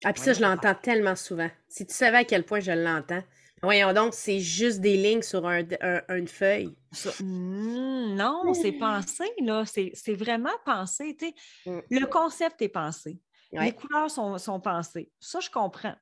Ah, 0.04 0.12
puis 0.12 0.22
ça, 0.22 0.32
je 0.32 0.42
l'entends 0.42 0.74
tellement 0.74 1.16
souvent. 1.16 1.50
Si 1.68 1.87
tu 1.87 1.94
savais 1.94 2.18
à 2.18 2.24
quel 2.24 2.44
point 2.44 2.61
je 2.61 2.72
l'entends, 2.72 3.22
Voyons 3.62 3.92
donc, 3.94 4.12
c'est 4.12 4.38
juste 4.38 4.80
des 4.80 4.96
lignes 4.96 5.22
sur 5.22 5.46
une 5.46 6.28
feuille. 6.28 6.76
Mmh, 7.20 8.14
non, 8.14 8.52
c'est 8.54 8.72
pensé, 8.72 9.24
là. 9.40 9.64
C'est 9.66 10.14
vraiment 10.14 10.50
pensé. 10.64 11.16
Mmh. 11.64 11.78
Le 11.90 12.06
concept 12.06 12.61
est 12.62 12.68
pensé. 12.68 13.18
Les 13.52 13.72
couleurs 13.72 14.11
sont, 14.11 14.61
pensées. 14.61 15.11
Ça, 15.18 15.40
je 15.40 15.50
comprends. 15.50 15.94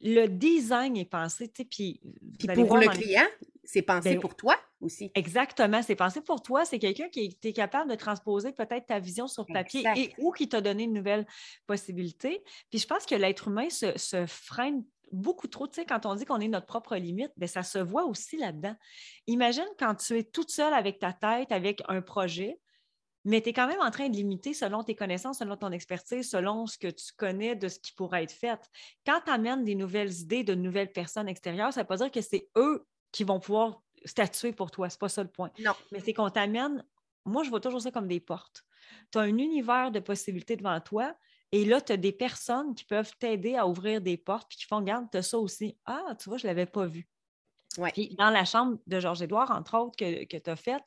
Le 0.00 0.26
design 0.26 0.96
est 0.96 1.10
pensé, 1.10 1.52
puis, 1.70 2.00
pour 2.54 2.78
le 2.78 2.88
client, 2.88 3.26
c'est 3.68 3.82
pensé 3.82 4.14
ben 4.14 4.20
pour 4.20 4.34
toi 4.34 4.56
aussi. 4.80 5.12
Exactement, 5.14 5.82
c'est 5.82 5.94
pensé 5.94 6.22
pour 6.22 6.42
toi. 6.42 6.64
C'est 6.64 6.78
quelqu'un 6.78 7.10
qui 7.10 7.36
est, 7.42 7.52
capable 7.52 7.90
de 7.90 7.96
transposer 7.96 8.52
peut-être 8.52 8.86
ta 8.86 8.98
vision 8.98 9.26
sur 9.28 9.44
papier 9.44 9.84
et 9.94 10.14
ou 10.16 10.32
qui 10.32 10.48
t'a 10.48 10.62
donné 10.62 10.84
une 10.84 10.94
nouvelle 10.94 11.26
possibilité. 11.66 12.42
Puis 12.70 12.78
je 12.78 12.86
pense 12.86 13.04
que 13.04 13.14
l'être 13.14 13.48
humain 13.48 13.68
se, 13.68 13.96
se 13.98 14.24
freine 14.24 14.84
beaucoup 15.12 15.48
trop. 15.48 15.68
Tu 15.68 15.74
sais, 15.74 15.84
quand 15.84 16.06
on 16.06 16.14
dit 16.14 16.24
qu'on 16.24 16.40
est 16.40 16.48
notre 16.48 16.64
propre 16.64 16.96
limite, 16.96 17.30
bien, 17.36 17.46
ça 17.46 17.62
se 17.62 17.78
voit 17.78 18.06
aussi 18.06 18.38
là-dedans. 18.38 18.74
Imagine 19.26 19.68
quand 19.78 19.96
tu 19.96 20.16
es 20.16 20.24
toute 20.24 20.50
seule 20.50 20.72
avec 20.72 20.98
ta 20.98 21.12
tête, 21.12 21.52
avec 21.52 21.82
un 21.88 22.00
projet, 22.00 22.58
mais 23.26 23.42
tu 23.42 23.50
es 23.50 23.52
quand 23.52 23.68
même 23.68 23.82
en 23.82 23.90
train 23.90 24.08
de 24.08 24.16
limiter 24.16 24.54
selon 24.54 24.82
tes 24.82 24.94
connaissances, 24.94 25.40
selon 25.40 25.58
ton 25.58 25.72
expertise, 25.72 26.30
selon 26.30 26.66
ce 26.66 26.78
que 26.78 26.88
tu 26.88 27.12
connais 27.18 27.54
de 27.54 27.68
ce 27.68 27.78
qui 27.78 27.92
pourrait 27.92 28.22
être 28.22 28.32
fait. 28.32 28.60
Quand 29.04 29.20
tu 29.26 29.30
amènes 29.30 29.64
des 29.64 29.74
nouvelles 29.74 30.20
idées 30.20 30.42
de 30.42 30.54
nouvelles 30.54 30.90
personnes 30.90 31.28
extérieures, 31.28 31.74
ça 31.74 31.80
ne 31.80 31.84
veut 31.84 31.88
pas 31.88 31.96
dire 31.98 32.10
que 32.10 32.22
c'est 32.22 32.48
eux 32.56 32.86
qui 33.12 33.24
vont 33.24 33.40
pouvoir 33.40 33.82
statuer 34.04 34.52
pour 34.52 34.70
toi. 34.70 34.88
Ce 34.88 34.96
n'est 34.96 34.98
pas 34.98 35.08
ça 35.08 35.22
le 35.22 35.30
point. 35.30 35.50
Non. 35.58 35.72
Mais 35.92 36.00
c'est 36.00 36.14
qu'on 36.14 36.30
t'amène 36.30 36.84
moi, 37.28 37.44
je 37.44 37.50
vois 37.50 37.60
toujours 37.60 37.80
ça 37.80 37.90
comme 37.90 38.08
des 38.08 38.20
portes. 38.20 38.64
Tu 39.12 39.18
as 39.18 39.22
un 39.22 39.38
univers 39.38 39.90
de 39.90 40.00
possibilités 40.00 40.56
devant 40.56 40.80
toi. 40.80 41.14
Et 41.52 41.64
là, 41.64 41.80
tu 41.80 41.92
as 41.92 41.96
des 41.96 42.12
personnes 42.12 42.74
qui 42.74 42.84
peuvent 42.84 43.12
t'aider 43.18 43.56
à 43.56 43.66
ouvrir 43.66 44.00
des 44.00 44.16
portes, 44.16 44.48
puis 44.48 44.58
qui 44.58 44.66
font, 44.66 44.78
regarde, 44.78 45.06
tu 45.10 45.18
as 45.18 45.22
ça 45.22 45.38
aussi. 45.38 45.76
Ah, 45.84 46.14
tu 46.18 46.28
vois, 46.28 46.38
je 46.38 46.46
ne 46.46 46.48
l'avais 46.48 46.66
pas 46.66 46.86
vu. 46.86 47.08
Puis 47.92 48.14
dans 48.18 48.30
la 48.30 48.44
chambre 48.44 48.78
de 48.86 49.00
Georges-Édouard, 49.00 49.50
entre 49.50 49.78
autres, 49.78 49.96
que, 49.96 50.24
que 50.24 50.36
tu 50.36 50.50
as 50.50 50.56
faite, 50.56 50.82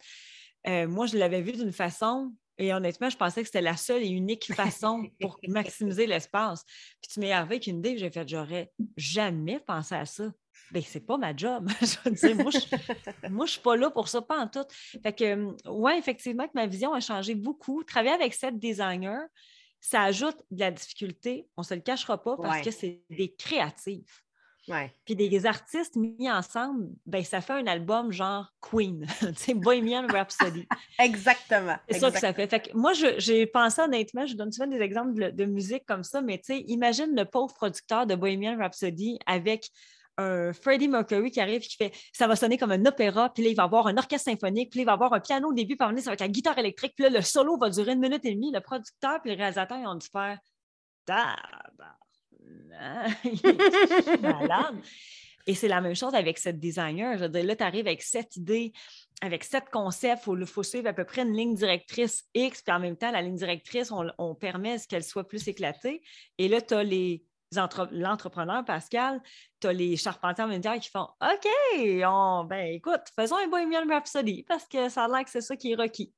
euh, 0.68 0.88
moi, 0.88 1.06
je 1.06 1.18
l'avais 1.18 1.42
vu 1.42 1.54
d'une 1.54 1.72
façon, 1.72 2.34
et 2.58 2.74
honnêtement, 2.74 3.10
je 3.10 3.18
pensais 3.18 3.42
que 3.42 3.48
c'était 3.48 3.62
la 3.62 3.78
seule 3.78 4.04
et 4.04 4.10
unique 4.10 4.54
façon 4.54 5.10
pour 5.20 5.40
maximiser 5.48 6.06
l'espace. 6.06 6.64
Puis 7.02 7.12
tu 7.14 7.20
m'es 7.20 7.32
arrivé 7.32 7.56
avec 7.56 7.68
une 7.68 7.80
idée, 7.80 7.98
j'ai 7.98 8.12
fait, 8.12 8.28
j'aurais 8.28 8.72
jamais 8.98 9.60
pensé 9.60 9.96
à 9.96 10.06
ça. 10.06 10.32
Bien, 10.72 10.82
c'est 10.86 11.06
pas 11.06 11.18
ma 11.18 11.36
job. 11.36 11.70
je 11.82 12.34
moi, 12.34 12.52
je, 12.52 13.30
moi, 13.30 13.48
suis 13.48 13.60
pas 13.60 13.76
là 13.76 13.90
pour 13.90 14.08
ça, 14.08 14.22
pas 14.22 14.40
en 14.40 14.48
tout. 14.48 14.66
Fait 15.04 15.14
que, 15.14 15.24
euh, 15.24 15.54
ouais, 15.70 15.98
effectivement, 15.98 16.46
que 16.48 16.54
ma 16.56 16.68
vision 16.68 16.94
a 16.94 17.00
changé 17.00 17.36
beaucoup. 17.36 17.84
Travailler 17.84 18.14
avec 18.14 18.34
sept 18.34 18.58
designers, 18.58 19.26
ça 19.82 20.04
ajoute 20.04 20.38
de 20.52 20.60
la 20.60 20.72
difficulté, 20.72 21.48
on 21.58 21.62
ne 21.62 21.66
se 21.66 21.74
le 21.74 21.82
cachera 21.82 22.22
pas, 22.22 22.38
parce 22.38 22.62
que 22.62 22.72
c'est 22.72 23.02
des 23.10 23.34
créatifs. 23.34 24.24
Puis 25.06 25.16
des 25.16 25.46
artistes 25.46 25.96
mis 25.96 26.30
ensemble, 26.30 26.90
ben, 27.06 27.24
ça 27.24 27.42
fait 27.42 27.54
un 27.54 27.68
album 27.68 28.12
genre 28.12 28.54
Queen, 28.62 29.06
c'est 29.36 29.54
Bohemian 29.54 30.08
Rhapsody. 30.08 30.68
Exactement. 31.00 31.76
C'est 31.90 32.00
ça 32.00 32.12
que 32.12 32.20
ça 32.20 32.34
fait. 32.34 32.48
fait 32.48 32.70
que 32.70 32.78
moi, 32.78 32.94
j'ai 32.94 33.48
pensé 33.48 33.82
honnêtement, 33.82 34.26
je 34.26 34.36
donne 34.36 34.52
souvent 34.52 34.68
des 34.68 34.80
exemples 34.80 35.14
de, 35.14 35.30
de 35.32 35.46
musique 35.46 35.86
comme 35.86 36.04
ça, 36.04 36.22
mais 36.22 36.40
imagine 36.50 37.16
le 37.16 37.26
pauvre 37.26 37.54
producteur 37.54 38.06
de 38.06 38.16
Bohemian 38.16 38.58
Rhapsody 38.58 39.18
avec 39.26 39.70
un 40.18 40.54
Freddie 40.54 40.88
Mercury 40.88 41.32
qui 41.32 41.40
arrive 41.40 41.62
qui 41.62 41.76
fait 41.76 41.94
ça 42.14 42.28
va 42.28 42.36
sonner 42.36 42.58
comme 42.58 42.72
un 42.72 42.86
opéra, 42.86 43.32
puis 43.34 43.44
là, 43.44 43.50
il 43.50 43.56
va 43.56 43.64
avoir 43.64 43.88
un 43.88 43.98
orchestre 43.98 44.30
symphonique, 44.30 44.70
puis 44.70 44.80
là, 44.80 44.84
il 44.84 44.86
va 44.86 44.94
avoir 44.94 45.14
un 45.14 45.20
piano 45.20 45.50
au 45.50 45.54
début, 45.54 45.78
puis 45.78 46.02
ça 46.02 46.10
va 46.10 46.14
être 46.14 46.22
la 46.22 46.28
guitare 46.28 46.58
électrique, 46.58 46.94
puis 46.96 47.04
là, 47.04 47.10
le 47.10 47.22
solo 47.22 47.58
va 47.58 47.70
durer 47.70 47.94
une 47.94 48.00
minute 48.00 48.24
et 48.26 48.34
demie. 48.34 48.52
Le 48.52 48.62
producteur 48.62 49.22
puis 49.22 49.32
le 49.32 49.38
réalisateur, 49.38 49.78
ils 49.78 49.88
ont 49.88 49.96
dû 49.96 50.08
faire 50.08 50.40
malade. 54.22 54.76
Et 55.48 55.56
c'est 55.56 55.68
la 55.68 55.82
même 55.82 55.96
chose 55.96 56.14
avec 56.14 56.38
cette 56.38 56.60
designer. 56.60 57.18
Je 57.18 57.24
veux 57.24 57.30
dire, 57.30 57.44
là, 57.44 57.56
tu 57.56 57.64
arrives 57.64 57.88
avec 57.88 58.04
cette 58.04 58.36
idée, 58.36 58.72
avec 59.22 59.44
sept 59.44 59.66
concepts, 59.72 60.28
il 60.28 60.46
faut, 60.46 60.64
suivre 60.64 60.88
à 60.88 60.94
peu 60.94 61.04
près 61.04 61.24
une 61.24 61.36
ligne 61.36 61.56
directrice 61.56 62.26
X, 62.34 62.62
puis 62.62 62.74
en 62.74 62.80
même 62.80 62.96
temps, 62.96 63.12
la 63.12 63.22
ligne 63.22 63.36
directrice, 63.36 63.92
on, 63.92 64.08
on 64.18 64.36
permet 64.36 64.78
qu'elle 64.88 65.04
soit 65.04 65.28
plus 65.28 65.48
éclatée. 65.48 66.02
Et 66.38 66.48
là, 66.48 66.62
tu 66.62 66.74
as 66.74 66.84
les 66.84 67.24
l'entrepreneur, 67.54 68.64
Pascal, 68.66 69.22
tu 69.60 69.68
as 69.68 69.74
les 69.74 69.98
charpentiers 69.98 70.46
médias 70.46 70.78
qui 70.78 70.90
font 70.90 71.08
OK, 71.22 71.48
on, 72.06 72.46
ben 72.46 72.74
écoute, 72.74 73.02
faisons 73.16 73.38
un 73.38 73.48
Bohemian 73.48 73.88
Rhapsody 73.88 74.44
parce 74.44 74.66
que 74.66 74.90
ça 74.90 75.06
a 75.06 75.08
l'air 75.08 75.24
que 75.24 75.30
c'est 75.30 75.42
ça 75.42 75.56
qui 75.56 75.74
est 75.74 75.76
requis. 75.76 76.14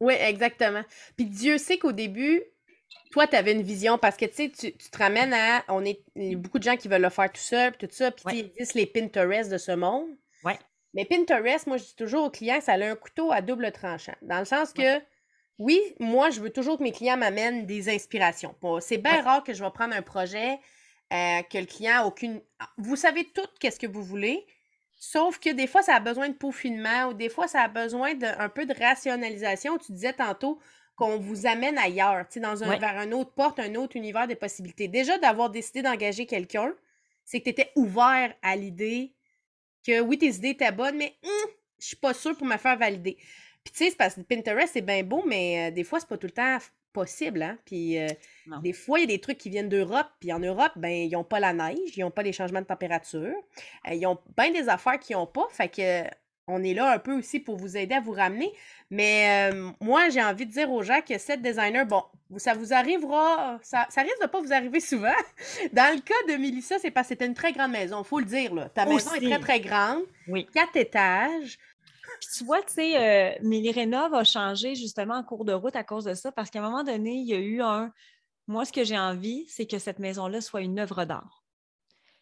Oui, 0.00 0.14
exactement. 0.14 0.82
Puis 1.16 1.26
Dieu 1.26 1.58
sait 1.58 1.78
qu'au 1.78 1.92
début, 1.92 2.42
toi, 3.10 3.26
tu 3.26 3.36
avais 3.36 3.52
une 3.52 3.62
vision 3.62 3.98
parce 3.98 4.16
que 4.16 4.26
tu 4.26 4.34
sais, 4.34 4.50
tu 4.50 4.72
te 4.72 4.98
ramènes 4.98 5.34
à. 5.34 5.64
On 5.68 5.84
est, 5.84 6.04
il 6.14 6.32
y 6.32 6.34
a 6.34 6.38
beaucoup 6.38 6.58
de 6.58 6.64
gens 6.64 6.76
qui 6.76 6.88
veulent 6.88 7.02
le 7.02 7.10
faire 7.10 7.32
tout 7.32 7.40
seul, 7.40 7.72
puis 7.72 7.88
tout 7.88 7.94
ça, 7.94 8.10
puis 8.10 8.38
ils 8.38 8.50
disent 8.52 8.74
les 8.74 8.86
Pinterest 8.86 9.50
de 9.50 9.58
ce 9.58 9.72
monde. 9.72 10.08
Ouais. 10.44 10.58
Mais 10.94 11.04
Pinterest, 11.04 11.66
moi, 11.66 11.76
je 11.76 11.84
dis 11.84 11.96
toujours 11.96 12.26
aux 12.26 12.30
clients, 12.30 12.60
ça 12.60 12.72
a 12.72 12.84
un 12.84 12.94
couteau 12.94 13.32
à 13.32 13.42
double 13.42 13.70
tranchant. 13.72 14.14
Dans 14.22 14.38
le 14.38 14.44
sens 14.44 14.72
que. 14.72 15.00
Oui, 15.58 15.80
moi, 15.98 16.28
je 16.28 16.40
veux 16.40 16.50
toujours 16.50 16.76
que 16.76 16.82
mes 16.82 16.92
clients 16.92 17.16
m'amènent 17.16 17.64
des 17.64 17.88
inspirations. 17.88 18.54
C'est 18.80 18.98
bien 18.98 19.22
rare 19.22 19.42
que 19.42 19.54
je 19.54 19.64
vais 19.64 19.70
prendre 19.70 19.94
un 19.96 20.02
projet 20.02 20.58
euh, 21.12 21.42
que 21.42 21.58
le 21.58 21.66
client 21.66 22.02
a 22.02 22.04
aucune. 22.04 22.40
Vous 22.78 22.96
savez 22.96 23.24
tout 23.24 23.46
qu'est-ce 23.60 23.78
que 23.78 23.86
vous 23.86 24.02
voulez, 24.02 24.46
sauf 24.98 25.38
que 25.38 25.50
des 25.50 25.66
fois, 25.66 25.82
ça 25.82 25.94
a 25.94 26.00
besoin 26.00 26.28
de 26.28 26.34
peaufinement 26.34 27.06
ou 27.08 27.14
des 27.14 27.28
fois, 27.28 27.46
ça 27.48 27.62
a 27.62 27.68
besoin 27.68 28.14
d'un 28.14 28.48
peu 28.48 28.66
de 28.66 28.74
rationalisation. 28.74 29.78
Tu 29.78 29.92
disais 29.92 30.12
tantôt 30.12 30.58
qu'on 30.96 31.18
vous 31.18 31.46
amène 31.46 31.78
ailleurs, 31.78 32.24
dans 32.36 32.64
un, 32.64 32.78
vers 32.78 32.96
un 32.96 33.12
autre 33.12 33.32
porte, 33.32 33.60
un 33.60 33.74
autre 33.74 33.96
univers 33.96 34.26
des 34.26 34.34
possibilités. 34.34 34.88
Déjà, 34.88 35.18
d'avoir 35.18 35.50
décidé 35.50 35.82
d'engager 35.82 36.26
quelqu'un, 36.26 36.74
c'est 37.24 37.40
que 37.40 37.44
tu 37.44 37.50
étais 37.50 37.70
ouvert 37.76 38.34
à 38.42 38.56
l'idée 38.56 39.12
que 39.86 40.00
oui, 40.00 40.18
tes 40.18 40.34
idées 40.34 40.50
étaient 40.50 40.72
bonnes, 40.72 40.96
mais 40.96 41.14
je 41.22 41.28
hum, 41.28 41.50
je 41.78 41.86
suis 41.86 41.96
pas 41.96 42.14
sûre 42.14 42.36
pour 42.36 42.46
me 42.46 42.56
faire 42.56 42.78
valider. 42.78 43.16
Puis 43.62 43.72
tu 43.72 43.78
sais, 43.78 43.90
c'est 43.90 43.96
parce 43.96 44.14
que 44.14 44.20
Pinterest, 44.22 44.72
c'est 44.72 44.80
bien 44.80 45.02
beau, 45.02 45.22
mais 45.26 45.68
euh, 45.68 45.70
des 45.70 45.84
fois, 45.84 46.00
c'est 46.00 46.08
pas 46.08 46.16
tout 46.16 46.26
le 46.26 46.32
temps 46.32 46.58
possible. 46.96 47.42
Hein? 47.42 47.58
Puis 47.66 47.98
euh, 47.98 48.08
des 48.62 48.72
fois, 48.72 48.98
il 48.98 49.02
y 49.02 49.04
a 49.04 49.08
des 49.08 49.20
trucs 49.20 49.36
qui 49.36 49.50
viennent 49.50 49.68
d'Europe. 49.68 50.06
Puis 50.18 50.32
en 50.32 50.38
Europe, 50.38 50.72
ben, 50.76 50.90
ils 50.90 51.12
n'ont 51.12 51.24
pas 51.24 51.40
la 51.40 51.52
neige, 51.52 51.96
ils 51.96 52.00
n'ont 52.00 52.10
pas 52.10 52.22
les 52.22 52.32
changements 52.32 52.62
de 52.62 52.66
température. 52.66 53.34
Euh, 53.86 53.94
ils 53.94 54.06
ont 54.06 54.18
bien 54.36 54.50
des 54.50 54.68
affaires 54.70 54.98
qu'ils 54.98 55.16
n'ont 55.16 55.26
pas. 55.26 55.46
Fait 55.50 55.68
que 55.68 56.04
on 56.48 56.62
est 56.62 56.74
là 56.74 56.92
un 56.92 56.98
peu 56.98 57.12
aussi 57.12 57.40
pour 57.40 57.56
vous 57.56 57.76
aider 57.76 57.94
à 57.94 58.00
vous 58.00 58.12
ramener. 58.12 58.50
Mais 58.88 59.50
euh, 59.52 59.70
moi, 59.80 60.08
j'ai 60.08 60.22
envie 60.22 60.46
de 60.46 60.52
dire 60.52 60.70
aux 60.70 60.82
gens 60.82 61.00
que 61.06 61.18
cette 61.18 61.42
designer, 61.42 61.84
bon, 61.84 62.04
ça 62.36 62.54
vous 62.54 62.72
arrivera, 62.72 63.58
ça, 63.62 63.86
ça 63.90 64.02
risque 64.02 64.22
de 64.22 64.28
pas 64.28 64.40
vous 64.40 64.52
arriver 64.52 64.80
souvent. 64.80 65.20
Dans 65.72 65.94
le 65.94 66.00
cas 66.00 66.32
de 66.32 66.40
Mélissa, 66.40 66.76
c'est 66.78 66.92
parce 66.92 67.08
que 67.08 67.14
c'était 67.14 67.26
une 67.26 67.34
très 67.34 67.52
grande 67.52 67.72
maison, 67.72 68.02
il 68.02 68.06
faut 68.06 68.20
le 68.20 68.24
dire. 68.24 68.54
Là. 68.54 68.68
Ta 68.68 68.86
maison 68.86 69.12
est 69.14 69.28
très, 69.28 69.40
très 69.40 69.60
grande. 69.60 70.04
Oui. 70.28 70.46
Quatre 70.54 70.76
étages. 70.76 71.58
Puis 72.20 72.28
tu 72.36 72.44
vois, 72.44 72.62
tu 72.62 72.74
sais, 72.74 72.96
euh, 72.96 73.38
Mélie 73.42 73.72
Rénov 73.72 74.14
a 74.14 74.24
changé 74.24 74.74
justement 74.74 75.14
en 75.14 75.22
cours 75.22 75.44
de 75.44 75.52
route 75.52 75.76
à 75.76 75.84
cause 75.84 76.04
de 76.04 76.14
ça, 76.14 76.32
parce 76.32 76.50
qu'à 76.50 76.60
un 76.60 76.62
moment 76.62 76.84
donné, 76.84 77.14
il 77.14 77.26
y 77.26 77.34
a 77.34 77.38
eu 77.38 77.60
un. 77.62 77.92
Moi, 78.46 78.64
ce 78.64 78.72
que 78.72 78.84
j'ai 78.84 78.98
envie, 78.98 79.46
c'est 79.48 79.66
que 79.66 79.78
cette 79.78 79.98
maison-là 79.98 80.40
soit 80.40 80.60
une 80.60 80.78
œuvre 80.78 81.04
d'art. 81.04 81.44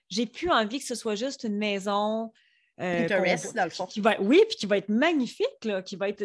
J'ai 0.08 0.26
plus 0.26 0.50
envie 0.50 0.78
que 0.78 0.86
ce 0.86 0.94
soit 0.94 1.14
juste 1.14 1.44
une 1.44 1.56
maison. 1.56 2.32
Euh, 2.80 3.06
dans 3.08 3.64
le 3.64 3.70
fond. 3.70 3.86
Qui 3.86 4.00
va, 4.00 4.20
oui, 4.20 4.42
puis 4.48 4.56
qui 4.56 4.66
va 4.66 4.78
être 4.78 4.88
magnifique, 4.88 5.64
là, 5.64 5.82
qui 5.82 5.96
va 5.96 6.08
être. 6.08 6.24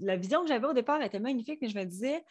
La 0.00 0.16
vision 0.16 0.42
que 0.42 0.48
j'avais 0.48 0.66
au 0.66 0.74
départ 0.74 1.00
était 1.02 1.20
magnifique, 1.20 1.58
mais 1.62 1.68
je 1.68 1.78
me 1.78 1.84
disais 1.84 2.22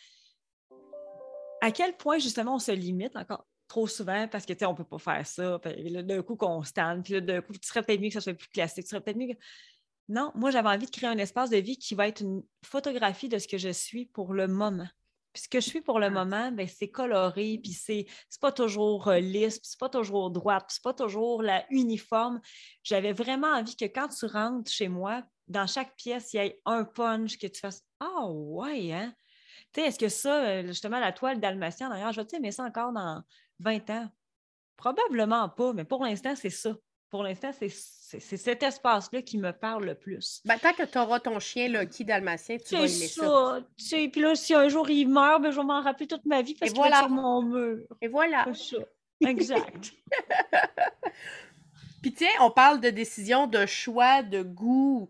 à 1.61 1.71
quel 1.71 1.97
point 1.97 2.19
justement 2.19 2.55
on 2.55 2.59
se 2.59 2.71
limite 2.71 3.15
encore 3.15 3.47
trop 3.67 3.87
souvent 3.87 4.27
parce 4.27 4.45
que 4.45 4.53
tu 4.53 4.59
sais, 4.59 4.65
on 4.65 4.75
peut 4.75 4.83
pas 4.83 4.99
faire 4.99 5.25
ça. 5.25 5.59
d'un 5.63 6.21
coup, 6.21 6.35
qu'on 6.35 6.63
stand, 6.63 7.03
puis 7.03 7.13
là, 7.13 7.21
d'un 7.21 7.41
coup, 7.41 7.53
tu 7.53 7.67
serais 7.67 7.83
peut-être 7.83 8.01
mieux 8.01 8.09
que 8.09 8.13
ça 8.13 8.21
soit 8.21 8.33
plus 8.33 8.47
classique. 8.49 8.83
Tu 8.83 8.89
serais 8.89 9.01
peut-être 9.01 9.17
mieux 9.17 9.33
que... 9.33 9.39
Non, 10.07 10.31
moi, 10.35 10.51
j'avais 10.51 10.69
envie 10.69 10.85
de 10.85 10.91
créer 10.91 11.09
un 11.09 11.17
espace 11.17 11.49
de 11.49 11.57
vie 11.57 11.77
qui 11.77 11.95
va 11.95 12.07
être 12.07 12.21
une 12.21 12.43
photographie 12.63 13.29
de 13.29 13.39
ce 13.39 13.47
que 13.47 13.57
je 13.57 13.69
suis 13.69 14.05
pour 14.05 14.33
le 14.33 14.47
moment. 14.47 14.87
Puis 15.33 15.43
ce 15.43 15.49
que 15.49 15.59
je 15.59 15.67
suis 15.67 15.81
pour 15.81 15.99
le 15.99 16.05
ah. 16.05 16.11
moment, 16.11 16.51
ben, 16.51 16.67
c'est 16.67 16.89
coloré, 16.89 17.59
puis 17.61 17.73
c'est, 17.73 18.05
pas 18.39 18.51
toujours 18.51 19.09
euh, 19.09 19.19
lisse, 19.19 19.59
puis 19.59 19.67
c'est 19.69 19.79
pas 19.79 19.89
toujours 19.89 20.31
droit, 20.31 20.59
puis 20.59 20.75
c'est 20.75 20.83
pas 20.83 20.93
toujours 20.93 21.41
la 21.41 21.65
uniforme. 21.71 22.39
J'avais 22.83 23.11
vraiment 23.11 23.47
envie 23.47 23.75
que 23.75 23.85
quand 23.85 24.07
tu 24.07 24.27
rentres 24.27 24.71
chez 24.71 24.87
moi, 24.87 25.23
dans 25.47 25.67
chaque 25.67 25.95
pièce, 25.95 26.33
il 26.33 26.37
y 26.37 26.39
ait 26.39 26.61
un 26.65 26.85
punch, 26.85 27.37
que 27.37 27.47
tu 27.47 27.59
fasses 27.59 27.83
Ah 27.99 28.27
ouais, 28.29 28.93
hein? 28.93 29.13
Tu 29.73 29.81
sais, 29.81 29.87
est-ce 29.87 29.99
que 29.99 30.07
ça, 30.07 30.45
euh, 30.45 30.67
justement, 30.67 30.99
la 30.99 31.11
toile 31.11 31.39
dalmatien 31.39 31.89
d'ailleurs, 31.89 32.13
je 32.13 32.21
vais 32.21 32.27
aimer 32.37 32.51
ça 32.51 32.63
encore 32.63 32.93
dans 32.93 33.21
20 33.59 33.89
ans? 33.89 34.09
Probablement 34.77 35.49
pas, 35.49 35.73
mais 35.73 35.83
pour 35.83 36.03
l'instant, 36.03 36.35
c'est 36.35 36.49
ça 36.49 36.75
pour 37.09 37.23
l'instant, 37.23 37.51
c'est 37.53 38.19
cet 38.19 38.63
espace-là 38.63 39.21
qui 39.21 39.37
me 39.37 39.51
parle 39.51 39.85
le 39.85 39.95
plus. 39.95 40.41
Ben, 40.45 40.57
tant 40.57 40.73
que 40.73 40.83
tu 40.83 40.97
auras 40.97 41.19
ton 41.19 41.39
chien 41.39 41.67
Lucky 41.67 42.03
Dalmatien, 42.03 42.57
tu 42.57 42.75
vas 42.75 42.81
aimer 42.81 43.07
ça. 43.07 43.61
ça. 43.77 43.97
Puis 44.11 44.21
là, 44.21 44.35
si 44.35 44.53
un 44.53 44.67
jour 44.67 44.89
il 44.89 45.07
meurt, 45.07 45.41
ben, 45.41 45.51
je 45.51 45.57
vais 45.57 45.65
m'en 45.65 45.81
rappeler 45.81 46.07
toute 46.07 46.25
ma 46.25 46.41
vie 46.41 46.55
parce 46.55 46.71
qu'il 46.71 46.79
voilà. 46.79 46.99
sur 46.99 47.09
mon 47.09 47.41
mur. 47.41 47.85
Et 48.01 48.07
voilà. 48.07 48.45
Ça. 48.53 48.77
Exact. 49.25 49.93
Puis 52.01 52.13
tiens, 52.13 52.27
on 52.41 52.51
parle 52.51 52.81
de 52.81 52.89
décision, 52.89 53.47
de 53.47 53.65
choix, 53.65 54.21
de 54.21 54.43
goût. 54.43 55.09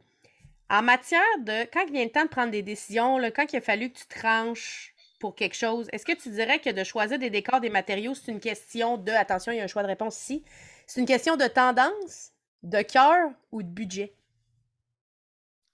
En 0.69 0.81
matière 0.81 1.21
de 1.39 1.63
quand 1.71 1.85
il 1.87 1.93
vient 1.93 2.05
le 2.05 2.11
temps 2.11 2.23
de 2.23 2.29
prendre 2.29 2.51
des 2.51 2.63
décisions, 2.63 3.17
là, 3.17 3.31
quand 3.31 3.51
il 3.51 3.57
a 3.57 3.61
fallu 3.61 3.91
que 3.91 3.99
tu 3.99 4.07
tranches 4.07 4.93
pour 5.19 5.35
quelque 5.35 5.55
chose, 5.55 5.87
est-ce 5.91 6.05
que 6.05 6.13
tu 6.13 6.29
dirais 6.29 6.59
que 6.59 6.69
de 6.69 6.83
choisir 6.83 7.19
des 7.19 7.29
décors, 7.29 7.61
des 7.61 7.69
matériaux, 7.69 8.13
c'est 8.15 8.31
une 8.31 8.39
question 8.39 8.97
de 8.97 9.11
attention, 9.11 9.51
il 9.51 9.57
y 9.57 9.61
a 9.61 9.63
un 9.63 9.67
choix 9.67 9.83
de 9.83 9.87
réponse 9.87 10.19
ici 10.19 10.43
c'est 10.87 10.99
une 10.99 11.07
question 11.07 11.35
de 11.35 11.47
tendance, 11.47 12.31
de 12.63 12.81
cœur 12.81 13.31
ou 13.51 13.63
de 13.63 13.67
budget? 13.67 14.15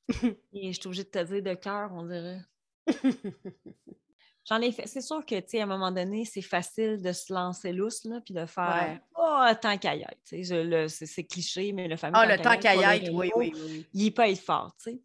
Et 0.53 0.73
je 0.73 0.79
suis 0.79 0.87
obligée 0.87 1.03
de 1.03 1.09
te 1.09 1.23
dire 1.23 1.43
de 1.43 1.53
cœur, 1.53 1.91
on 1.93 2.05
dirait. 2.05 2.41
J'en 4.45 4.59
ai 4.59 4.71
fait. 4.71 4.87
C'est 4.87 5.01
sûr 5.01 5.23
que, 5.25 5.39
tu 5.39 5.49
sais, 5.49 5.59
à 5.59 5.63
un 5.63 5.67
moment 5.67 5.91
donné, 5.91 6.25
c'est 6.25 6.41
facile 6.41 7.01
de 7.01 7.11
se 7.11 7.31
lancer 7.31 7.71
lousse, 7.71 8.05
là, 8.05 8.19
puis 8.25 8.33
de 8.33 8.45
faire 8.45 8.99
Oh, 9.15 9.45
tant 9.61 9.77
qu'à 9.77 9.93
C'est 10.23 11.23
cliché, 11.25 11.71
mais 11.73 11.87
le 11.87 11.95
fameux. 11.95 12.15
Ah, 12.17 12.25
le 12.25 12.41
temps 12.41 12.57
qu'à 12.57 12.75
oui, 12.75 13.31
oui, 13.35 13.53
oui, 13.55 13.87
Il 13.93 14.13
peut 14.13 14.27
être 14.27 14.39
fort, 14.39 14.75
tu 14.77 14.91
sais. 14.91 15.01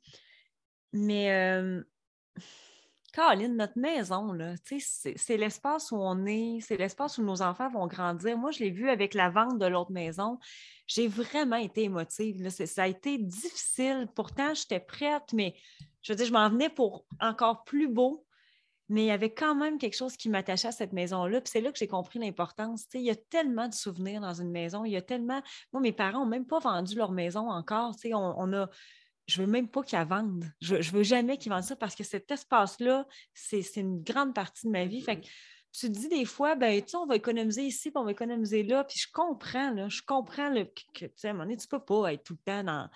Mais 0.92 1.30
euh, 1.32 1.82
Caroline, 3.12 3.56
notre 3.56 3.78
maison, 3.78 4.36
c'est 4.66 5.36
l'espace 5.36 5.90
où 5.90 5.96
on 5.96 6.26
est, 6.26 6.58
c'est 6.60 6.76
l'espace 6.76 7.18
où 7.18 7.22
nos 7.22 7.40
enfants 7.40 7.70
vont 7.70 7.86
grandir. 7.86 8.36
Moi, 8.36 8.50
je 8.50 8.58
l'ai 8.60 8.70
vu 8.70 8.90
avec 8.90 9.14
la 9.14 9.30
vente 9.30 9.58
de 9.58 9.66
l'autre 9.66 9.92
maison. 9.92 10.38
J'ai 10.86 11.08
vraiment 11.08 11.56
été 11.56 11.84
émotive. 11.84 12.48
Ça 12.50 12.82
a 12.82 12.86
été 12.86 13.18
difficile. 13.18 14.08
Pourtant, 14.14 14.52
j'étais 14.54 14.80
prête, 14.80 15.32
mais 15.32 15.54
je 16.02 16.12
veux 16.12 16.16
dire, 16.16 16.26
je 16.26 16.32
m'en 16.32 16.50
venais 16.50 16.68
pour 16.68 17.06
encore 17.20 17.64
plus 17.64 17.88
beau. 17.88 18.26
Mais 18.88 19.02
il 19.02 19.06
y 19.06 19.10
avait 19.10 19.34
quand 19.34 19.56
même 19.56 19.78
quelque 19.78 19.96
chose 19.96 20.16
qui 20.16 20.28
m'attachait 20.28 20.68
à 20.68 20.72
cette 20.72 20.92
maison-là. 20.92 21.40
Puis 21.40 21.50
c'est 21.50 21.60
là 21.60 21.72
que 21.72 21.78
j'ai 21.78 21.88
compris 21.88 22.20
l'importance. 22.20 22.86
Il 22.94 23.00
y 23.00 23.10
a 23.10 23.16
tellement 23.16 23.66
de 23.66 23.74
souvenirs 23.74 24.20
dans 24.20 24.34
une 24.34 24.50
maison. 24.50 24.84
Il 24.84 24.92
y 24.92 24.96
a 24.96 25.02
tellement. 25.02 25.42
Moi, 25.72 25.82
mes 25.82 25.92
parents 25.92 26.20
n'ont 26.20 26.30
même 26.30 26.46
pas 26.46 26.60
vendu 26.60 26.94
leur 26.94 27.10
maison 27.10 27.50
encore. 27.50 27.96
On, 28.12 28.52
a 28.52 28.68
je 29.26 29.42
veux 29.42 29.48
même 29.48 29.68
pas 29.68 29.82
qu'ils 29.82 29.98
vendent. 30.00 30.50
Je, 30.60 30.80
je 30.80 30.92
veux 30.92 31.02
jamais 31.02 31.36
qu'ils 31.36 31.50
vendent 31.50 31.64
ça 31.64 31.76
parce 31.76 31.94
que 31.94 32.04
cet 32.04 32.30
espace-là, 32.30 33.06
c'est 33.34 33.64
une 33.76 34.02
grande 34.02 34.34
partie 34.34 34.66
de 34.66 34.72
ma 34.72 34.84
vie. 34.84 35.02
Fait 35.02 35.20
que 35.20 35.26
tu 35.72 35.88
te 35.88 35.92
dis 35.92 36.08
des 36.08 36.24
fois, 36.24 36.54
ben, 36.54 36.82
tu 36.82 36.96
on 36.96 37.06
va 37.06 37.16
économiser 37.16 37.62
ici, 37.62 37.90
puis 37.90 37.98
on 37.98 38.04
va 38.04 38.12
économiser 38.12 38.62
là, 38.62 38.84
puis 38.84 38.98
je 38.98 39.08
comprends, 39.12 39.70
là, 39.72 39.88
je 39.88 40.00
comprends 40.02 40.48
le, 40.48 40.64
que, 40.64 41.04
tu 41.06 41.10
sais, 41.16 41.28
à 41.28 41.30
un 41.30 41.34
moment 41.34 41.44
donné, 41.44 41.56
tu 41.56 41.68
peux 41.68 41.80
pas 41.80 42.12
être 42.12 42.22
tout 42.22 42.34
le 42.34 42.44
temps 42.44 42.64
dans. 42.64 42.88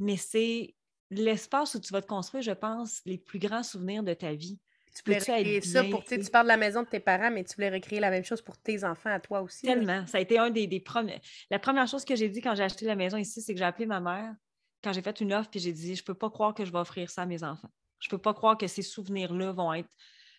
Mais 0.00 0.16
c'est 0.16 0.74
l'espace 1.10 1.74
où 1.74 1.80
tu 1.80 1.92
vas 1.92 2.02
te 2.02 2.06
construire, 2.06 2.42
je 2.42 2.52
pense, 2.52 3.00
les 3.04 3.18
plus 3.18 3.38
grands 3.38 3.62
souvenirs 3.62 4.02
de 4.02 4.14
ta 4.14 4.32
vie. 4.32 4.58
Tu 4.96 5.02
voulais 5.04 5.18
recréer 5.18 5.60
ça 5.60 5.84
pour, 5.84 6.02
tu 6.02 6.18
parles 6.32 6.46
de 6.46 6.48
la 6.48 6.56
maison 6.56 6.82
de 6.82 6.88
tes 6.88 6.98
parents, 6.98 7.30
mais 7.30 7.44
tu 7.44 7.54
voulais 7.54 7.70
recréer 7.70 8.00
la 8.00 8.10
même 8.10 8.24
chose 8.24 8.42
pour 8.42 8.58
tes 8.58 8.82
enfants 8.82 9.10
à 9.10 9.20
toi 9.20 9.40
aussi. 9.40 9.62
Tellement. 9.62 10.04
Ça 10.06 10.18
a 10.18 10.20
été 10.20 10.38
un 10.38 10.50
des, 10.50 10.66
des 10.66 10.80
premiers. 10.80 11.20
La 11.50 11.60
première 11.60 11.86
chose 11.86 12.04
que 12.04 12.16
j'ai 12.16 12.28
dit 12.28 12.40
quand 12.40 12.56
j'ai 12.56 12.64
acheté 12.64 12.86
la 12.86 12.96
maison 12.96 13.16
ici, 13.16 13.40
c'est 13.40 13.52
que 13.52 13.58
j'ai 13.58 13.64
appelé 13.64 13.86
ma 13.86 14.00
mère 14.00 14.34
quand 14.82 14.92
j'ai 14.92 15.02
fait 15.02 15.20
une 15.20 15.32
offre, 15.32 15.50
puis 15.50 15.60
j'ai 15.60 15.72
dit, 15.72 15.94
je 15.94 16.04
peux 16.04 16.14
pas 16.14 16.30
croire 16.30 16.54
que 16.54 16.64
je 16.64 16.72
vais 16.72 16.78
offrir 16.78 17.10
ça 17.10 17.22
à 17.22 17.26
mes 17.26 17.42
enfants. 17.44 17.70
Je 17.98 18.08
peux 18.08 18.18
pas 18.18 18.34
croire 18.34 18.56
que 18.56 18.66
ces 18.66 18.82
souvenirs-là 18.82 19.52
vont 19.52 19.72
être. 19.72 19.90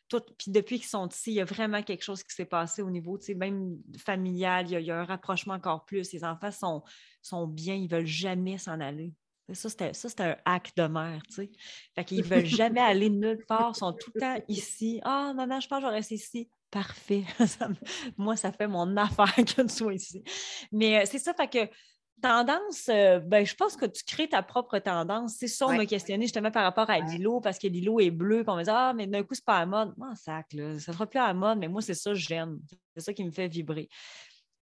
Puis 0.10 0.52
depuis 0.52 0.80
qu'ils 0.80 0.90
sont 0.90 1.08
ici, 1.08 1.32
il 1.32 1.36
y 1.36 1.42
a 1.42 1.46
vraiment 1.46 1.84
quelque 1.84 2.04
chose 2.04 2.22
qui 2.24 2.34
s'est 2.34 2.46
passé 2.46 2.82
au 2.82 2.90
niveau, 2.90 3.18
tu 3.18 3.28
sais, 3.28 3.34
même 3.34 3.78
familial, 3.98 4.70
il 4.70 4.82
y, 4.82 4.92
a, 4.92 5.00
un 5.00 5.06
rapprochement 5.06 5.54
encore 5.54 5.86
plus. 5.86 6.12
Les 6.12 6.24
enfants 6.26 6.52
sont, 6.52 6.84
sont 7.22 7.48
bien, 7.48 7.76
ils 7.76 7.88
veulent 7.88 8.06
jamais 8.06 8.58
s'en 8.58 8.80
aller. 8.80 9.14
Ça, 9.54 9.70
c'était 9.70 10.24
un 10.24 10.38
hack 10.46 10.72
de 10.76 10.88
mère, 10.88 11.22
tu 11.28 11.36
sais. 11.36 11.52
Fait 11.96 12.06
qu'ils 12.06 12.20
ne 12.20 12.24
veulent 12.24 12.46
jamais 12.46 12.80
aller 12.80 13.10
nulle 13.10 13.44
part, 13.48 13.72
ils 13.76 13.80
sont 13.80 13.94
tout 13.94 14.12
le 14.16 14.22
temps 14.22 14.42
ici. 14.48 15.00
Ah, 15.04 15.34
maman, 15.36 15.60
je 15.60 15.68
pense 15.68 15.80
que 15.80 15.86
je 15.86 15.90
vais 15.90 15.96
rester 15.96 16.16
ici. 16.16 16.50
Parfait. 16.70 17.26
moi, 18.18 18.38
ça 18.38 18.52
fait 18.54 18.68
mon 18.68 18.96
affaire 18.96 19.36
que 19.36 19.62
tu 19.62 19.70
sois 19.70 19.94
ici. 19.94 20.24
Mais 20.72 21.02
euh, 21.02 21.06
c'est 21.06 21.20
ça, 21.20 21.34
fait 21.34 21.50
que 21.50 21.74
tendance, 22.22 22.88
euh, 22.90 23.20
ben, 23.20 23.46
je 23.46 23.56
pense 23.56 23.76
que 23.76 23.86
tu 23.86 24.04
crées 24.06 24.30
ta 24.30 24.42
propre 24.42 24.80
tendance. 24.80 25.36
C'est 25.38 25.48
ça, 25.48 25.68
on 25.68 25.76
m'a 25.76 25.86
questionné 25.86 26.26
justement 26.26 26.52
par 26.52 26.64
rapport 26.64 26.90
à 26.90 27.00
l'îlot, 27.00 27.42
parce 27.42 27.60
que 27.60 27.68
l'îlot 27.68 28.00
est 28.00 28.12
bleu, 28.12 28.44
puis 28.44 28.50
on 28.50 28.58
me 28.58 28.64
dit 28.64 28.70
Ah, 28.72 28.94
mais 28.96 29.08
d'un 29.08 29.24
coup, 29.24 29.34
c'est 29.34 29.44
pas 29.46 29.58
à 29.58 29.66
mode. 29.66 29.94
Moi, 29.98 30.14
sac, 30.16 30.54
là, 30.54 30.80
ça 30.80 30.92
ne 30.92 30.96
fera 30.96 31.08
plus 31.08 31.20
à 31.20 31.28
la 31.28 31.34
mode, 31.34 31.58
mais 31.60 31.68
moi, 31.68 31.82
c'est 31.82 31.94
ça 31.94 32.12
que 32.12 32.16
j'aime. 32.16 32.60
C'est 32.96 33.04
ça 33.04 33.14
qui 33.14 33.26
me 33.26 33.32
fait 33.32 33.48
vibrer. 33.48 33.90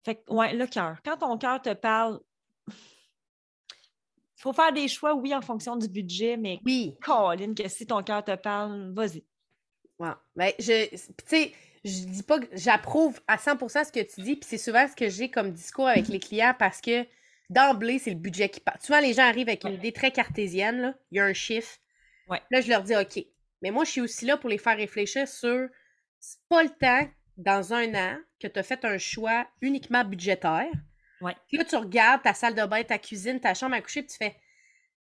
Fait 0.04 0.16
que, 0.16 0.32
ouais, 0.32 0.54
le 0.54 0.68
cœur. 0.68 0.98
Quand 1.04 1.18
ton 1.18 1.38
cœur 1.38 1.62
te 1.62 1.74
parle, 1.74 2.20
il 2.68 2.74
faut 4.38 4.54
faire 4.54 4.72
des 4.72 4.88
choix, 4.88 5.16
oui, 5.16 5.34
en 5.34 5.42
fonction 5.42 5.76
du 5.76 5.88
budget, 5.88 6.38
mais 6.38 6.60
oui. 6.66 6.96
Colin, 7.02 7.54
que 7.56 7.68
si 7.68 7.88
ton 7.88 8.04
cœur 8.04 8.24
te 8.24 8.36
parle, 8.36 8.94
vas-y. 8.94 9.24
Ouais. 9.98 10.12
Ben, 10.36 10.52
je, 10.60 10.90
tu 10.90 11.00
sais, 11.26 11.54
je 11.86 12.06
dis 12.06 12.24
pas 12.24 12.40
que 12.40 12.48
j'approuve 12.54 13.22
à 13.28 13.38
100% 13.38 13.86
ce 13.86 13.92
que 13.92 14.02
tu 14.02 14.22
dis, 14.22 14.36
puis 14.36 14.48
c'est 14.50 14.58
souvent 14.58 14.88
ce 14.88 14.96
que 14.96 15.08
j'ai 15.10 15.30
comme 15.30 15.52
discours 15.52 15.88
avec 15.88 16.08
les 16.08 16.20
clients 16.20 16.56
parce 16.58 16.82
que 16.82 17.06
d'emblée, 17.50 18.00
c'est 18.00 18.12
le 18.12 18.18
budget 18.18 18.50
qui 18.50 18.60
parle. 18.60 18.78
Souvent, 18.82 19.00
les 19.00 19.14
gens 19.14 19.24
arrivent 19.24 19.50
avec 19.50 19.64
une 19.64 19.74
idée 19.74 19.92
très 19.92 20.12
cartésienne, 20.12 20.82
là. 20.82 20.94
il 21.12 21.18
y 21.18 21.20
a 21.20 21.26
un 21.26 21.34
chiffre. 21.34 21.78
Là, 22.30 22.62
je 22.62 22.70
leur 22.70 22.82
dis 22.82 22.96
OK. 22.96 23.24
Mais 23.62 23.72
moi, 23.72 23.84
je 23.84 23.92
suis 23.92 24.02
aussi 24.02 24.26
là 24.26 24.38
pour 24.38 24.50
les 24.50 24.58
faire 24.58 24.78
réfléchir 24.78 25.28
sur 25.28 25.70
c'est 26.20 26.40
pas 26.50 26.64
le 26.64 26.70
temps, 26.70 27.08
dans 27.38 27.74
un 27.74 27.94
an, 27.94 28.18
que 28.40 28.48
tu 28.48 28.60
as 28.60 28.64
fait 28.64 28.84
un 28.86 28.98
choix 28.98 29.48
uniquement 29.62 30.04
budgétaire. 30.04 30.72
Ouais. 31.22 31.36
Puis 31.48 31.58
là, 31.58 31.66
tu 31.66 31.76
regardes 31.76 32.24
ta 32.24 32.34
salle 32.34 32.56
de 32.56 32.66
bain, 32.66 32.84
ta 32.84 32.98
cuisine, 32.98 33.40
ta 33.40 33.54
chambre 33.54 33.76
à 33.76 33.82
coucher, 33.82 34.02
puis 34.02 34.12
tu 34.12 34.18
fais 34.18 34.36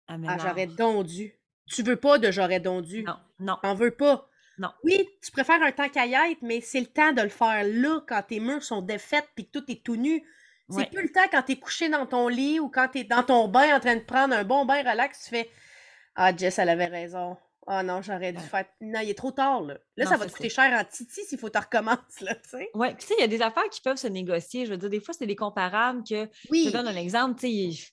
Ah, 0.08 0.16
ah 0.26 0.36
j'aurais 0.38 0.66
dondu. 0.66 1.34
Tu 1.66 1.82
veux 1.82 1.96
pas 1.96 2.18
de 2.18 2.30
j'aurais 2.30 2.60
dondu. 2.60 3.02
Non, 3.02 3.16
non. 3.40 3.56
On 3.62 3.74
veut 3.74 3.90
pas. 3.90 4.28
Non. 4.58 4.70
Oui, 4.84 5.06
tu 5.22 5.30
préfères 5.30 5.62
un 5.62 5.72
temps 5.72 5.88
qu'à 5.88 6.06
y 6.06 6.14
être, 6.14 6.40
mais 6.42 6.60
c'est 6.60 6.80
le 6.80 6.86
temps 6.86 7.12
de 7.12 7.22
le 7.22 7.28
faire 7.28 7.64
là, 7.64 8.00
quand 8.06 8.22
tes 8.22 8.40
murs 8.40 8.62
sont 8.62 8.82
défaites 8.82 9.28
puis 9.34 9.46
que 9.46 9.58
tout 9.58 9.70
est 9.70 9.82
tout 9.82 9.96
nu. 9.96 10.22
C'est 10.68 10.90
plus 10.90 11.02
le 11.02 11.12
temps 11.12 11.26
quand 11.30 11.42
tu 11.42 11.52
es 11.52 11.56
couché 11.56 11.88
dans 11.88 12.06
ton 12.06 12.28
lit 12.28 12.58
ou 12.58 12.68
quand 12.68 12.88
tu 12.88 13.00
es 13.00 13.04
dans 13.04 13.22
ton 13.22 13.48
bain 13.48 13.76
en 13.76 13.80
train 13.80 13.96
de 13.96 14.00
prendre 14.00 14.34
un 14.34 14.44
bon 14.44 14.64
bain 14.64 14.78
relax, 14.78 15.24
tu 15.24 15.30
fais 15.30 15.50
Ah, 16.14 16.34
Jess, 16.36 16.58
elle 16.58 16.68
avait 16.68 16.86
raison. 16.86 17.36
Ah 17.68 17.82
non, 17.82 18.00
j'aurais 18.00 18.32
dû 18.32 18.42
faire. 18.42 18.64
Non, 18.80 19.00
il 19.00 19.10
est 19.10 19.18
trop 19.18 19.32
tard, 19.32 19.62
là. 19.62 19.78
Là, 19.96 20.06
ça 20.06 20.16
va 20.16 20.26
te 20.26 20.32
coûter 20.32 20.48
cher 20.48 20.72
en 20.72 20.84
titi 20.84 21.24
s'il 21.24 21.38
faut 21.38 21.48
que 21.48 21.52
tu 21.52 21.58
recommences, 21.58 22.20
là, 22.20 22.34
tu 22.36 22.50
sais. 22.50 22.70
Oui, 22.74 22.94
tu 22.96 23.06
sais, 23.06 23.14
il 23.18 23.20
y 23.20 23.24
a 23.24 23.28
des 23.28 23.42
affaires 23.42 23.68
qui 23.70 23.80
peuvent 23.80 23.96
se 23.96 24.06
négocier. 24.06 24.66
Je 24.66 24.70
veux 24.70 24.76
dire, 24.76 24.90
des 24.90 25.00
fois, 25.00 25.14
c'est 25.14 25.26
des 25.26 25.34
comparables 25.36 26.04
que. 26.04 26.28
Oui. 26.50 26.64
Je 26.66 26.70
te 26.70 26.76
donne 26.76 26.88
un 26.88 26.96
exemple, 26.96 27.40
tu 27.40 27.48
sais, 27.48 27.92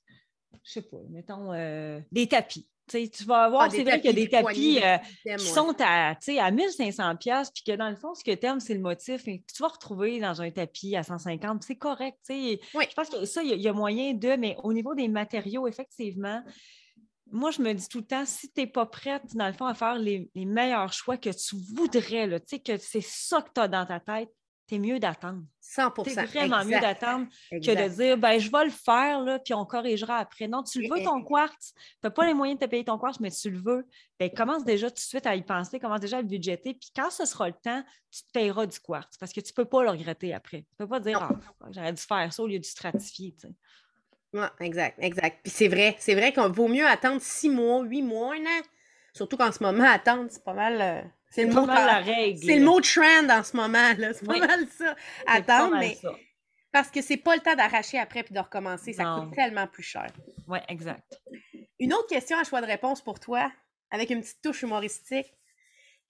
je 0.64 0.72
sais 0.72 0.82
pas, 0.84 0.98
mettons, 1.10 1.52
euh, 1.54 2.00
des 2.12 2.28
tapis 2.28 2.68
tu 2.88 3.24
vas 3.26 3.44
avoir, 3.44 3.64
ah, 3.64 3.70
c'est 3.70 3.84
vrai 3.84 4.00
qu'il 4.00 4.12
y 4.12 4.14
a 4.14 4.14
des 4.14 4.30
tapis 4.30 4.80
euh, 4.84 4.98
qui 5.38 5.46
sont 5.46 5.76
à, 5.80 6.16
à 6.16 6.52
1500 6.52 7.16
puis 7.18 7.64
que 7.66 7.76
dans 7.76 7.90
le 7.90 7.96
fond, 7.96 8.14
ce 8.14 8.24
que 8.24 8.34
tu 8.34 8.46
aimes, 8.46 8.60
c'est 8.60 8.74
le 8.74 8.82
motif. 8.82 9.28
Et 9.28 9.44
tu 9.54 9.62
vas 9.62 9.70
retrouver 9.70 10.20
dans 10.20 10.42
un 10.42 10.52
tapis 10.52 10.96
à 10.96 11.04
150, 11.04 11.64
c'est 11.64 11.76
correct. 11.76 12.18
Oui. 12.30 12.60
Je 12.74 12.94
pense 12.96 13.10
que 13.10 13.26
ça, 13.26 13.44
il 13.44 13.62
y, 13.62 13.68
a 13.68 13.74
moyen 13.74 14.14
de, 14.14 14.36
mais 14.36 14.56
au 14.64 14.74
niveau 14.74 14.96
des 14.96 15.08
matériaux, 15.08 15.68
effectivement, 15.68 16.44
moi, 17.32 17.50
je 17.52 17.62
me 17.62 17.74
dis 17.74 17.88
tout 17.88 18.00
le 18.00 18.06
temps, 18.06 18.26
si 18.26 18.52
tu 18.52 18.62
n'es 18.62 18.68
pas 18.68 18.86
prête, 18.86 19.36
dans 19.36 19.48
le 19.48 19.54
fond, 19.54 19.66
à 19.66 19.74
faire 19.74 19.96
les, 19.96 20.30
meilleurs 20.36 20.94
choix 20.94 21.18
que 21.18 21.30
tu 21.30 21.56
voudrais, 21.76 22.28
là, 22.28 22.40
que 22.40 22.78
c'est 22.78 23.04
ça 23.04 23.42
que 23.42 23.50
tu 23.54 23.62
as 23.62 23.68
dans 23.68 23.86
ta 23.86 24.00
tête, 24.00 24.30
c'est 24.68 24.80
mieux 24.80 25.00
d'attendre. 25.00 25.44
100 25.60 25.94
C'est 26.06 26.26
vraiment 26.26 26.64
mieux 26.64 26.80
d'attendre 26.80 27.28
que 27.52 27.58
de 27.58 27.96
dire 27.96 28.18
ben, 28.18 28.40
je 28.40 28.52
vais 28.52 28.66
le 28.66 28.72
faire, 28.72 29.22
là, 29.22 29.40
puis 29.40 29.54
on 29.54 29.66
corrigera 29.66 30.18
après. 30.18 30.48
Non, 30.48 30.64
tu 30.64 30.82
le 30.82 30.94
veux 30.94 31.04
ton 31.04 31.24
quartz, 31.24 31.74
tu 31.74 31.82
n'as 32.04 32.10
pas 32.10 32.26
les 32.26 32.34
moyens 32.34 32.60
de 32.60 32.66
te 32.66 32.70
payer 32.70 32.86
ton 32.86 32.98
quartz, 32.98 33.20
mais 33.20 33.32
tu 33.32 33.50
le 33.50 33.60
veux. 33.60 33.86
Ben, 34.20 34.30
commence 34.30 34.64
déjà 34.64 34.90
tout 34.90 34.96
de 34.96 35.00
suite 35.00 35.26
à 35.26 35.36
y 35.36 35.44
penser, 35.44 35.80
commence 35.80 36.00
déjà 36.00 36.18
à 36.18 36.22
le 36.22 36.28
budgéter, 36.28 36.74
puis 36.74 36.92
quand 36.96 37.10
ce 37.12 37.26
sera 37.26 37.48
le 37.48 37.56
temps, 37.62 37.84
tu 38.12 38.24
te 38.24 38.32
payeras 38.32 38.66
du 38.66 38.80
quartz 38.80 39.18
parce 39.18 39.34
que 39.34 39.42
tu 39.42 39.52
ne 39.52 39.56
peux 39.56 39.66
pas 39.66 39.84
le 39.84 39.90
regretter 39.90 40.34
après. 40.34 40.60
Tu 40.62 40.68
ne 40.80 40.86
peux 40.86 40.90
pas 40.90 41.00
dire 41.00 41.22
ah, 41.22 41.30
j'aurais 41.72 41.94
dû 41.94 42.02
faire 42.02 42.32
ça 42.32 42.44
au 42.44 42.48
lieu 42.48 42.60
du 42.60 42.70
stratifier. 42.70 43.36
Oui, 44.34 44.46
exact, 44.62 44.98
exact. 45.00 45.40
Puis 45.44 45.52
c'est 45.52 45.68
vrai, 45.68 45.96
c'est 46.00 46.16
vrai 46.16 46.34
qu'on 46.34 46.50
vaut 46.50 46.68
mieux 46.68 46.88
attendre 46.88 47.22
six 47.22 47.50
mois, 47.50 47.84
huit 47.84 48.02
mois, 48.02 48.34
un 48.36 48.42
an. 48.42 48.62
Surtout 49.14 49.38
qu'en 49.38 49.52
ce 49.52 49.62
moment, 49.62 49.84
attendre, 49.84 50.28
c'est 50.30 50.44
pas 50.44 50.54
mal. 50.54 50.82
Euh, 50.82 51.02
c'est 51.34 51.46
le 51.46 51.54
mot 51.54 51.66
la 51.66 52.00
règle. 52.00 52.46
C'est 52.46 52.60
le 52.60 52.66
mot 52.66 52.80
trend 52.80 53.28
en 53.30 53.44
ce 53.44 53.58
moment, 53.58 53.94
là. 53.98 54.14
C'est 54.14 54.26
pas 54.26 54.38
mal 54.38 54.68
ça. 54.68 54.96
Attendre, 55.26 55.78
mais. 55.80 55.98
Parce 56.72 56.90
que 56.90 57.02
c'est 57.02 57.18
pas 57.18 57.36
le 57.36 57.42
temps 57.42 57.56
d'arracher 57.56 57.98
après 57.98 58.24
puis 58.24 58.36
de 58.36 58.40
recommencer. 58.40 58.94
Ça 58.94 59.04
coûte 59.04 59.34
tellement 59.34 59.66
plus 59.66 59.84
cher. 59.84 60.12
Oui, 60.48 60.60
exact. 60.68 61.20
Une 61.80 61.94
autre 61.94 62.08
question 62.08 62.38
à 62.38 62.44
choix 62.44 62.62
de 62.62 62.68
réponse 62.68 63.02
pour 63.02 63.20
toi, 63.20 63.52
avec 63.90 64.12
une 64.12 64.22
petite 64.22 64.42
touche 64.44 64.62
humoristique. 64.62 65.34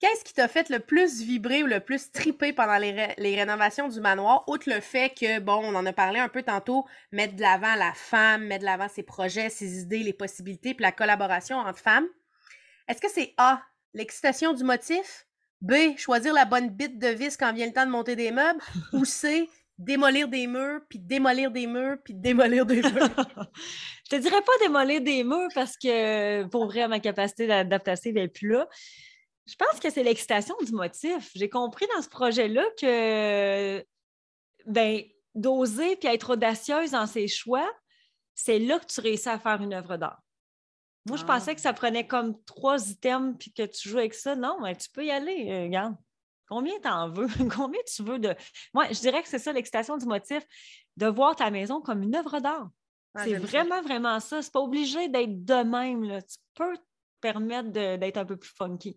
Qu'est-ce 0.00 0.24
qui 0.24 0.34
t'a 0.34 0.48
fait 0.48 0.68
le 0.68 0.80
plus 0.80 1.22
vibrer 1.22 1.62
ou 1.62 1.66
le 1.66 1.80
plus 1.80 2.12
triper 2.12 2.52
pendant 2.52 2.76
les, 2.76 3.14
les, 3.16 3.36
rénovations 3.36 3.88
du 3.88 4.00
manoir, 4.00 4.44
outre 4.48 4.68
le 4.68 4.80
fait 4.80 5.10
que, 5.10 5.38
bon, 5.38 5.60
on 5.64 5.74
en 5.74 5.86
a 5.86 5.92
parlé 5.92 6.18
un 6.18 6.28
peu 6.28 6.42
tantôt, 6.42 6.84
mettre 7.12 7.36
de 7.36 7.40
l'avant 7.40 7.74
la 7.76 7.92
femme, 7.94 8.44
mettre 8.44 8.60
de 8.60 8.66
l'avant 8.66 8.88
ses 8.88 9.04
projets, 9.04 9.48
ses 9.48 9.80
idées, 9.80 10.00
les 10.00 10.12
possibilités, 10.12 10.74
puis 10.74 10.82
la 10.82 10.92
collaboration 10.92 11.56
entre 11.56 11.78
femmes? 11.78 12.08
Est-ce 12.88 13.00
que 13.00 13.10
c'est 13.10 13.32
A, 13.38 13.62
l'excitation 13.94 14.52
du 14.52 14.64
motif? 14.64 15.26
B, 15.60 15.96
choisir 15.96 16.34
la 16.34 16.44
bonne 16.44 16.68
bite 16.68 16.98
de 16.98 17.08
vis 17.08 17.36
quand 17.36 17.52
vient 17.52 17.66
le 17.66 17.72
temps 17.72 17.86
de 17.86 17.90
monter 17.90 18.16
des 18.16 18.30
meubles? 18.30 18.60
ou 18.92 19.04
C, 19.04 19.48
démolir 19.78 20.28
des 20.28 20.46
murs, 20.46 20.80
puis 20.88 20.98
démolir 20.98 21.50
des 21.50 21.66
murs, 21.66 21.96
puis 22.04 22.14
démolir 22.14 22.66
des 22.66 22.82
murs? 22.82 22.92
je 24.04 24.10
te 24.10 24.16
dirais 24.16 24.42
pas 24.42 24.52
démolir 24.60 25.00
des 25.00 25.24
murs 25.24 25.48
parce 25.54 25.76
que 25.76 26.44
pour 26.44 26.66
vrai, 26.66 26.86
ma 26.88 27.00
capacité 27.00 27.46
d'adaptation 27.46 28.12
n'est 28.12 28.28
plus 28.28 28.50
là. 28.50 28.68
Je 29.46 29.54
pense 29.56 29.80
que 29.80 29.90
c'est 29.90 30.02
l'excitation 30.02 30.54
du 30.64 30.72
motif. 30.72 31.30
J'ai 31.34 31.48
compris 31.48 31.86
dans 31.94 32.02
ce 32.02 32.08
projet-là 32.08 32.64
que 32.80 33.84
ben, 34.66 35.02
d'oser 35.34 35.96
puis 35.96 36.08
être 36.08 36.30
audacieuse 36.30 36.92
dans 36.92 37.06
ses 37.06 37.28
choix, 37.28 37.70
c'est 38.34 38.58
là 38.58 38.78
que 38.78 38.86
tu 38.86 39.00
réussis 39.00 39.28
à 39.28 39.38
faire 39.38 39.60
une 39.60 39.74
œuvre 39.74 39.96
d'art. 39.96 40.23
Moi, 41.06 41.18
je 41.18 41.24
pensais 41.24 41.50
ah. 41.50 41.54
que 41.54 41.60
ça 41.60 41.72
prenait 41.72 42.06
comme 42.06 42.42
trois 42.44 42.90
items 42.90 43.36
puis 43.38 43.52
que 43.52 43.64
tu 43.64 43.88
joues 43.88 43.98
avec 43.98 44.14
ça. 44.14 44.34
Non, 44.34 44.58
mais 44.62 44.74
tu 44.74 44.88
peux 44.88 45.04
y 45.04 45.10
aller. 45.10 45.50
Euh, 45.50 45.64
regarde. 45.64 45.96
Combien 46.48 46.74
tu 46.80 46.88
en 46.88 47.08
veux? 47.08 47.28
Combien 47.54 47.80
tu 47.86 48.02
veux 48.02 48.18
de. 48.18 48.34
Moi, 48.72 48.86
je 48.90 49.00
dirais 49.00 49.22
que 49.22 49.28
c'est 49.28 49.38
ça 49.38 49.52
l'excitation 49.52 49.96
du 49.96 50.06
motif, 50.06 50.42
de 50.96 51.06
voir 51.06 51.36
ta 51.36 51.50
maison 51.50 51.80
comme 51.80 52.02
une 52.02 52.14
œuvre 52.14 52.40
d'art. 52.40 52.70
Ah, 53.14 53.24
c'est 53.24 53.34
vraiment, 53.34 53.80
vraiment 53.82 54.18
ça. 54.20 54.42
C'est 54.42 54.52
pas 54.52 54.60
obligé 54.60 55.08
d'être 55.08 55.44
de 55.44 55.62
même. 55.62 56.04
Là. 56.04 56.22
Tu 56.22 56.36
peux 56.54 56.76
te 56.76 56.82
permettre 57.20 57.70
d'être 57.70 58.16
un 58.16 58.24
peu 58.24 58.36
plus 58.36 58.52
funky. 58.56 58.96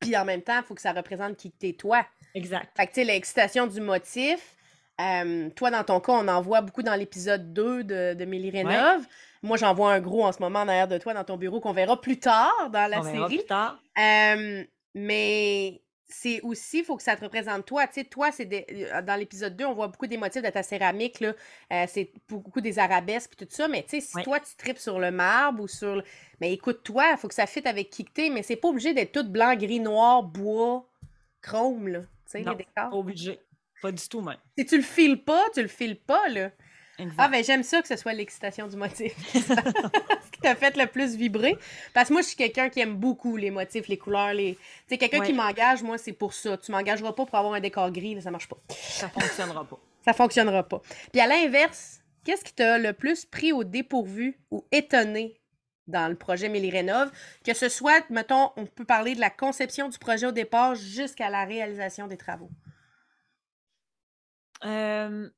Puis 0.00 0.16
en 0.16 0.24
même 0.24 0.42
temps, 0.42 0.58
il 0.58 0.64
faut 0.64 0.74
que 0.74 0.80
ça 0.80 0.92
représente 0.92 1.36
qui 1.36 1.52
t'es 1.52 1.74
toi. 1.74 2.04
Exact. 2.34 2.70
Fait 2.76 2.86
que 2.86 2.92
tu 2.92 3.00
sais, 3.00 3.04
l'excitation 3.04 3.66
du 3.66 3.80
motif, 3.80 4.56
euh, 5.00 5.50
toi, 5.50 5.70
dans 5.70 5.84
ton 5.84 6.00
cas, 6.00 6.12
on 6.12 6.28
en 6.28 6.40
voit 6.40 6.60
beaucoup 6.60 6.82
dans 6.82 6.94
l'épisode 6.94 7.52
2 7.52 7.84
de, 7.84 8.14
de 8.14 8.24
Mélie 8.24 8.50
Rénov. 8.50 9.06
Moi, 9.42 9.56
j'en 9.56 9.74
vois 9.74 9.92
un 9.92 10.00
gros 10.00 10.24
en 10.24 10.32
ce 10.32 10.40
moment 10.40 10.64
derrière 10.64 10.88
de 10.88 10.98
toi 10.98 11.14
dans 11.14 11.24
ton 11.24 11.36
bureau 11.36 11.60
qu'on 11.60 11.72
verra 11.72 12.00
plus 12.00 12.18
tard 12.18 12.70
dans 12.70 12.88
la 12.88 13.02
série. 13.02 13.38
plus 13.38 13.46
tard. 13.46 13.80
Euh, 13.98 14.64
mais 14.94 15.82
c'est 16.12 16.40
aussi, 16.42 16.80
il 16.80 16.84
faut 16.84 16.96
que 16.96 17.02
ça 17.02 17.16
te 17.16 17.24
représente 17.24 17.64
toi. 17.64 17.86
Tu 17.86 17.94
sais, 17.94 18.04
toi, 18.04 18.30
c'est 18.30 18.66
euh, 18.70 19.02
dans 19.02 19.18
l'épisode 19.18 19.56
2, 19.56 19.64
on 19.64 19.74
voit 19.74 19.88
beaucoup 19.88 20.06
des 20.06 20.16
motifs 20.16 20.42
de 20.42 20.50
ta 20.50 20.62
céramique. 20.62 21.20
Là. 21.20 21.34
Euh, 21.72 21.84
c'est 21.88 22.12
beaucoup 22.28 22.60
des 22.60 22.78
arabesques 22.78 23.32
et 23.32 23.46
tout 23.46 23.50
ça. 23.50 23.66
Mais 23.66 23.82
tu 23.82 24.00
sais, 24.00 24.00
si 24.00 24.22
toi, 24.22 24.38
tu 24.38 24.54
tripes 24.56 24.78
sur 24.78 25.00
le 25.00 25.10
marbre 25.10 25.62
ou 25.62 25.68
sur. 25.68 26.02
Mais 26.40 26.52
écoute-toi, 26.52 27.12
il 27.12 27.18
faut 27.18 27.28
que 27.28 27.34
ça 27.34 27.46
fitte 27.46 27.66
avec 27.66 27.90
qui 27.90 28.04
que 28.04 28.12
t'es. 28.12 28.30
Mais 28.30 28.42
c'est 28.42 28.56
pas 28.56 28.68
obligé 28.68 28.94
d'être 28.94 29.12
tout 29.12 29.28
blanc, 29.28 29.56
gris, 29.56 29.80
noir, 29.80 30.22
bois, 30.22 30.86
chrome, 31.40 31.88
là. 31.88 32.00
Tu 32.00 32.06
sais, 32.26 32.38
les 32.38 32.54
décors. 32.54 32.90
Pas 32.90 32.96
obligé. 32.96 33.40
Pas 33.80 33.90
du 33.90 34.08
tout, 34.08 34.20
même. 34.20 34.36
Si 34.56 34.66
tu 34.66 34.76
le 34.76 34.82
files 34.82 35.24
pas, 35.24 35.42
tu 35.54 35.62
le 35.62 35.68
files 35.68 35.98
pas, 35.98 36.28
là. 36.28 36.50
Ah, 37.18 37.28
ben 37.28 37.42
j'aime 37.42 37.62
ça 37.62 37.80
que 37.82 37.88
ce 37.88 37.96
soit 37.96 38.12
l'excitation 38.12 38.68
du 38.68 38.76
motif. 38.76 39.14
t'a 40.42 40.54
fait 40.54 40.76
le 40.76 40.86
plus 40.86 41.16
vibrer? 41.16 41.56
Parce 41.94 42.08
que 42.08 42.12
moi, 42.12 42.22
je 42.22 42.28
suis 42.28 42.36
quelqu'un 42.36 42.68
qui 42.68 42.80
aime 42.80 42.96
beaucoup 42.96 43.36
les 43.36 43.50
motifs, 43.50 43.88
les 43.88 43.96
couleurs. 43.96 44.34
Les... 44.34 44.54
Tu 44.54 44.60
sais, 44.88 44.98
quelqu'un 44.98 45.20
qui 45.20 45.32
m'engage, 45.32 45.82
moi, 45.82 45.96
c'est 45.96 46.12
pour 46.12 46.34
ça. 46.34 46.58
Tu 46.58 46.70
m'engageras 46.72 47.12
pas 47.12 47.24
pour 47.24 47.38
avoir 47.38 47.54
un 47.54 47.60
décor 47.60 47.90
gris, 47.90 48.14
là, 48.14 48.20
ça 48.20 48.30
marche 48.30 48.48
pas. 48.48 48.58
Ça 48.68 49.08
fonctionnera 49.08 49.64
pas. 49.64 49.78
ça 50.04 50.12
fonctionnera 50.12 50.68
pas. 50.68 50.82
Puis 51.12 51.20
à 51.20 51.26
l'inverse, 51.26 52.00
qu'est-ce 52.24 52.44
qui 52.44 52.52
t'a 52.52 52.78
le 52.78 52.92
plus 52.92 53.24
pris 53.24 53.52
au 53.52 53.64
dépourvu 53.64 54.38
ou 54.50 54.66
étonné 54.72 55.38
dans 55.88 56.08
le 56.08 56.14
projet 56.14 56.48
Mélie 56.48 56.70
Rénov, 56.70 57.10
que 57.44 57.54
ce 57.54 57.68
soit, 57.68 58.08
mettons, 58.08 58.50
on 58.56 58.66
peut 58.66 58.84
parler 58.84 59.14
de 59.14 59.20
la 59.20 59.30
conception 59.30 59.88
du 59.88 59.98
projet 59.98 60.26
au 60.26 60.32
départ 60.32 60.74
jusqu'à 60.74 61.28
la 61.28 61.44
réalisation 61.44 62.06
des 62.06 62.16
travaux? 62.16 62.50
Euh, 64.64 65.28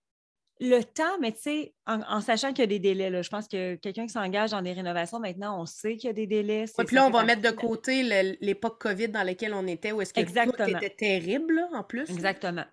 le 0.61 0.83
temps, 0.83 1.19
mais 1.21 1.33
tu 1.33 1.40
sais, 1.40 1.75
en, 1.87 2.21
sachant 2.21 2.51
qu'il 2.53 2.61
y 2.61 2.62
a 2.62 2.67
des 2.67 2.79
délais, 2.79 3.11
là, 3.11 3.23
je 3.23 3.29
pense 3.29 3.49
que 3.49 3.75
quelqu'un 3.77 4.07
qui 4.07 4.12
s'engage 4.12 4.51
dans 4.51 4.62
des 4.62 4.73
rénovations, 4.73 5.19
maintenant, 5.19 5.61
on 5.61 5.67
sait 5.67 5.97
qu'il 5.97 6.07
y 6.07 6.11
a 6.11 6.12
des 6.12 6.27
délais. 6.27 6.67
Oui, 6.79 6.85
puis 6.85 6.97
là, 6.97 7.07
on 7.07 7.11
va 7.11 7.25
mettre 7.25 7.43
de 7.43 7.51
côté 7.51 8.03
l'époque 8.40 8.81
COVID 8.81 9.09
dans 9.09 9.25
laquelle 9.25 9.55
on 9.55 9.67
était, 9.67 9.93
où 9.93 10.01
est-ce 10.01 10.14
que 10.14 10.21
tout 10.21 10.77
était 10.77 10.90
terrible, 10.90 11.61
en 11.73 11.83
plus. 11.83 12.09
Exactement. 12.11 12.64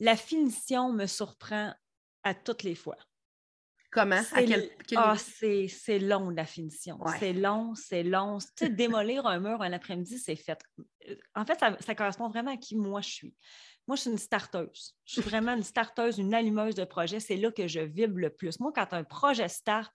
La 0.00 0.16
finition 0.16 0.92
me 0.92 1.06
surprend 1.06 1.72
à 2.24 2.34
toutes 2.34 2.62
les 2.62 2.74
fois. 2.74 2.96
Comment? 3.90 4.20
Ah, 4.96 5.16
c'est 5.18 5.98
long, 5.98 6.30
la 6.30 6.46
finition. 6.46 6.98
C'est 7.18 7.32
long, 7.32 7.74
c'est 7.74 8.04
long. 8.04 8.38
Tu 8.38 8.66
sais, 8.66 8.70
démolir 8.70 9.26
un 9.26 9.40
mur 9.40 9.60
un 9.62 9.72
après-midi, 9.72 10.18
c'est 10.18 10.36
fait. 10.36 10.58
En 11.34 11.44
fait, 11.44 11.58
ça, 11.58 11.94
correspond 11.94 12.28
vraiment 12.28 12.52
à 12.52 12.56
qui 12.56 12.76
moi 12.76 13.00
je 13.00 13.08
suis. 13.08 13.34
Moi, 13.90 13.96
je 13.96 14.02
suis 14.02 14.10
une 14.12 14.18
starteuse. 14.18 14.94
Je 15.04 15.14
suis 15.14 15.20
vraiment 15.20 15.56
une 15.56 15.64
starteuse, 15.64 16.18
une 16.18 16.32
allumeuse 16.32 16.76
de 16.76 16.84
projet. 16.84 17.18
C'est 17.18 17.36
là 17.36 17.50
que 17.50 17.66
je 17.66 17.80
vibre 17.80 18.18
le 18.18 18.30
plus. 18.30 18.60
Moi, 18.60 18.70
quand 18.72 18.92
un 18.92 19.02
projet 19.02 19.48
start, 19.48 19.92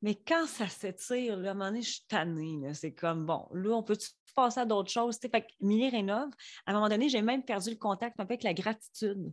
mais 0.00 0.14
quand 0.14 0.46
ça 0.46 0.68
s'étire, 0.68 1.34
à 1.34 1.36
un 1.36 1.40
moment 1.40 1.64
donné, 1.64 1.82
je 1.82 1.90
suis 1.90 2.04
tannée. 2.06 2.72
C'est 2.72 2.94
comme, 2.94 3.26
bon, 3.26 3.48
là, 3.52 3.70
on 3.74 3.82
peut 3.82 3.98
passer 4.36 4.60
à 4.60 4.64
d'autres 4.64 4.92
choses? 4.92 5.18
Fait 5.18 5.28
que 5.28 5.48
Milly 5.60 5.88
Rénove, 5.88 6.30
à 6.66 6.70
un 6.70 6.74
moment 6.74 6.88
donné, 6.88 7.08
j'ai 7.08 7.20
même 7.20 7.42
perdu 7.42 7.70
le 7.70 7.76
contact 7.76 8.20
avec 8.20 8.44
la 8.44 8.54
gratitude. 8.54 9.32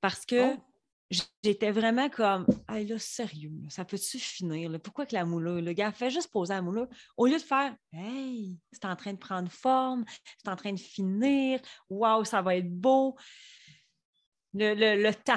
Parce 0.00 0.24
que 0.24 0.54
oh 0.54 0.56
j'étais 1.10 1.70
vraiment 1.70 2.08
comme, 2.08 2.46
hey, 2.68 2.86
là, 2.86 2.98
sérieux, 2.98 3.52
ça 3.68 3.84
peut-tu 3.84 4.18
finir? 4.18 4.70
Pourquoi 4.82 5.06
que 5.06 5.14
la 5.14 5.24
moulure? 5.24 5.62
Le 5.62 5.72
gars 5.72 5.92
fait 5.92 6.10
juste 6.10 6.30
poser 6.32 6.54
la 6.54 6.62
moulure 6.62 6.88
au 7.16 7.26
lieu 7.26 7.36
de 7.36 7.42
faire, 7.42 7.74
hey, 7.92 8.58
c'est 8.72 8.84
en 8.84 8.96
train 8.96 9.12
de 9.12 9.18
prendre 9.18 9.50
forme, 9.50 10.04
c'est 10.38 10.50
en 10.50 10.56
train 10.56 10.72
de 10.72 10.80
finir, 10.80 11.60
waouh, 11.88 12.24
ça 12.24 12.42
va 12.42 12.56
être 12.56 12.70
beau. 12.70 13.16
Le, 14.54 14.74
le, 14.74 15.14
temps. 15.14 15.34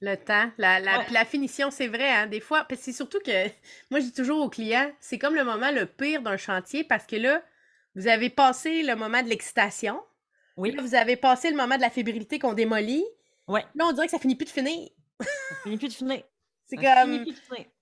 Le 0.00 0.14
temps, 0.14 0.50
la, 0.58 0.78
la, 0.80 1.24
finition, 1.24 1.70
c'est 1.70 1.88
vrai, 1.88 2.08
hein, 2.08 2.26
des 2.28 2.40
fois, 2.40 2.66
c'est 2.76 2.92
surtout 2.92 3.18
que, 3.18 3.48
moi, 3.90 4.00
je 4.00 4.06
dis 4.06 4.12
toujours 4.12 4.44
aux 4.44 4.50
clients, 4.50 4.90
c'est 5.00 5.18
comme 5.18 5.34
le 5.34 5.44
moment 5.44 5.70
le 5.70 5.86
pire 5.86 6.22
d'un 6.22 6.36
chantier 6.36 6.84
parce 6.84 7.04
que 7.04 7.16
là, 7.16 7.42
vous 7.94 8.06
avez 8.06 8.30
passé 8.30 8.82
le 8.84 8.94
moment 8.94 9.22
de 9.22 9.28
l'excitation. 9.28 10.00
Oui. 10.56 10.74
vous 10.80 10.96
avez 10.96 11.16
passé 11.16 11.50
le 11.50 11.56
moment 11.56 11.76
de 11.76 11.82
la 11.82 11.90
fébrilité 11.90 12.38
qu'on 12.40 12.52
démolit. 12.52 13.04
Ouais. 13.48 13.64
Là, 13.74 13.86
on 13.86 13.92
dirait 13.92 14.06
que 14.06 14.10
ça 14.10 14.18
finit 14.18 14.36
plus 14.36 14.46
de 14.46 14.50
finir. 14.50 14.88
ça 15.20 15.26
finit 15.64 15.78
plus 15.78 15.88
de 15.88 15.92
finir. 15.94 16.22
C'est 16.68 16.76
comme. 16.76 17.24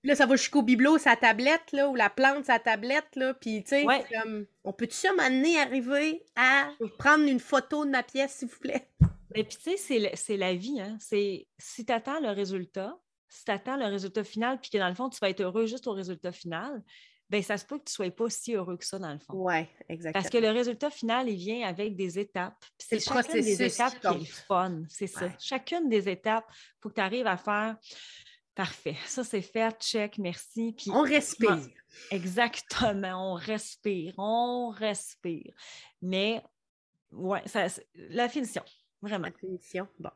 Là, 0.03 0.15
ça 0.15 0.25
va 0.25 0.37
jusqu'au 0.37 0.61
bibelot, 0.61 0.97
sa 0.97 1.17
tablette, 1.17 1.73
là, 1.73 1.89
ou 1.89 1.95
la 1.95 2.09
plante, 2.09 2.45
sa 2.45 2.57
tablette, 2.57 3.15
là. 3.15 3.33
Puis, 3.33 3.63
tu 3.63 3.69
sais, 3.69 3.85
comme. 4.13 4.45
On 4.63 4.71
peut-tu 4.71 4.95
ça 4.95 5.11
m'amener 5.13 5.59
arriver 5.59 6.23
à 6.37 6.69
prendre 6.97 7.25
une 7.25 7.41
photo 7.41 7.83
de 7.83 7.89
ma 7.91 8.03
pièce, 8.03 8.35
s'il 8.35 8.47
vous 8.47 8.59
plaît? 8.59 8.89
Et 9.35 9.43
puis, 9.43 9.57
tu 9.57 9.77
sais, 9.77 10.11
c'est 10.15 10.37
la 10.37 10.53
vie, 10.53 10.79
hein. 10.79 10.97
C'est 11.01 11.47
si 11.57 11.85
tu 11.85 11.91
attends 11.91 12.21
le 12.21 12.29
résultat, 12.29 12.97
si 13.27 13.43
tu 13.43 13.51
attends 13.51 13.75
le 13.75 13.85
résultat 13.85 14.23
final, 14.23 14.57
puis 14.61 14.69
que 14.69 14.77
dans 14.77 14.87
le 14.87 14.95
fond, 14.95 15.09
tu 15.09 15.19
vas 15.19 15.29
être 15.29 15.41
heureux 15.41 15.65
juste 15.65 15.87
au 15.87 15.91
résultat 15.91 16.31
final, 16.31 16.81
ben 17.29 17.43
ça 17.43 17.57
se 17.57 17.65
peut 17.65 17.77
que 17.77 17.83
tu 17.83 17.91
ne 17.91 18.05
sois 18.05 18.11
pas 18.11 18.29
si 18.29 18.53
heureux 18.53 18.77
que 18.77 18.85
ça, 18.85 18.99
dans 18.99 19.11
le 19.11 19.19
fond. 19.19 19.33
Oui, 19.33 19.65
exactement. 19.89 20.13
Parce 20.13 20.29
que 20.29 20.37
le 20.37 20.49
résultat 20.49 20.89
final, 20.89 21.29
il 21.29 21.35
vient 21.35 21.67
avec 21.67 21.95
des 21.95 22.19
étapes. 22.19 22.63
C'est 22.77 22.99
chacune 22.99 23.41
des 23.41 23.63
étapes 23.63 23.99
qui, 23.99 24.23
est 24.23 24.45
fun. 24.47 24.83
C'est 24.89 25.07
ça. 25.07 25.29
Chacune 25.39 25.89
des 25.89 26.07
étapes, 26.09 26.45
il 26.49 26.81
faut 26.81 26.89
que 26.89 26.95
tu 26.95 27.01
arrives 27.01 27.27
à 27.27 27.37
faire. 27.37 27.75
Parfait. 28.55 28.95
Ça, 29.05 29.23
c'est 29.23 29.41
fait. 29.41 29.79
Check. 29.79 30.17
Merci. 30.17 30.73
Puis, 30.75 30.89
on 30.89 31.03
respire. 31.03 31.59
Exactement. 32.09 33.33
On 33.33 33.35
respire. 33.35 34.13
On 34.17 34.69
respire. 34.69 35.53
Mais, 36.01 36.41
ouais, 37.11 37.41
ça, 37.45 37.67
la 37.93 38.27
finition. 38.29 38.63
Vraiment. 39.01 39.27
La 39.27 39.33
finition. 39.33 39.87
Bon. 39.99 40.09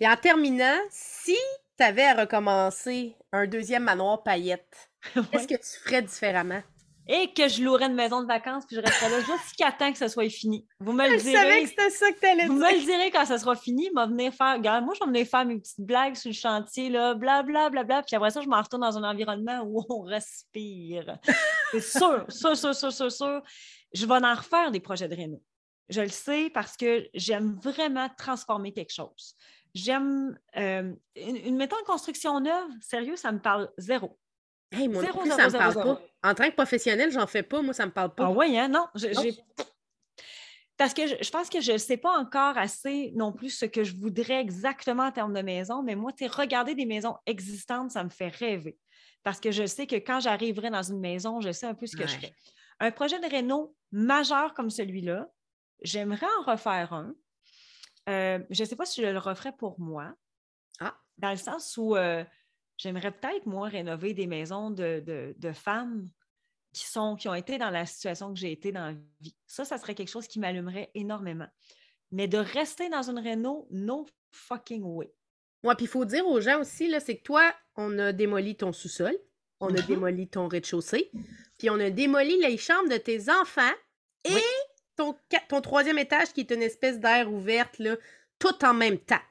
Et 0.00 0.08
en 0.08 0.16
terminant, 0.16 0.78
si 0.90 1.36
tu 1.76 1.84
avais 1.84 2.04
à 2.04 2.14
recommencer 2.14 3.16
un 3.32 3.46
deuxième 3.46 3.84
manoir 3.84 4.22
paillette, 4.22 4.90
Qu'est-ce 5.32 5.48
que 5.48 5.54
tu 5.54 5.80
ferais 5.84 6.02
différemment? 6.02 6.62
Et 7.06 7.34
que 7.34 7.48
je 7.48 7.62
louerais 7.62 7.86
une 7.86 7.94
maison 7.94 8.22
de 8.22 8.26
vacances 8.26 8.64
puis 8.66 8.76
je 8.76 8.80
resterais 8.80 9.10
là 9.10 9.20
jusqu'à 9.20 9.70
temps 9.72 9.92
que 9.92 9.98
ce 9.98 10.08
soit 10.08 10.30
fini. 10.30 10.66
Vous 10.80 10.92
me 10.92 11.06
le 11.06 11.18
direz. 11.18 11.32
Savais 11.32 11.62
que 11.62 11.68
c'était 11.68 11.90
ça 11.90 12.12
que 12.12 12.18
tu 12.18 12.26
allais 12.26 12.46
Vous 12.46 12.54
me 12.54 12.72
le 12.72 12.80
direz 12.80 13.10
quand 13.10 13.26
ça 13.26 13.38
sera 13.38 13.54
fini. 13.56 13.90
Moi, 13.92 14.06
venir 14.06 14.32
faire. 14.32 14.58
moi, 14.82 14.94
je 14.94 15.00
vais 15.00 15.10
venir 15.10 15.26
faire 15.26 15.44
mes 15.44 15.58
petites 15.58 15.80
blagues 15.80 16.14
sur 16.14 16.30
le 16.30 16.34
chantier, 16.34 16.88
là, 16.88 17.14
bla, 17.14 17.42
bla, 17.42 17.68
bla, 17.68 17.84
bla. 17.84 18.02
Puis 18.02 18.16
après 18.16 18.30
ça, 18.30 18.40
je 18.40 18.48
m'en 18.48 18.62
retourne 18.62 18.80
dans 18.80 18.96
un 18.96 19.04
environnement 19.04 19.60
où 19.66 19.84
on 19.90 20.00
respire. 20.00 21.18
C'est 21.72 21.82
sûr, 21.82 22.24
sûr, 22.30 22.56
sûr, 22.56 22.74
sûr, 22.74 22.92
sûr, 22.92 23.12
sûr. 23.12 23.42
Je 23.92 24.06
vais 24.06 24.14
en 24.14 24.34
refaire 24.34 24.70
des 24.70 24.80
projets 24.80 25.08
de 25.08 25.14
réno. 25.14 25.42
Je 25.90 26.00
le 26.00 26.08
sais 26.08 26.48
parce 26.54 26.74
que 26.74 27.06
j'aime 27.12 27.58
vraiment 27.62 28.08
transformer 28.16 28.72
quelque 28.72 28.92
chose. 28.92 29.36
J'aime 29.74 30.38
euh, 30.56 30.90
une, 31.16 31.36
une 31.36 31.56
méthode 31.56 31.80
de 31.80 31.84
construction 31.84 32.40
neuve, 32.40 32.70
sérieux, 32.80 33.16
ça 33.16 33.30
me 33.30 33.40
parle 33.40 33.70
zéro. 33.76 34.18
Hey, 34.72 34.88
moi, 34.88 35.02
ça 35.02 35.48
me 35.48 35.52
parle 35.52 35.74
pas. 35.74 36.00
En 36.22 36.34
tant 36.34 36.48
que 36.48 36.54
professionnel, 36.54 37.10
j'en 37.12 37.26
fais 37.26 37.42
pas. 37.42 37.62
Moi, 37.62 37.74
ça 37.74 37.86
me 37.86 37.92
parle 37.92 38.14
pas. 38.14 38.26
Ah 38.26 38.30
oui, 38.30 38.58
hein? 38.58 38.68
Non. 38.68 38.86
Parce 40.76 40.92
que 40.92 41.06
je, 41.06 41.30
pense 41.30 41.48
que 41.48 41.60
je 41.60 41.72
ne 41.72 41.78
sais 41.78 41.96
pas 41.96 42.18
encore 42.18 42.58
assez 42.58 43.12
non 43.14 43.32
plus 43.32 43.50
ce 43.50 43.64
que 43.64 43.84
je 43.84 43.94
voudrais 43.94 44.40
exactement 44.40 45.04
en 45.04 45.12
termes 45.12 45.32
de 45.32 45.42
maison, 45.42 45.82
mais 45.82 45.94
moi, 45.94 46.10
regarder 46.32 46.74
des 46.74 46.86
maisons 46.86 47.16
existantes, 47.26 47.92
ça 47.92 48.02
me 48.02 48.10
fait 48.10 48.28
rêver. 48.28 48.76
Parce 49.22 49.38
que 49.38 49.52
je 49.52 49.66
sais 49.66 49.86
que 49.86 49.96
quand 49.96 50.20
j'arriverai 50.20 50.70
dans 50.70 50.82
une 50.82 50.98
maison, 50.98 51.40
je 51.40 51.52
sais 51.52 51.66
un 51.66 51.74
peu 51.74 51.86
ce 51.86 51.96
que 51.96 52.06
je 52.06 52.16
fais. 52.16 52.34
Un 52.80 52.90
projet 52.90 53.20
de 53.20 53.26
réno 53.26 53.76
majeur 53.92 54.52
comme 54.54 54.68
celui-là, 54.68 55.30
j'aimerais 55.82 56.26
en 56.40 56.50
refaire 56.50 56.92
un. 56.92 57.14
Euh, 58.08 58.40
je 58.50 58.62
ne 58.64 58.68
sais 58.68 58.76
pas 58.76 58.84
si 58.84 59.00
je 59.00 59.06
le 59.06 59.18
referais 59.18 59.52
pour 59.52 59.78
moi. 59.78 60.12
Ah. 60.80 60.96
Dans 61.18 61.30
le 61.30 61.36
sens 61.36 61.76
où 61.76 61.96
euh, 61.96 62.24
J'aimerais 62.76 63.12
peut-être, 63.12 63.46
moi, 63.46 63.68
rénover 63.68 64.14
des 64.14 64.26
maisons 64.26 64.70
de, 64.70 65.52
femmes 65.52 66.08
qui, 66.72 66.86
sont, 66.86 67.16
qui 67.16 67.28
ont 67.28 67.34
été 67.34 67.58
dans 67.58 67.70
la 67.70 67.86
situation 67.86 68.32
que 68.32 68.38
j'ai 68.38 68.52
été 68.52 68.72
dans 68.72 68.86
la 68.86 68.94
vie. 69.20 69.36
Ça, 69.46 69.64
ça 69.64 69.78
serait 69.78 69.94
quelque 69.94 70.08
chose 70.10 70.26
qui 70.26 70.40
m'allumerait 70.40 70.90
énormément. 70.94 71.48
Mais 72.10 72.28
de 72.28 72.38
rester 72.38 72.88
dans 72.88 73.08
une 73.08 73.18
réno, 73.18 73.68
no 73.70 74.06
fucking 74.32 74.82
way. 74.82 75.12
Ouais, 75.62 75.74
puis 75.74 75.86
il 75.86 75.88
faut 75.88 76.04
dire 76.04 76.26
aux 76.26 76.40
gens 76.40 76.60
aussi, 76.60 76.88
là, 76.88 77.00
c'est 77.00 77.16
que 77.16 77.22
toi, 77.22 77.54
on 77.76 77.98
a 77.98 78.12
démoli 78.12 78.56
ton 78.56 78.72
sous-sol, 78.72 79.16
on 79.60 79.68
a 79.68 79.72
mm-hmm. 79.72 79.86
démoli 79.86 80.28
ton 80.28 80.48
rez-de-chaussée, 80.48 81.10
puis 81.56 81.70
on 81.70 81.80
a 81.80 81.90
démoli 81.90 82.38
les 82.40 82.58
chambres 82.58 82.90
de 82.90 82.98
tes 82.98 83.30
enfants 83.30 83.72
et 84.24 84.42
ton, 84.96 85.16
ton 85.48 85.60
troisième 85.60 85.98
étage 85.98 86.32
qui 86.32 86.40
est 86.40 86.50
une 86.50 86.62
espèce 86.62 86.98
d'air 87.00 87.32
ouverte, 87.32 87.78
là, 87.78 87.96
tout 88.38 88.64
en 88.64 88.74
même 88.74 88.98
temps 88.98 89.22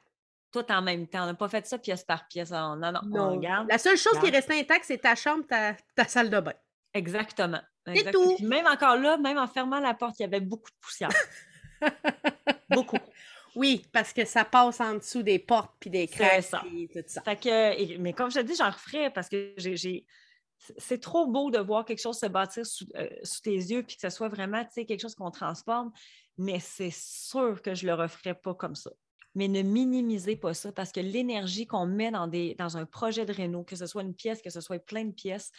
tout 0.54 0.70
en 0.70 0.82
même 0.82 1.08
temps. 1.08 1.24
On 1.24 1.26
n'a 1.26 1.34
pas 1.34 1.48
fait 1.48 1.66
ça 1.66 1.78
pièce 1.78 2.04
par 2.04 2.28
pièce. 2.28 2.52
Non, 2.52 2.76
non, 2.76 2.92
non. 2.92 3.00
On 3.12 3.30
regarde. 3.32 3.68
La 3.68 3.78
seule 3.78 3.96
chose 3.96 4.18
qui 4.20 4.28
est 4.28 4.30
restée 4.30 4.60
intacte, 4.60 4.84
c'est 4.86 4.98
ta 4.98 5.16
chambre, 5.16 5.44
ta, 5.48 5.74
ta, 5.96 6.04
salle 6.06 6.30
de 6.30 6.38
bain. 6.38 6.54
Exactement. 6.92 7.60
C'est 7.86 8.12
tout. 8.12 8.36
même 8.40 8.66
encore 8.66 8.96
là, 8.96 9.16
même 9.18 9.36
en 9.36 9.48
fermant 9.48 9.80
la 9.80 9.94
porte, 9.94 10.18
il 10.20 10.22
y 10.22 10.26
avait 10.26 10.40
beaucoup 10.40 10.70
de 10.70 10.76
poussière. 10.80 11.10
beaucoup. 12.70 12.98
Oui, 13.56 13.84
parce 13.92 14.12
que 14.12 14.24
ça 14.24 14.44
passe 14.44 14.80
en 14.80 14.94
dessous 14.94 15.22
des 15.22 15.38
portes 15.38 15.72
puis 15.80 15.90
des 15.90 16.06
crêpes 16.06 16.44
et 16.72 16.88
tout 16.88 17.02
ça. 17.06 17.20
Fait 17.22 17.36
que, 17.36 17.98
mais 17.98 18.12
comme 18.12 18.30
je 18.30 18.40
te 18.40 18.44
dis, 18.44 18.54
j'en 18.54 18.70
referais 18.70 19.10
parce 19.10 19.28
que 19.28 19.54
j'ai 19.56 20.06
c'est 20.78 21.00
trop 21.00 21.26
beau 21.26 21.50
de 21.50 21.58
voir 21.58 21.84
quelque 21.84 22.00
chose 22.00 22.18
se 22.18 22.26
bâtir 22.26 22.64
sous, 22.64 22.86
euh, 22.94 23.06
sous 23.22 23.42
tes 23.42 23.54
yeux 23.54 23.82
puis 23.82 23.96
que 23.96 24.00
ce 24.00 24.08
soit 24.08 24.28
vraiment 24.28 24.64
quelque 24.64 24.98
chose 24.98 25.14
qu'on 25.14 25.30
transforme, 25.30 25.92
mais 26.38 26.58
c'est 26.58 26.92
sûr 26.92 27.60
que 27.60 27.74
je 27.74 27.84
ne 27.84 27.90
le 27.90 28.02
referais 28.02 28.34
pas 28.34 28.54
comme 28.54 28.74
ça 28.74 28.90
mais 29.34 29.48
ne 29.48 29.62
minimisez 29.62 30.36
pas 30.36 30.54
ça 30.54 30.72
parce 30.72 30.92
que 30.92 31.00
l'énergie 31.00 31.66
qu'on 31.66 31.86
met 31.86 32.10
dans, 32.10 32.26
des, 32.26 32.54
dans 32.54 32.76
un 32.76 32.86
projet 32.86 33.26
de 33.26 33.32
réno, 33.32 33.64
que 33.64 33.76
ce 33.76 33.86
soit 33.86 34.02
une 34.02 34.14
pièce, 34.14 34.42
que 34.42 34.50
ce 34.50 34.60
soit 34.60 34.78
plein 34.78 35.04
de 35.04 35.12
pièces, 35.12 35.50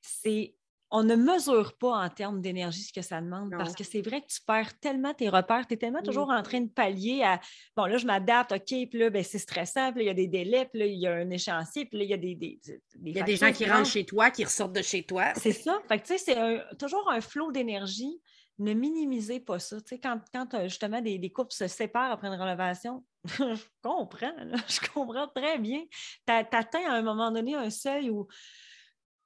c'est 0.00 0.54
on 0.90 1.02
ne 1.02 1.16
mesure 1.16 1.76
pas 1.76 2.04
en 2.04 2.08
termes 2.08 2.40
d'énergie 2.40 2.82
ce 2.82 2.92
que 2.92 3.02
ça 3.02 3.20
demande 3.20 3.50
parce 3.50 3.74
que 3.74 3.82
c'est 3.82 4.00
vrai 4.00 4.20
que 4.20 4.26
tu 4.28 4.40
perds 4.46 4.78
tellement 4.78 5.12
tes 5.12 5.28
repères, 5.28 5.66
tu 5.66 5.74
es 5.74 5.76
tellement 5.76 6.02
toujours 6.02 6.30
en 6.30 6.40
train 6.42 6.60
de 6.60 6.68
pallier 6.68 7.24
à 7.24 7.40
bon, 7.76 7.86
là, 7.86 7.96
je 7.96 8.06
m'adapte, 8.06 8.52
OK, 8.52 8.66
puis 8.66 8.88
là, 8.92 9.10
ben, 9.10 9.24
c'est 9.24 9.40
stressant, 9.40 9.92
puis 9.92 10.04
là, 10.04 10.04
il 10.04 10.06
y 10.06 10.10
a 10.10 10.14
des 10.14 10.28
délais, 10.28 10.66
puis 10.66 10.78
là, 10.78 10.86
il 10.86 10.98
y 11.00 11.08
a 11.08 11.14
un 11.14 11.30
échéancier, 11.30 11.86
puis 11.86 11.98
là, 11.98 12.04
il 12.04 12.10
y 12.10 12.14
a 12.14 12.16
des. 12.16 12.36
des, 12.36 12.60
il 13.02 13.16
y 13.16 13.18
a 13.18 13.24
des 13.24 13.34
gens 13.34 13.52
qui 13.52 13.64
rentrent 13.64 13.90
chez 13.90 14.04
toi, 14.04 14.30
qui 14.30 14.44
ressortent 14.44 14.74
de 14.74 14.82
chez 14.82 15.02
toi. 15.02 15.32
C'est 15.34 15.50
ça. 15.52 15.80
Fait 15.88 15.98
que, 15.98 16.06
tu 16.06 16.16
sais, 16.16 16.18
c'est 16.18 16.76
toujours 16.78 17.10
un 17.10 17.20
flot 17.20 17.50
d'énergie 17.50 18.20
ne 18.58 18.72
minimisez 18.72 19.40
pas 19.40 19.58
ça. 19.58 19.80
Tu 19.80 19.88
sais, 19.88 20.00
quand, 20.00 20.20
quand 20.32 20.48
justement 20.64 21.00
des, 21.00 21.18
des, 21.18 21.32
couples 21.32 21.52
se 21.52 21.66
séparent 21.66 22.12
après 22.12 22.28
une 22.28 22.34
rénovation, 22.34 23.04
je 23.24 23.64
comprends, 23.82 24.32
je 24.68 24.90
comprends 24.92 25.28
très 25.28 25.58
bien. 25.58 25.82
Tu 26.26 26.32
atteins 26.32 26.88
à 26.88 26.94
un 26.94 27.02
moment 27.02 27.30
donné 27.30 27.54
un 27.54 27.70
seuil 27.70 28.10
où 28.10 28.28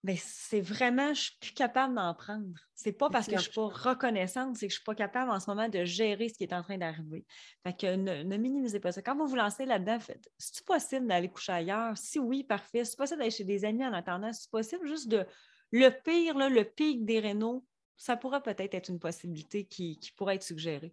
mais 0.04 0.16
c'est 0.16 0.60
vraiment, 0.60 1.12
je 1.12 1.22
suis 1.22 1.36
plus 1.40 1.52
capable 1.52 1.94
d'en 1.94 2.14
prendre. 2.14 2.46
C'est 2.74 2.92
pas 2.92 3.10
parce 3.10 3.26
que 3.26 3.36
je 3.36 3.42
suis 3.42 3.50
pas 3.50 3.66
reconnaissante, 3.66 4.56
c'est 4.56 4.68
que 4.68 4.70
je 4.70 4.76
suis 4.76 4.84
pas 4.84 4.94
capable 4.94 5.30
en 5.30 5.40
ce 5.40 5.50
moment 5.50 5.68
de 5.68 5.84
gérer 5.84 6.28
ce 6.28 6.34
qui 6.34 6.44
est 6.44 6.52
en 6.52 6.62
train 6.62 6.78
d'arriver. 6.78 7.26
Fait 7.64 7.76
que 7.76 7.96
ne, 7.96 8.36
minimisez 8.36 8.78
pas 8.78 8.92
ça. 8.92 9.02
Quand 9.02 9.16
vous 9.16 9.26
vous 9.26 9.34
lancez 9.34 9.66
là-dedans, 9.66 9.98
faites, 9.98 10.28
c'est 10.38 10.64
possible 10.64 11.08
d'aller 11.08 11.28
coucher 11.28 11.52
ailleurs? 11.52 11.98
Si 11.98 12.20
oui, 12.20 12.44
parfait. 12.44 12.84
C'est 12.84 12.96
possible 12.96 13.18
d'aller 13.18 13.32
chez 13.32 13.44
des 13.44 13.64
amis 13.64 13.84
en 13.84 13.92
attendant? 13.92 14.32
C'est 14.32 14.50
possible 14.50 14.86
juste 14.86 15.08
de, 15.08 15.26
le 15.72 15.88
pire, 15.90 16.38
le 16.48 16.62
pic 16.62 17.04
des 17.04 17.18
rénaux, 17.18 17.66
ça 17.98 18.16
pourrait 18.16 18.40
peut-être 18.40 18.74
être 18.74 18.88
une 18.88 19.00
possibilité 19.00 19.64
qui, 19.64 19.98
pourrait 20.16 20.36
être 20.36 20.44
suggérée. 20.44 20.92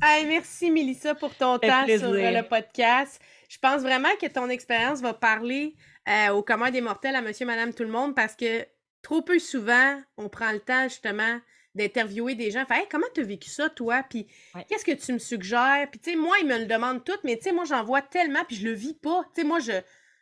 merci, 0.00 0.70
Mélissa, 0.70 1.14
pour 1.14 1.34
ton 1.34 1.58
temps 1.58 1.84
sur 1.86 2.08
euh, 2.08 2.30
le 2.30 2.42
podcast. 2.48 3.20
Je 3.48 3.58
pense 3.58 3.82
vraiment 3.82 4.14
que 4.20 4.26
ton 4.26 4.48
expérience 4.48 5.00
va 5.00 5.12
parler 5.12 5.74
euh, 6.08 6.30
au 6.30 6.42
commun 6.42 6.70
des 6.70 6.80
mortels 6.80 7.16
à 7.16 7.20
monsieur, 7.20 7.44
madame, 7.44 7.74
tout 7.74 7.82
le 7.82 7.90
monde 7.90 8.14
parce 8.14 8.36
que 8.36 8.64
trop 9.02 9.22
peu 9.22 9.38
souvent, 9.38 10.00
on 10.16 10.28
prend 10.28 10.52
le 10.52 10.60
temps 10.60 10.84
justement 10.84 11.40
d'interviewer 11.74 12.36
des 12.36 12.50
gens. 12.50 12.64
Fait, 12.64 12.88
comment 12.90 13.06
tu 13.12 13.20
as 13.20 13.24
vécu 13.24 13.50
ça, 13.50 13.68
toi? 13.68 14.02
Puis 14.08 14.26
qu'est-ce 14.68 14.84
que 14.84 14.92
tu 14.92 15.12
me 15.12 15.18
suggères? 15.18 15.88
Puis, 15.90 16.00
tu 16.00 16.10
sais, 16.10 16.16
moi, 16.16 16.36
ils 16.40 16.46
me 16.46 16.58
le 16.58 16.66
demandent 16.66 17.04
tout, 17.04 17.18
mais 17.22 17.36
tu 17.36 17.44
sais, 17.44 17.52
moi, 17.52 17.64
j'en 17.64 17.84
vois 17.84 18.02
tellement, 18.02 18.44
puis 18.46 18.56
je 18.56 18.64
le 18.64 18.72
vis 18.72 18.94
pas. 18.94 19.24
Tu 19.34 19.42
sais, 19.42 19.46
moi, 19.46 19.58
je, 19.58 19.72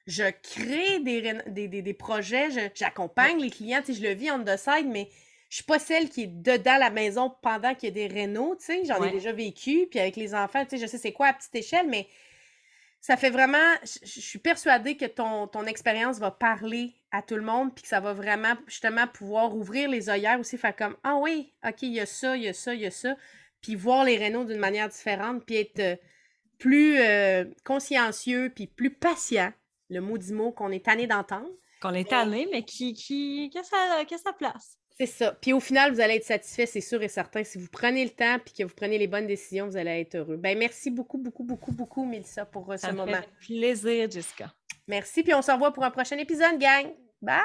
je 0.06 0.24
crée 0.42 0.98
des, 1.00 1.68
des, 1.68 1.94
projets, 1.94 2.48
j'accompagne 2.74 3.40
les 3.40 3.50
clients, 3.50 3.80
tu 3.84 3.94
sais, 3.94 4.00
je 4.00 4.06
le 4.06 4.14
vis 4.14 4.30
en 4.30 4.42
the 4.42 4.56
side, 4.56 4.88
mais 4.88 5.08
je 5.54 5.58
suis 5.58 5.66
pas 5.66 5.78
celle 5.78 6.08
qui 6.08 6.22
est 6.22 6.26
dedans 6.26 6.78
la 6.78 6.90
maison 6.90 7.32
pendant 7.40 7.76
qu'il 7.76 7.90
y 7.90 7.92
a 7.92 7.94
des 7.94 8.12
rénaux, 8.12 8.56
tu 8.58 8.64
sais, 8.64 8.84
j'en 8.84 9.00
ai 9.04 9.12
déjà 9.12 9.30
vécu, 9.30 9.86
puis 9.88 10.00
avec 10.00 10.16
les 10.16 10.34
enfants, 10.34 10.64
tu 10.64 10.70
sais, 10.70 10.78
je 10.78 10.86
sais 10.88 10.98
c'est 10.98 11.12
quoi 11.12 11.28
à 11.28 11.32
petite 11.32 11.54
échelle, 11.54 11.86
mais 11.86 12.08
ça 13.00 13.16
fait 13.16 13.30
vraiment, 13.30 13.72
je, 13.84 14.20
suis 14.20 14.40
persuadée 14.40 14.96
que 14.96 15.04
ton, 15.04 15.46
ton 15.46 15.64
expérience 15.66 16.18
va 16.18 16.32
parler 16.32 16.96
à 17.12 17.22
tout 17.22 17.36
le 17.36 17.42
monde, 17.42 17.72
puis 17.72 17.82
que 17.82 17.88
ça 17.88 18.00
va 18.00 18.12
vraiment, 18.12 18.54
justement, 18.66 19.06
pouvoir 19.06 19.54
ouvrir 19.54 19.88
les 19.88 20.10
œillères 20.10 20.40
aussi, 20.40 20.58
faire 20.58 20.74
comme, 20.74 20.96
ah 21.04 21.18
oui, 21.18 21.54
ok, 21.64 21.82
il 21.82 21.92
y 21.92 22.00
a 22.00 22.06
ça, 22.06 22.36
il 22.36 22.42
y 22.42 22.48
a 22.48 22.52
ça, 22.52 22.74
il 22.74 22.80
y 22.80 22.86
a 22.86 22.90
ça, 22.90 23.14
puis 23.60 23.76
voir 23.76 24.02
les 24.02 24.16
rénaux 24.16 24.42
d'une 24.42 24.58
manière 24.58 24.88
différente, 24.88 25.44
puis 25.46 25.54
être 25.54 25.78
euh, 25.78 25.96
plus 26.58 26.98
euh, 26.98 27.44
consciencieux, 27.64 28.50
puis 28.52 28.66
plus 28.66 28.90
patient, 28.90 29.52
le 29.88 30.00
mot 30.00 30.18
du 30.18 30.32
mot 30.32 30.50
qu'on 30.50 30.72
est 30.72 30.84
tanné 30.84 31.06
d'entendre. 31.06 31.48
Qu'on 31.80 31.94
est 31.94 32.10
tanné, 32.10 32.48
mais 32.50 32.64
qui, 32.64 32.92
qui, 32.92 33.50
qui, 33.52 33.58
a 33.58 33.62
sa, 33.62 34.04
qui 34.04 34.14
a 34.14 34.18
sa 34.18 34.32
place. 34.32 34.80
C'est 34.96 35.06
ça. 35.06 35.32
Puis 35.32 35.52
au 35.52 35.58
final, 35.58 35.92
vous 35.92 36.00
allez 36.00 36.14
être 36.14 36.24
satisfait, 36.24 36.66
c'est 36.66 36.80
sûr 36.80 37.02
et 37.02 37.08
certain. 37.08 37.42
Si 37.42 37.58
vous 37.58 37.66
prenez 37.70 38.04
le 38.04 38.10
temps 38.10 38.38
puis 38.44 38.54
que 38.54 38.62
vous 38.62 38.74
prenez 38.74 38.96
les 38.96 39.08
bonnes 39.08 39.26
décisions, 39.26 39.66
vous 39.66 39.76
allez 39.76 40.00
être 40.00 40.14
heureux. 40.14 40.36
Ben 40.36 40.56
merci 40.56 40.90
beaucoup, 40.90 41.18
beaucoup, 41.18 41.42
beaucoup, 41.42 41.72
beaucoup, 41.72 42.04
Mélissa, 42.04 42.44
pour 42.44 42.70
euh, 42.70 42.76
ce 42.76 42.92
moment. 42.92 43.12
Fait 43.12 43.28
plaisir, 43.40 44.08
Jessica. 44.08 44.52
Merci, 44.86 45.22
puis 45.24 45.34
on 45.34 45.42
se 45.42 45.50
revoit 45.50 45.72
pour 45.72 45.82
un 45.82 45.90
prochain 45.90 46.16
épisode, 46.18 46.58
gang. 46.58 46.92
Bye! 47.20 47.42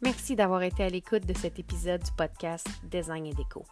Merci 0.00 0.36
d'avoir 0.36 0.62
été 0.62 0.84
à 0.84 0.88
l'écoute 0.88 1.26
de 1.26 1.34
cet 1.34 1.58
épisode 1.58 2.02
du 2.02 2.12
podcast 2.12 2.66
Design 2.90 3.26
et 3.26 3.32
Déco. 3.32 3.64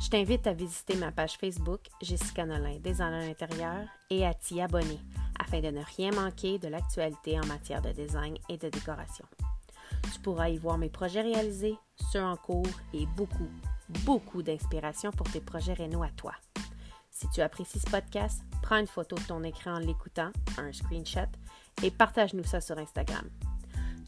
Je 0.00 0.10
t'invite 0.10 0.46
à 0.46 0.52
visiter 0.52 0.94
ma 0.96 1.10
page 1.10 1.36
Facebook 1.38 1.80
Jessica 2.00 2.46
Nolin, 2.46 2.78
designer 2.78 3.28
intérieur, 3.28 3.84
et 4.10 4.24
à 4.24 4.32
t'y 4.32 4.60
abonner 4.60 5.00
afin 5.40 5.60
de 5.60 5.68
ne 5.68 5.82
rien 5.96 6.12
manquer 6.12 6.58
de 6.58 6.68
l'actualité 6.68 7.38
en 7.38 7.46
matière 7.46 7.82
de 7.82 7.90
design 7.90 8.36
et 8.48 8.56
de 8.56 8.68
décoration. 8.68 9.24
Tu 10.12 10.20
pourras 10.20 10.50
y 10.50 10.56
voir 10.56 10.78
mes 10.78 10.88
projets 10.88 11.22
réalisés, 11.22 11.76
ceux 12.12 12.22
en 12.22 12.36
cours 12.36 12.66
et 12.92 13.06
beaucoup, 13.16 13.48
beaucoup 14.04 14.42
d'inspiration 14.42 15.10
pour 15.10 15.28
tes 15.30 15.40
projets 15.40 15.72
rénaux 15.72 16.02
à 16.02 16.10
toi. 16.10 16.32
Si 17.10 17.28
tu 17.30 17.40
apprécies 17.40 17.80
ce 17.80 17.90
podcast, 17.90 18.42
prends 18.62 18.78
une 18.78 18.86
photo 18.86 19.16
de 19.16 19.22
ton 19.22 19.42
écran 19.42 19.74
en 19.74 19.78
l'écoutant, 19.80 20.30
un 20.58 20.72
screenshot, 20.72 21.30
et 21.82 21.90
partage-nous 21.90 22.44
ça 22.44 22.60
sur 22.60 22.78
Instagram. 22.78 23.28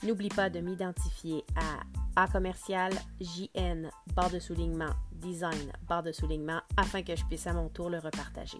N'oublie 0.04 0.28
pas 0.28 0.50
de 0.50 0.60
m'identifier 0.60 1.44
à 1.56 1.80
A 2.16 2.26
commercial 2.26 2.92
JN 3.20 3.88
barre 4.14 4.30
de 4.30 4.38
soulignement 4.38 4.92
design 5.12 5.72
barre 5.88 6.02
de 6.02 6.12
soulignement 6.12 6.60
afin 6.76 7.02
que 7.02 7.14
je 7.14 7.24
puisse 7.24 7.46
à 7.46 7.52
mon 7.52 7.68
tour 7.68 7.90
le 7.90 7.98
repartager. 7.98 8.58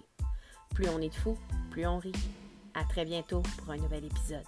Plus 0.75 0.89
on 0.89 1.01
est 1.01 1.09
de 1.09 1.15
fous, 1.15 1.39
plus 1.71 1.87
on 1.87 1.99
rit. 1.99 2.13
À 2.75 2.85
très 2.85 3.05
bientôt 3.05 3.43
pour 3.59 3.71
un 3.71 3.77
nouvel 3.77 4.05
épisode. 4.05 4.45